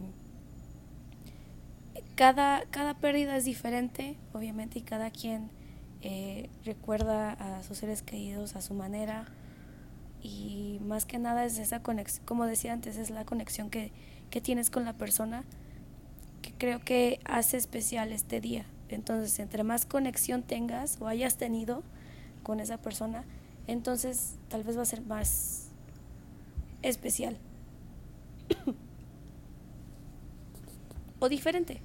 cada, 2.15 2.63
cada 2.65 2.95
pérdida 2.95 3.37
es 3.37 3.45
diferente, 3.45 4.17
obviamente, 4.33 4.79
y 4.79 4.81
cada 4.81 5.09
quien 5.09 5.49
eh, 6.01 6.49
recuerda 6.65 7.31
a 7.31 7.63
sus 7.63 7.77
seres 7.77 8.01
queridos 8.01 8.55
a 8.55 8.61
su 8.61 8.73
manera. 8.73 9.25
Y 10.21 10.79
más 10.81 11.05
que 11.05 11.19
nada 11.19 11.45
es 11.45 11.59
esa 11.59 11.81
conexión, 11.81 12.25
como 12.25 12.45
decía 12.45 12.73
antes, 12.73 12.97
es 12.97 13.09
la 13.09 13.25
conexión 13.25 13.69
que, 13.69 13.91
que 14.29 14.41
tienes 14.41 14.69
con 14.69 14.83
la 14.83 14.93
persona 14.93 15.43
que 16.47 16.53
creo 16.57 16.79
que 16.79 17.19
hace 17.25 17.57
especial 17.57 18.11
este 18.11 18.39
día. 18.39 18.65
Entonces, 18.89 19.37
entre 19.39 19.63
más 19.63 19.85
conexión 19.85 20.43
tengas 20.43 20.97
o 21.01 21.07
hayas 21.07 21.35
tenido 21.35 21.83
con 22.43 22.59
esa 22.61 22.77
persona, 22.77 23.25
entonces 23.67 24.35
tal 24.47 24.63
vez 24.63 24.77
va 24.77 24.83
a 24.83 24.85
ser 24.85 25.01
más 25.01 25.67
especial. 26.81 27.37
o 31.19 31.27
diferente. 31.27 31.81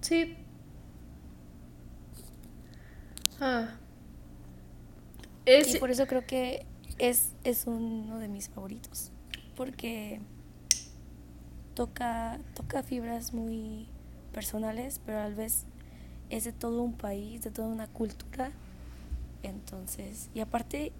Sí. 0.00 0.36
Ah. 3.40 3.68
Es... 5.46 5.76
Y 5.76 5.78
por 5.78 5.92
eso 5.92 6.06
creo 6.08 6.26
que 6.26 6.66
es, 6.98 7.34
es 7.44 7.66
uno 7.68 8.18
de 8.18 8.26
mis 8.26 8.48
favoritos. 8.48 9.12
Porque 9.54 10.20
toca, 11.78 12.40
toca 12.56 12.82
fibras 12.82 13.32
muy 13.32 13.86
personales, 14.32 15.00
pero 15.06 15.20
a 15.20 15.28
la 15.28 15.36
vez 15.36 15.64
es 16.28 16.42
de 16.42 16.52
todo 16.52 16.82
un 16.82 16.94
país, 16.94 17.42
de 17.42 17.52
toda 17.52 17.68
una 17.68 17.86
cultura 17.86 18.50
entonces, 19.44 20.28
y 20.34 20.40
aparte, 20.40 20.90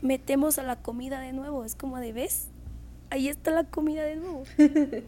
metemos 0.00 0.58
a 0.58 0.62
la 0.62 0.76
comida 0.76 1.20
de 1.20 1.34
nuevo. 1.34 1.64
Es 1.66 1.74
como 1.74 1.98
de, 1.98 2.14
¿ves? 2.14 2.48
Ahí 3.10 3.28
está 3.28 3.50
la 3.50 3.64
comida 3.64 4.04
de 4.04 4.16
nuevo. 4.16 4.44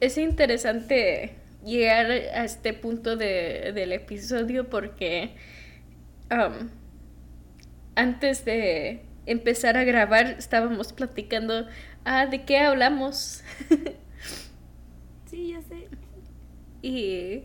es 0.00 0.18
interesante 0.18 1.34
llegar 1.64 2.06
a 2.06 2.44
este 2.44 2.72
punto 2.72 3.16
de, 3.16 3.72
del 3.74 3.90
episodio 3.92 4.70
porque 4.70 5.34
um, 6.30 6.68
antes 7.94 8.44
de 8.44 9.04
empezar 9.26 9.76
a 9.76 9.84
grabar 9.84 10.26
estábamos 10.38 10.92
platicando, 10.92 11.66
ah, 12.04 12.26
¿de 12.26 12.44
qué 12.44 12.58
hablamos? 12.58 13.42
Sí, 15.26 15.48
ya 15.50 15.62
sé. 15.62 15.88
Y 16.84 17.44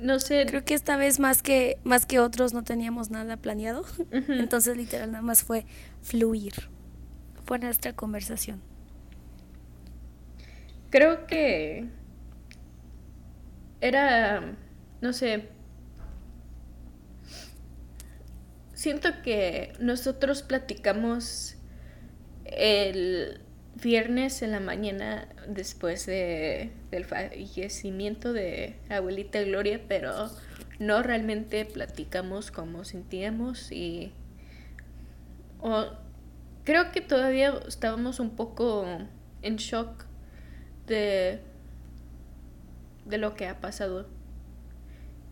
no 0.00 0.20
sé. 0.20 0.44
Creo 0.46 0.64
que 0.64 0.74
esta 0.74 0.96
vez 0.96 1.18
más 1.18 1.42
que 1.42 1.78
más 1.82 2.06
que 2.06 2.20
otros 2.20 2.54
no 2.54 2.62
teníamos 2.62 3.10
nada 3.10 3.36
planeado. 3.36 3.84
Entonces 4.28 4.76
literal 4.76 5.10
nada 5.12 5.22
más 5.22 5.42
fue 5.42 5.64
fluir. 6.02 6.52
Fue 7.44 7.58
nuestra 7.58 7.94
conversación. 7.94 8.60
Creo 10.90 11.26
que 11.26 11.88
era 13.80 14.54
no 15.00 15.12
sé. 15.12 15.48
Siento 18.78 19.08
que 19.24 19.72
nosotros 19.80 20.44
platicamos 20.44 21.56
el 22.44 23.40
viernes 23.74 24.40
en 24.42 24.52
la 24.52 24.60
mañana 24.60 25.26
después 25.48 26.06
de, 26.06 26.70
del 26.92 27.04
fallecimiento 27.04 28.32
de 28.32 28.76
abuelita 28.88 29.42
Gloria, 29.42 29.80
pero 29.88 30.30
no 30.78 31.02
realmente 31.02 31.64
platicamos 31.64 32.52
cómo 32.52 32.84
sentíamos 32.84 33.72
y 33.72 34.12
creo 36.62 36.92
que 36.92 37.00
todavía 37.00 37.58
estábamos 37.66 38.20
un 38.20 38.36
poco 38.36 38.86
en 39.42 39.56
shock 39.56 40.04
de, 40.86 41.40
de 43.06 43.18
lo 43.18 43.34
que 43.34 43.48
ha 43.48 43.58
pasado. 43.58 44.08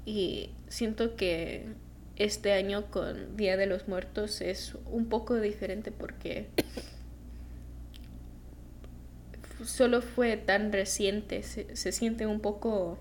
Y 0.04 0.50
siento 0.68 1.14
que 1.14 1.85
este 2.16 2.52
año 2.52 2.90
con 2.90 3.36
Día 3.36 3.56
de 3.56 3.66
los 3.66 3.88
Muertos 3.88 4.40
es 4.40 4.74
un 4.86 5.08
poco 5.08 5.34
diferente 5.36 5.92
porque 5.92 6.48
solo 9.64 10.00
fue 10.00 10.36
tan 10.36 10.72
reciente, 10.72 11.42
se, 11.42 11.92
siente 11.92 12.26
un 12.26 12.40
poco 12.40 12.98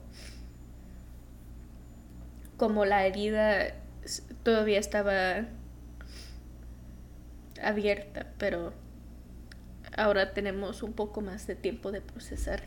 como 2.58 2.86
la 2.86 3.06
herida 3.06 3.76
todavía 4.44 4.80
estaba 4.80 5.46
abierta, 7.62 8.28
pero 8.38 8.74
ahora 9.98 10.34
tenemos 10.34 10.84
un 10.84 10.94
poco 10.94 11.22
más 11.22 11.48
de 11.48 11.56
tiempo 11.56 11.92
de 11.92 12.02
procesar. 12.02 12.64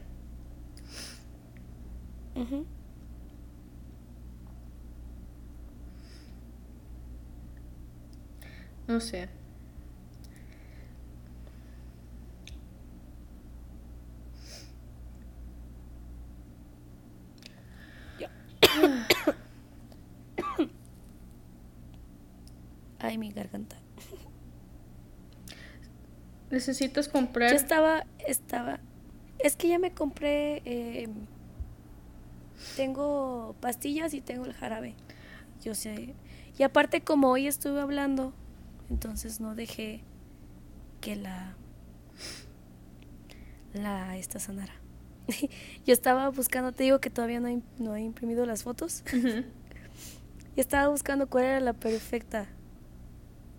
No 8.89 9.01
sé. 9.01 9.29
Ay, 22.99 23.19
mi 23.19 23.31
garganta. 23.31 23.77
Necesitas 26.51 27.09
comprar. 27.09 27.51
Yo 27.51 27.57
estaba, 27.57 28.07
estaba. 28.27 28.81
Es 29.39 29.55
que 29.57 29.69
ya 29.69 29.79
me 29.79 29.93
compré. 29.93 30.63
Eh, 30.65 31.11
tengo 32.77 33.55
pastillas 33.61 34.15
y 34.15 34.23
tengo 34.23 34.47
el 34.47 34.55
jarabe. 34.55 34.95
Yo 35.63 35.75
sé. 35.75 36.15
Y 36.59 36.63
aparte, 36.63 37.03
como 37.03 37.29
hoy 37.29 37.47
estuve 37.47 37.81
hablando, 37.81 38.33
entonces 38.91 39.41
no 39.41 39.55
dejé 39.55 40.03
que 41.01 41.17
la. 41.17 41.57
La 43.75 44.17
esta 44.17 44.41
sanara. 44.41 44.75
Yo 45.87 45.93
estaba 45.93 46.31
buscando, 46.31 46.73
te 46.73 46.85
digo 46.85 47.01
que 47.01 47.11
todavía 47.11 47.39
no 47.39 47.49
he, 47.49 47.61
no 47.79 47.95
he 47.95 48.01
imprimido 48.01 48.47
las 48.47 48.63
fotos. 48.63 49.05
y 50.57 50.61
estaba 50.61 50.89
buscando 50.89 51.29
cuál 51.29 51.45
era 51.45 51.61
la 51.61 51.75
perfecta 51.75 52.49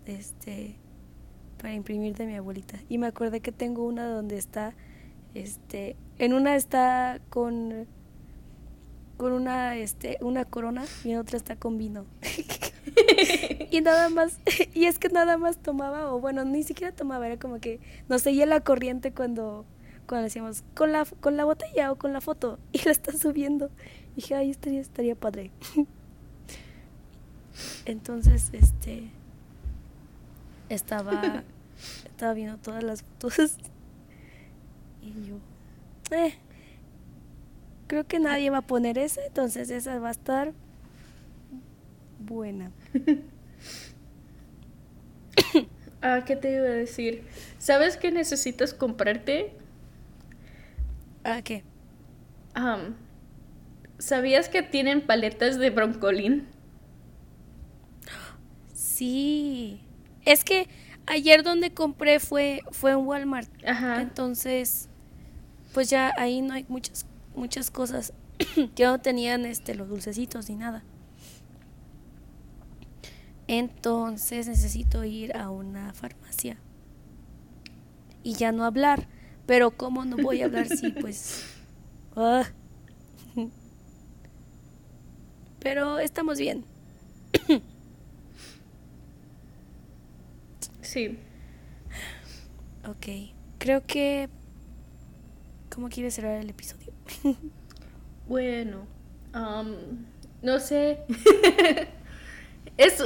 este 0.04 0.76
para 1.58 1.74
imprimir 1.74 2.16
de 2.16 2.26
mi 2.26 2.34
abuelita. 2.36 2.78
Y 2.88 2.98
me 2.98 3.06
acordé 3.06 3.40
que 3.40 3.52
tengo 3.52 3.86
una 3.86 4.06
donde 4.06 4.36
está 4.36 4.74
este 5.34 5.96
en 6.18 6.32
una 6.32 6.56
está 6.56 7.20
con 7.30 7.86
con 9.20 9.34
una, 9.34 9.76
este, 9.76 10.16
una 10.22 10.46
corona 10.46 10.86
y 11.04 11.10
en 11.10 11.18
otra 11.18 11.36
está 11.36 11.54
con 11.54 11.76
vino. 11.76 12.06
y 13.70 13.82
nada 13.82 14.08
más, 14.08 14.40
y 14.72 14.86
es 14.86 14.98
que 14.98 15.10
nada 15.10 15.36
más 15.36 15.58
tomaba, 15.58 16.10
o 16.10 16.20
bueno, 16.20 16.46
ni 16.46 16.62
siquiera 16.62 16.90
tomaba, 16.96 17.26
era 17.26 17.38
como 17.38 17.60
que 17.60 17.80
nos 18.08 18.22
seguía 18.22 18.46
la 18.46 18.60
corriente 18.60 19.12
cuando, 19.12 19.66
cuando 20.08 20.24
decíamos, 20.24 20.64
con 20.74 20.92
la, 20.92 21.04
con 21.20 21.36
la 21.36 21.44
botella 21.44 21.92
o 21.92 21.96
con 21.96 22.14
la 22.14 22.22
foto, 22.22 22.58
y 22.72 22.82
la 22.82 22.92
está 22.92 23.12
subiendo. 23.12 23.70
Y 24.12 24.22
dije, 24.22 24.36
ay, 24.36 24.48
estaría, 24.48 24.80
estaría 24.80 25.14
padre. 25.14 25.50
Entonces, 27.84 28.48
este, 28.54 29.10
estaba, 30.70 31.44
estaba 32.06 32.32
viendo 32.32 32.56
todas 32.56 32.82
las 32.82 33.02
fotos. 33.02 33.58
Y 35.02 35.28
yo, 35.28 35.36
eh, 36.16 36.38
creo 37.90 38.06
que 38.06 38.20
nadie 38.20 38.50
va 38.50 38.58
a 38.58 38.62
poner 38.62 38.98
esa, 38.98 39.20
entonces 39.26 39.68
esa 39.68 39.98
va 39.98 40.06
a 40.06 40.12
estar 40.12 40.52
buena. 42.20 42.70
ah, 46.00 46.22
¿qué 46.24 46.36
te 46.36 46.54
iba 46.54 46.66
a 46.66 46.70
decir? 46.70 47.24
¿Sabes 47.58 47.96
qué 47.96 48.12
necesitas 48.12 48.72
comprarte? 48.74 49.54
¿Ah, 51.24 51.42
qué? 51.42 51.64
¿Sabías 53.98 54.48
que 54.48 54.62
tienen 54.62 55.04
paletas 55.04 55.58
de 55.58 55.70
broncolín? 55.70 56.46
Sí. 58.72 59.80
Es 60.24 60.44
que 60.44 60.68
ayer 61.06 61.42
donde 61.42 61.74
compré 61.74 62.20
fue, 62.20 62.60
fue 62.70 62.92
en 62.92 62.98
Walmart. 62.98 63.50
Ajá. 63.66 64.00
Entonces, 64.00 64.88
pues 65.74 65.90
ya 65.90 66.12
ahí 66.16 66.40
no 66.40 66.54
hay 66.54 66.64
muchas, 66.68 67.04
muchas 67.40 67.70
cosas 67.70 68.12
que 68.76 68.84
no 68.84 69.00
tenían 69.00 69.46
este, 69.46 69.74
los 69.74 69.88
dulcecitos 69.88 70.48
ni 70.48 70.56
nada. 70.56 70.84
Entonces 73.48 74.46
necesito 74.46 75.02
ir 75.04 75.36
a 75.36 75.50
una 75.50 75.92
farmacia 75.92 76.58
y 78.22 78.34
ya 78.34 78.52
no 78.52 78.64
hablar. 78.64 79.08
Pero 79.46 79.72
¿cómo 79.72 80.04
no 80.04 80.16
voy 80.16 80.42
a 80.42 80.44
hablar 80.44 80.68
si 80.68 80.90
pues... 81.00 81.44
Ah. 82.14 82.44
Pero 85.58 85.98
estamos 85.98 86.38
bien. 86.38 86.64
Sí. 90.82 91.18
Ok. 92.84 93.32
Creo 93.58 93.86
que... 93.86 94.28
¿Cómo 95.72 95.88
quieres 95.88 96.14
cerrar 96.14 96.40
el 96.40 96.50
episodio? 96.50 96.79
bueno. 98.28 98.86
no 100.42 100.58
sé. 100.58 101.00
es 102.76 103.04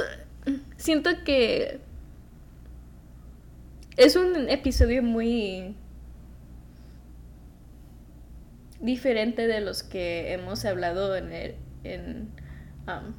siento 0.77 1.09
que 1.23 1.79
es 3.97 4.15
un 4.15 4.49
episodio 4.49 5.01
muy 5.01 5.75
diferente 8.79 9.47
de 9.47 9.61
los 9.61 9.83
que 9.83 10.33
hemos 10.33 10.63
hablado 10.65 11.15
en, 11.15 11.31
el, 11.31 11.55
en 11.83 12.29
um, 12.87 13.13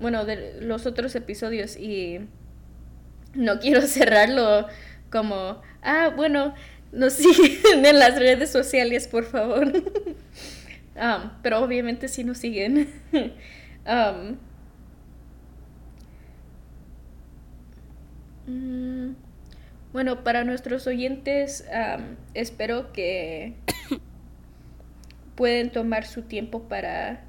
bueno, 0.00 0.24
de 0.24 0.60
los 0.60 0.86
otros 0.86 1.14
episodios 1.14 1.76
y 1.76 2.20
no 3.34 3.58
quiero 3.58 3.82
cerrarlo 3.86 4.66
como, 5.10 5.60
ah, 5.82 6.12
bueno, 6.16 6.54
nos 6.94 7.14
siguen 7.14 7.84
en 7.84 7.98
las 7.98 8.18
redes 8.18 8.50
sociales, 8.50 9.08
por 9.08 9.24
favor. 9.24 9.72
Um, 10.96 11.28
pero 11.42 11.58
obviamente 11.58 12.06
sí 12.06 12.22
nos 12.22 12.38
siguen. 12.38 12.88
um, 13.84 14.36
Mm, 18.46 19.14
bueno, 19.92 20.22
para 20.24 20.44
nuestros 20.44 20.86
oyentes, 20.86 21.64
espero 22.34 22.92
que 22.92 23.54
pueden 25.34 25.70
tomar 25.70 26.06
su 26.06 26.22
tiempo 26.22 26.64
para 26.68 27.24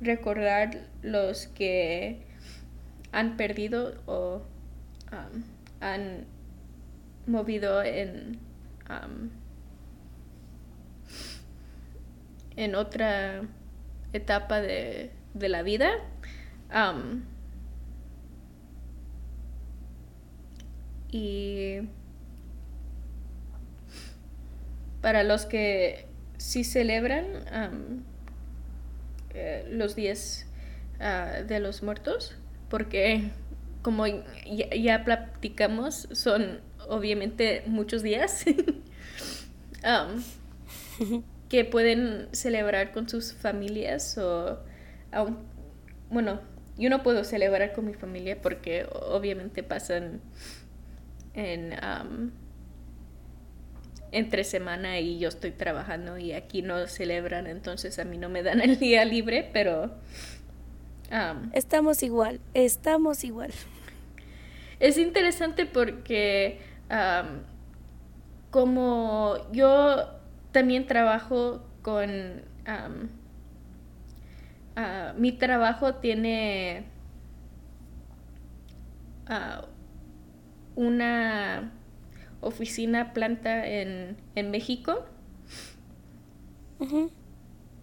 recordar 0.00 0.86
los 1.02 1.48
que 1.48 2.22
han 3.12 3.36
perdido 3.36 3.94
o 4.06 4.42
han 5.80 6.26
movido 7.26 7.82
en 7.82 8.38
en 12.56 12.74
otra 12.74 13.42
etapa 14.12 14.60
de, 14.60 15.10
de 15.34 15.48
la 15.48 15.62
vida. 15.62 15.90
Y 21.10 21.80
para 25.00 25.22
los 25.22 25.46
que 25.46 26.08
sí 26.38 26.64
celebran 26.64 28.04
eh, 29.34 29.68
los 29.70 29.94
días 29.94 30.46
ah, 31.00 31.42
de 31.46 31.60
los 31.60 31.82
muertos, 31.82 32.36
porque 32.68 33.30
como 33.82 34.06
ya, 34.06 35.04
platicamos, 35.04 36.08
son 36.12 36.60
obviamente 36.88 37.62
muchos 37.66 38.02
días 38.02 38.44
que 41.48 41.64
pueden 41.64 42.28
celebrar 42.32 42.92
con 42.92 43.08
sus 43.08 43.32
familias 43.32 44.18
o 44.18 44.58
bueno, 46.10 46.40
yo 46.76 46.90
no 46.90 47.02
puedo 47.02 47.24
celebrar 47.24 47.72
con 47.72 47.86
mi 47.86 47.94
familia 47.94 48.40
porque 48.40 48.86
obviamente 48.92 49.62
pasan 49.62 50.20
en 51.34 51.74
entre 54.14 54.44
semana 54.44 55.00
y 55.00 55.18
yo 55.18 55.28
estoy 55.28 55.50
trabajando 55.50 56.18
y 56.18 56.32
aquí 56.32 56.62
no 56.62 56.86
celebran, 56.86 57.48
entonces 57.48 57.98
a 57.98 58.04
mí 58.04 58.16
no 58.16 58.28
me 58.28 58.44
dan 58.44 58.60
el 58.60 58.78
día 58.78 59.04
libre, 59.04 59.50
pero... 59.52 59.92
estamos 61.52 62.02
igual, 62.04 62.40
estamos 62.54 63.24
igual. 63.24 63.50
Es 64.78 64.98
interesante 64.98 65.66
porque 65.66 66.60
como 68.50 69.36
yo 69.52 70.10
también 70.52 70.86
trabajo 70.86 71.64
con... 71.82 72.42
Ah, 72.66 72.88
mi 75.16 75.32
trabajo 75.32 75.94
tiene 75.96 76.84
uh, 79.28 79.64
una 80.74 81.72
oficina 82.40 83.12
planta 83.12 83.66
en, 83.66 84.16
México. 84.34 85.06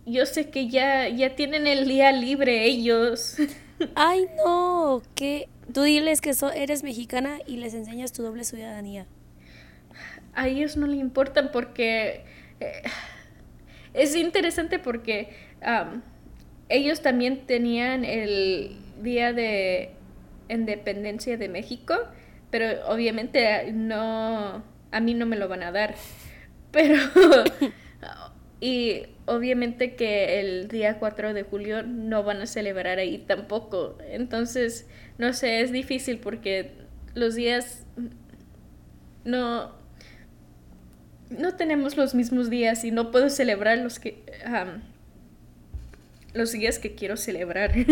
Yo 0.05 0.25
sé 0.25 0.49
que 0.49 0.67
ya, 0.67 1.07
ya 1.07 1.35
tienen 1.35 1.67
el 1.67 1.87
día 1.87 2.11
libre 2.11 2.65
ellos. 2.65 3.37
Ay, 3.95 4.27
no, 4.37 5.01
que 5.15 5.47
tú 5.73 5.83
diles 5.83 6.21
que 6.21 6.33
eres 6.55 6.83
mexicana 6.83 7.39
y 7.45 7.57
les 7.57 7.73
enseñas 7.73 8.11
tu 8.11 8.23
doble 8.23 8.43
ciudadanía. 8.43 9.05
A 10.33 10.47
ellos 10.47 10.77
no 10.77 10.87
le 10.87 10.97
importan 10.97 11.51
porque 11.51 12.23
eh, 12.59 12.83
es 13.93 14.15
interesante 14.15 14.79
porque 14.79 15.35
ellos 16.69 17.01
también 17.01 17.45
tenían 17.45 18.05
el 18.05 18.77
día 19.01 19.33
de 19.33 19.91
independencia 20.47 21.37
de 21.37 21.49
México 21.49 21.95
pero 22.51 22.85
obviamente 22.87 23.71
no, 23.71 24.61
a 24.91 24.99
mí 24.99 25.13
no 25.13 25.25
me 25.25 25.37
lo 25.37 25.47
van 25.47 25.63
a 25.63 25.71
dar. 25.71 25.95
Pero, 26.71 26.95
y 28.61 29.07
obviamente 29.25 29.95
que 29.95 30.39
el 30.39 30.67
día 30.67 30.99
4 30.99 31.33
de 31.33 31.41
julio 31.41 31.81
no 31.81 32.23
van 32.23 32.43
a 32.43 32.45
celebrar 32.45 32.99
ahí 32.99 33.17
tampoco. 33.17 33.97
Entonces, 34.07 34.87
no 35.17 35.33
sé, 35.33 35.61
es 35.61 35.71
difícil 35.71 36.19
porque 36.19 36.71
los 37.15 37.33
días 37.33 37.87
no, 39.25 39.71
no 41.31 41.55
tenemos 41.55 41.97
los 41.97 42.13
mismos 42.13 42.51
días 42.51 42.83
y 42.83 42.91
no 42.91 43.09
puedo 43.09 43.31
celebrar 43.31 43.79
los 43.79 43.99
que... 43.99 44.23
los 46.35 46.51
días 46.51 46.77
que 46.77 46.93
quiero 46.93 47.17
celebrar. 47.17 47.73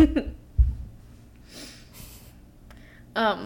um, 3.16 3.40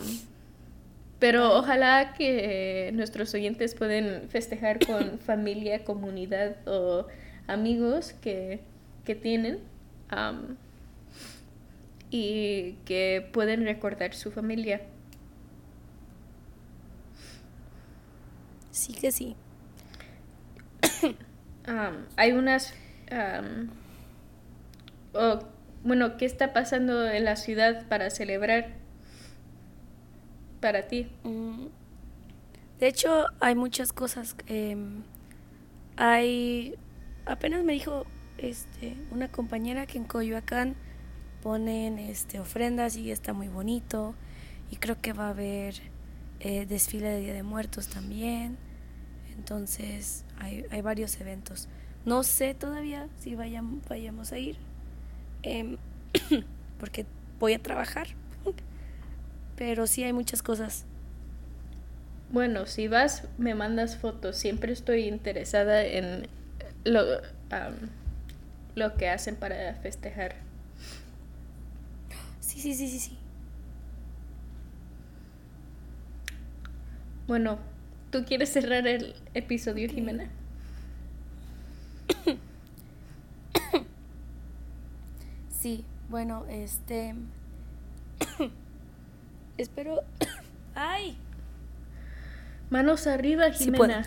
pero 1.24 1.58
ojalá 1.58 2.14
que 2.16 2.92
nuestros 2.94 3.34
oyentes 3.34 3.76
pueden 3.76 4.28
festejar 4.28 4.86
con 4.86 5.20
familia, 5.26 5.86
comunidad 5.86 6.58
o 6.68 7.08
amigos 7.48 8.12
que, 8.12 8.60
tienen 9.06 9.60
y 12.10 12.74
que 12.84 13.26
pueden 13.32 13.64
recordar 13.64 14.14
su 14.14 14.32
familia. 14.32 14.82
Sí 18.72 18.94
que 18.94 19.14
sí. 19.14 19.38
hay 22.18 22.34
unas 22.34 22.74
o, 25.14 25.40
bueno, 25.86 26.18
qué 26.18 26.26
está 26.26 26.52
pasando 26.52 27.10
en 27.10 27.24
la 27.24 27.38
ciudad 27.38 27.88
para 27.88 28.10
celebrar 28.10 28.83
para 30.64 30.88
ti? 30.88 31.08
Mm, 31.26 31.66
de 32.80 32.88
hecho, 32.88 33.26
hay 33.42 33.54
muchas 33.54 33.92
cosas. 33.92 34.36
em, 34.48 35.04
hay. 35.98 36.76
Apenas 37.26 37.64
me 37.66 37.74
dijo 37.74 38.06
este, 38.38 38.96
una 39.12 39.30
compañera 39.30 39.86
que 39.86 39.98
en 39.98 40.06
Coyoacán 40.06 40.76
ponen 41.42 42.00
este, 42.00 42.40
ofrendas 42.40 42.96
y 42.96 43.12
está 43.12 43.34
muy 43.34 43.50
bonito. 43.50 44.16
Y 44.72 44.78
creo 44.78 45.00
que 45.02 45.12
va 45.12 45.28
a 45.28 45.30
haber 45.32 45.76
eh, 46.40 46.66
desfile 46.66 47.10
de 47.10 47.20
Día 47.20 47.34
de 47.34 47.44
Muertos 47.44 47.90
también. 47.90 48.58
Entonces, 49.38 50.24
hay, 50.40 50.66
hay 50.72 50.82
varios 50.82 51.20
eventos. 51.20 51.68
No 52.06 52.24
sé 52.24 52.54
todavía 52.54 53.10
si 53.20 53.36
vayan, 53.36 53.82
vayamos 53.90 54.32
a 54.32 54.38
ir. 54.38 54.56
em, 55.44 55.78
porque 56.80 57.06
voy 57.40 57.54
a 57.54 57.60
trabajar. 57.62 58.08
Pero 59.66 59.88
sí 59.88 60.04
hay 60.04 60.12
muchas 60.12 60.44
cosas. 60.44 60.84
Bueno, 62.34 62.66
si 62.66 62.90
vas, 62.90 63.24
me 63.38 63.56
mandas 63.56 63.96
fotos. 63.96 64.36
Siempre 64.36 64.74
estoy 64.74 65.08
interesada 65.08 65.86
en 65.86 66.28
lo, 66.84 67.02
lo 68.76 68.96
que 68.98 69.08
hacen 69.08 69.38
para 69.38 69.74
festejar. 69.76 70.36
Sí, 72.42 72.60
sí, 72.60 72.74
sí, 72.74 72.90
sí, 72.90 73.00
sí. 73.00 73.18
Bueno, 77.26 77.58
¿tú 78.12 78.26
quieres 78.26 78.52
cerrar 78.52 78.86
el 78.86 79.16
episodio. 79.34 79.88
Jimena? 79.90 80.28
Sí, 85.50 85.86
bueno, 86.10 86.46
este. 86.50 87.16
Espero. 89.58 90.04
¡Ay! 90.76 91.18
Manos 92.70 93.06
arriba, 93.08 93.54
Sí. 93.54 93.66
Jimena. 93.66 94.06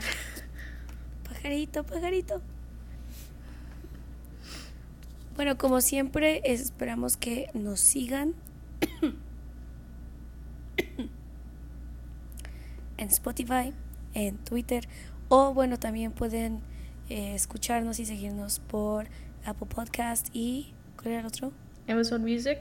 Pajarito, 1.25 1.85
pajarito. 1.85 2.41
Bueno, 5.37 5.59
como 5.59 5.81
siempre, 5.81 6.41
esperamos 6.45 7.17
que 7.17 7.51
nos 7.53 7.79
sigan 7.81 8.35
en 12.97 13.09
Spotify, 13.09 13.73
en 14.15 14.39
Twitter, 14.39 14.89
o 15.29 15.53
bueno, 15.53 15.79
también 15.79 16.13
pueden 16.13 16.61
eh, 17.11 17.35
escucharnos 17.35 18.01
y 18.01 18.07
seguirnos 18.07 18.61
por 18.61 19.07
Apple 19.45 19.69
Podcast 19.69 20.29
y. 20.33 20.73
¿Cuál 20.97 21.09
era 21.09 21.21
el 21.21 21.27
otro? 21.27 21.53
Amazon 21.87 22.23
Music. 22.23 22.59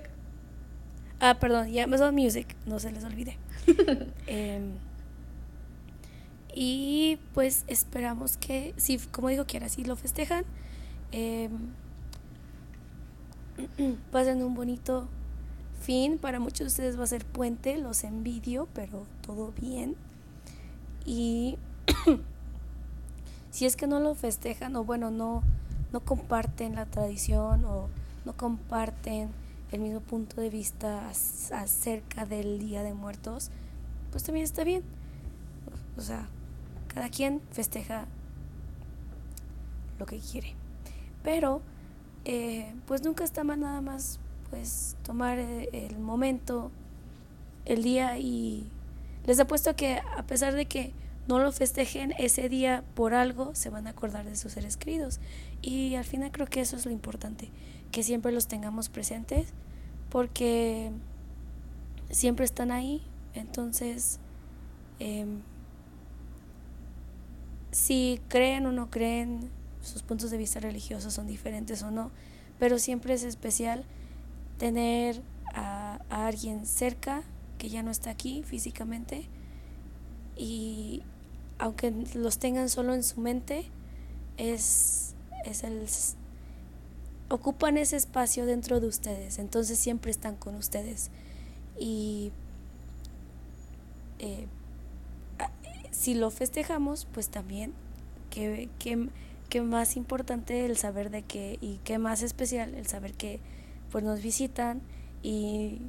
Ah, 1.19 1.37
perdón, 1.39 1.69
y 1.69 1.79
Amazon 1.79 2.13
Music, 2.13 2.55
no 2.65 2.79
se 2.79 2.91
les 2.91 3.03
olvide. 3.03 3.37
Em, 4.27 4.73
y 6.53 7.19
pues 7.33 7.63
esperamos 7.67 8.37
que, 8.37 8.73
si, 8.77 8.97
como 8.97 9.29
dijo 9.29 9.45
Kiara, 9.45 9.69
si 9.69 9.83
lo 9.83 9.95
festejan, 9.95 10.45
em, 11.11 11.51
pasen 14.11 14.43
un 14.43 14.55
bonito 14.55 15.07
fin. 15.81 16.17
Para 16.17 16.39
muchos 16.39 16.59
de 16.59 16.65
ustedes 16.67 16.99
va 16.99 17.03
a 17.03 17.07
ser 17.07 17.25
puente, 17.25 17.77
los 17.77 18.03
envidio, 18.03 18.67
pero 18.73 19.05
todo 19.21 19.53
bien. 19.59 19.95
Y 21.05 21.57
si 23.51 23.65
es 23.65 23.75
que 23.75 23.87
no 23.87 23.99
lo 23.99 24.15
festejan, 24.15 24.75
o 24.75 24.83
bueno, 24.83 25.11
no, 25.11 25.43
no 25.93 25.99
comparten 26.01 26.75
la 26.75 26.85
tradición, 26.85 27.65
o 27.65 27.89
no 28.25 28.33
comparten 28.33 29.29
el 29.71 29.81
mismo 29.81 29.99
punto 29.99 30.39
de 30.41 30.49
vista 30.49 31.09
ac- 31.09 31.51
acerca 31.53 32.25
del 32.25 32.59
Día 32.59 32.83
de 32.83 32.93
Muertos, 32.93 33.49
pues 34.11 34.23
también 34.23 34.43
está 34.43 34.63
bien. 34.63 34.83
O 35.97 36.01
sea, 36.01 36.27
cada 36.93 37.09
quien 37.09 37.41
festeja 37.51 38.05
lo 39.99 40.05
que 40.05 40.19
quiere. 40.19 40.53
Pero, 41.23 41.61
eh, 42.25 42.73
pues 42.85 43.03
nunca 43.03 43.23
está 43.23 43.43
mal 43.43 43.59
nada 43.59 43.81
más, 43.81 44.19
pues 44.49 44.95
tomar 45.03 45.39
eh, 45.39 45.69
el 45.73 45.97
momento, 45.99 46.71
el 47.65 47.83
día 47.83 48.17
y 48.19 48.67
les 49.25 49.39
apuesto 49.39 49.75
que 49.75 49.99
a 50.17 50.23
pesar 50.23 50.53
de 50.53 50.65
que 50.65 50.93
no 51.27 51.39
lo 51.39 51.51
festejen 51.51 52.13
ese 52.19 52.47
día 52.49 52.83
por 52.93 53.15
algo, 53.15 53.55
se 53.55 53.69
van 53.71 53.87
a 53.87 53.91
acordar 53.91 54.25
de 54.25 54.35
sus 54.35 54.51
seres 54.51 54.77
queridos. 54.77 55.19
Y 55.63 55.95
al 55.95 56.03
final 56.05 56.31
creo 56.31 56.45
que 56.45 56.61
eso 56.61 56.75
es 56.75 56.85
lo 56.85 56.91
importante, 56.91 57.49
que 57.95 58.03
siempre 58.03 58.33
los 58.33 58.47
tengamos 58.47 58.89
presentes, 58.89 59.47
porque 60.09 60.91
siempre 62.09 62.43
están 62.43 62.71
ahí. 62.71 63.01
Entonces, 63.33 64.19
em, 64.99 65.39
si 67.71 68.19
creen 68.27 68.65
o 68.65 68.73
no 68.73 68.89
creen, 68.89 69.49
sus 69.81 70.03
puntos 70.03 70.29
de 70.29 70.37
vista 70.37 70.59
religiosos 70.59 71.13
son 71.13 71.25
diferentes 71.25 71.83
o 71.83 71.91
no, 71.91 72.11
pero 72.59 72.79
siempre 72.79 73.13
es 73.13 73.23
especial 73.23 73.85
tener 74.57 75.21
a, 75.53 76.01
a 76.09 76.27
alguien 76.27 76.65
cerca 76.65 77.23
que 77.57 77.69
ya 77.69 77.81
no 77.81 77.91
está 77.91 78.09
aquí 78.09 78.43
físicamente 78.43 79.29
y 80.35 81.01
aunque 81.59 81.93
los 82.13 82.39
tengan 82.39 82.67
solo 82.67 82.93
en 82.93 83.03
su 83.03 83.21
mente, 83.21 83.63
es, 84.35 85.15
es 85.45 85.63
el 85.63 85.87
ocupan 87.29 87.77
ese 87.77 87.95
espacio 87.97 88.45
dentro 88.45 88.79
de 88.79 88.87
ustedes, 88.87 89.39
entonces 89.39 89.79
siempre 89.79 90.11
están 90.11 90.35
con 90.35 90.55
ustedes 90.55 91.09
y 91.79 92.31
eh, 94.19 94.47
si 95.91 96.13
lo 96.13 96.29
festejamos, 96.29 97.07
pues 97.13 97.29
también 97.29 97.73
que, 98.29 98.69
que, 98.79 99.09
que 99.49 99.61
más 99.61 99.95
importante 99.97 100.65
el 100.65 100.77
saber 100.77 101.09
de 101.09 101.23
que 101.23 101.57
y 101.61 101.79
qué 101.83 101.97
más 101.97 102.21
especial 102.21 102.75
el 102.75 102.85
saber 102.87 103.13
que 103.13 103.39
pues 103.91 104.03
nos 104.03 104.21
visitan 104.21 104.81
y, 105.23 105.81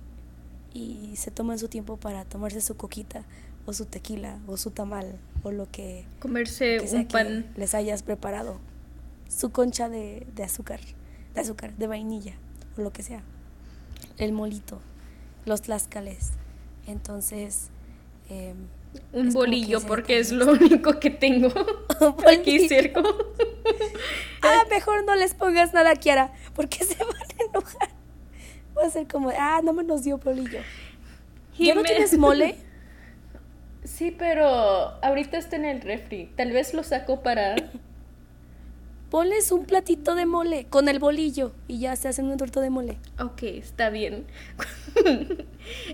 y 0.72 1.12
se 1.16 1.30
toman 1.30 1.58
su 1.58 1.68
tiempo 1.68 1.96
para 1.96 2.24
tomarse 2.24 2.60
su 2.60 2.76
coquita 2.76 3.24
o 3.66 3.72
su 3.72 3.84
tequila 3.84 4.38
o 4.46 4.56
su 4.56 4.70
tamal 4.70 5.18
o 5.42 5.50
lo 5.50 5.70
que, 5.70 6.04
Comerse 6.20 6.78
que 6.78 6.96
un 6.96 7.04
que 7.06 7.12
pan. 7.12 7.52
les 7.56 7.74
hayas 7.74 8.02
preparado 8.02 8.58
su 9.28 9.50
concha 9.50 9.88
de, 9.88 10.26
de 10.34 10.44
azúcar 10.44 10.80
de 11.36 11.42
azúcar 11.42 11.74
de 11.76 11.86
vainilla 11.86 12.34
o 12.76 12.80
lo 12.80 12.92
que 12.92 13.02
sea. 13.02 13.22
El 14.18 14.32
molito 14.32 14.80
los 15.44 15.62
tlaxcales. 15.62 16.32
Entonces 16.86 17.68
em, 18.28 18.56
Un 19.12 19.32
bolillo, 19.32 19.80
porque 19.80 20.18
es 20.18 20.32
lo 20.32 20.52
único 20.52 20.98
que 20.98 21.10
tengo 21.10 21.48
aquí 22.26 22.68
cerca. 22.68 23.00
ah 24.42 24.62
mejor 24.68 25.04
no 25.04 25.14
les 25.14 25.34
pongas 25.34 25.72
nada 25.72 25.94
Kiara 25.94 26.32
porque 26.54 26.84
se 26.84 26.96
van 27.02 27.14
a 27.14 27.44
enojar. 27.44 27.88
Va 28.76 28.86
a 28.86 28.90
ser 28.90 29.06
como 29.06 29.30
ah 29.30 29.60
no 29.62 29.72
me 29.72 29.84
nos 29.84 30.04
dio 30.04 30.18
bolillo 30.18 30.60
¿ya 31.58 31.74
no 31.74 31.82
tienes 31.82 32.18
mole? 32.18 32.56
Sí, 33.84 34.10
pero 34.10 34.46
ahorita 35.02 35.38
está 35.38 35.56
en 35.56 35.64
el 35.64 35.80
refri. 35.80 36.32
Tal 36.36 36.50
vez 36.50 36.74
lo 36.74 36.82
saco 36.82 37.22
para... 37.22 37.54
ponles 39.10 39.52
un 39.52 39.64
platito 39.64 40.14
de 40.14 40.26
mole 40.26 40.66
con 40.66 40.88
el 40.88 40.98
bolillo 40.98 41.52
y 41.68 41.78
ya 41.78 41.96
se 41.96 42.08
hacen 42.08 42.26
un 42.26 42.36
torto 42.36 42.60
de 42.60 42.70
mole 42.70 42.98
Ok, 43.18 43.42
está 43.44 43.90
bien. 43.90 44.26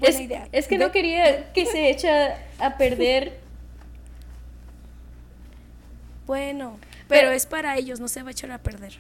Es, 0.03 0.21
idea. 0.21 0.49
es 0.53 0.67
que 0.69 0.77
no 0.77 0.93
quería 0.93 1.51
que 1.55 1.65
se 1.67 1.89
echa 1.91 2.37
a 2.59 2.77
perder. 2.77 3.39
bueno 6.27 6.79
Pero- 7.09 7.23
pero 7.23 7.33
es 7.33 7.47
para 7.47 7.77
ellos 7.77 8.01
no 8.01 8.09
se 8.09 8.23
va 8.23 8.29
a 8.29 8.33
echar 8.33 8.51
a 8.51 8.59
perder 8.59 8.93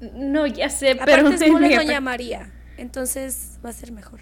No, 0.00 0.46
ya 0.46 0.68
sé, 0.70 0.96
pero... 1.04 1.26
aparte 1.28 1.44
es 1.46 1.52
mole 1.52 1.76
Doña 1.76 2.00
María 2.00 2.52
entonces 2.78 3.58
va 3.64 3.70
a 3.70 3.72
ser 3.72 3.92
mejor. 3.92 4.20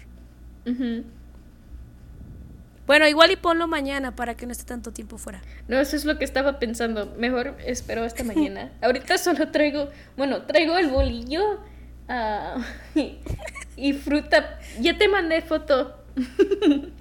Bueno, 2.91 3.07
igual 3.07 3.31
y 3.31 3.37
ponlo 3.37 3.69
mañana 3.69 4.17
para 4.17 4.35
que 4.35 4.45
no 4.45 4.51
esté 4.51 4.65
tanto 4.65 4.91
tiempo 4.91 5.17
fuera. 5.17 5.41
No, 5.69 5.79
eso 5.79 5.95
es 5.95 6.03
lo 6.03 6.17
que 6.17 6.25
estaba 6.25 6.59
pensando. 6.59 7.05
Mejor 7.17 7.55
espero 7.65 8.03
hasta 8.03 8.25
mañana. 8.25 8.69
Ahorita 8.81 9.17
solo 9.17 9.49
traigo, 9.49 9.87
bueno, 10.17 10.41
traigo 10.41 10.77
el 10.77 10.89
bolillo 10.89 11.61
ah, 12.09 12.57
y, 12.93 13.19
y 13.77 13.93
fruta. 13.93 14.59
Ya 14.81 14.97
te 14.97 15.07
mandé 15.07 15.41
foto. 15.41 16.03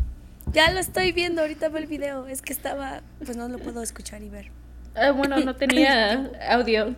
Ya 0.53 0.71
lo 0.73 0.79
estoy 0.79 1.11
viendo, 1.11 1.43
ahorita 1.43 1.69
ve 1.71 1.81
el 1.81 1.87
video. 1.87 2.29
Es 2.29 2.41
que 2.41 2.53
estaba, 2.53 3.03
pues 3.25 3.37
no 3.37 3.49
lo 3.49 3.59
puedo 3.59 3.83
escuchar 3.83 4.23
y 4.23 4.29
ver. 4.29 4.53
Ah, 4.95 5.11
bueno, 5.11 5.39
no 5.41 5.57
tenía 5.57 6.31
audio. 6.51 6.95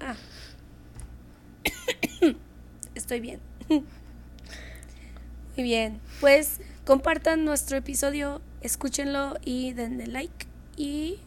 Ah. 0.00 0.14
Estoy 2.94 3.20
bien. 3.20 3.40
Muy 3.68 3.84
bien. 5.56 6.00
Pues 6.20 6.60
compartan 6.84 7.44
nuestro 7.44 7.76
episodio, 7.76 8.40
escúchenlo 8.60 9.36
y 9.44 9.72
denle 9.72 10.06
like. 10.06 10.46
Y 10.76 11.18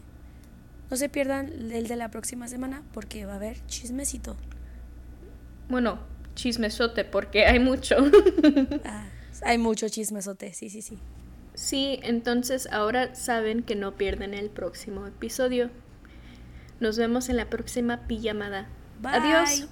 no 0.90 0.96
se 0.96 1.08
pierdan 1.08 1.72
el 1.72 1.88
de 1.88 1.96
la 1.96 2.10
próxima 2.10 2.48
semana 2.48 2.82
porque 2.92 3.26
va 3.26 3.34
a 3.34 3.36
haber 3.36 3.64
chismecito. 3.66 4.36
Bueno, 5.68 5.98
chismesote, 6.34 7.04
porque 7.04 7.46
hay 7.46 7.58
mucho. 7.58 7.96
Ah, 8.84 9.06
hay 9.42 9.58
mucho 9.58 9.88
chismesote, 9.88 10.52
sí, 10.54 10.70
sí, 10.70 10.82
sí. 10.82 10.98
Sí, 11.54 12.00
entonces 12.02 12.68
ahora 12.72 13.14
saben 13.14 13.62
que 13.62 13.74
no 13.74 13.96
pierden 13.96 14.34
el 14.34 14.48
próximo 14.48 15.06
episodio. 15.06 15.70
Nos 16.80 16.96
vemos 16.96 17.28
en 17.28 17.36
la 17.36 17.50
próxima 17.50 18.06
pijamada. 18.06 18.68
Bye. 19.00 19.12
Adiós. 19.14 19.68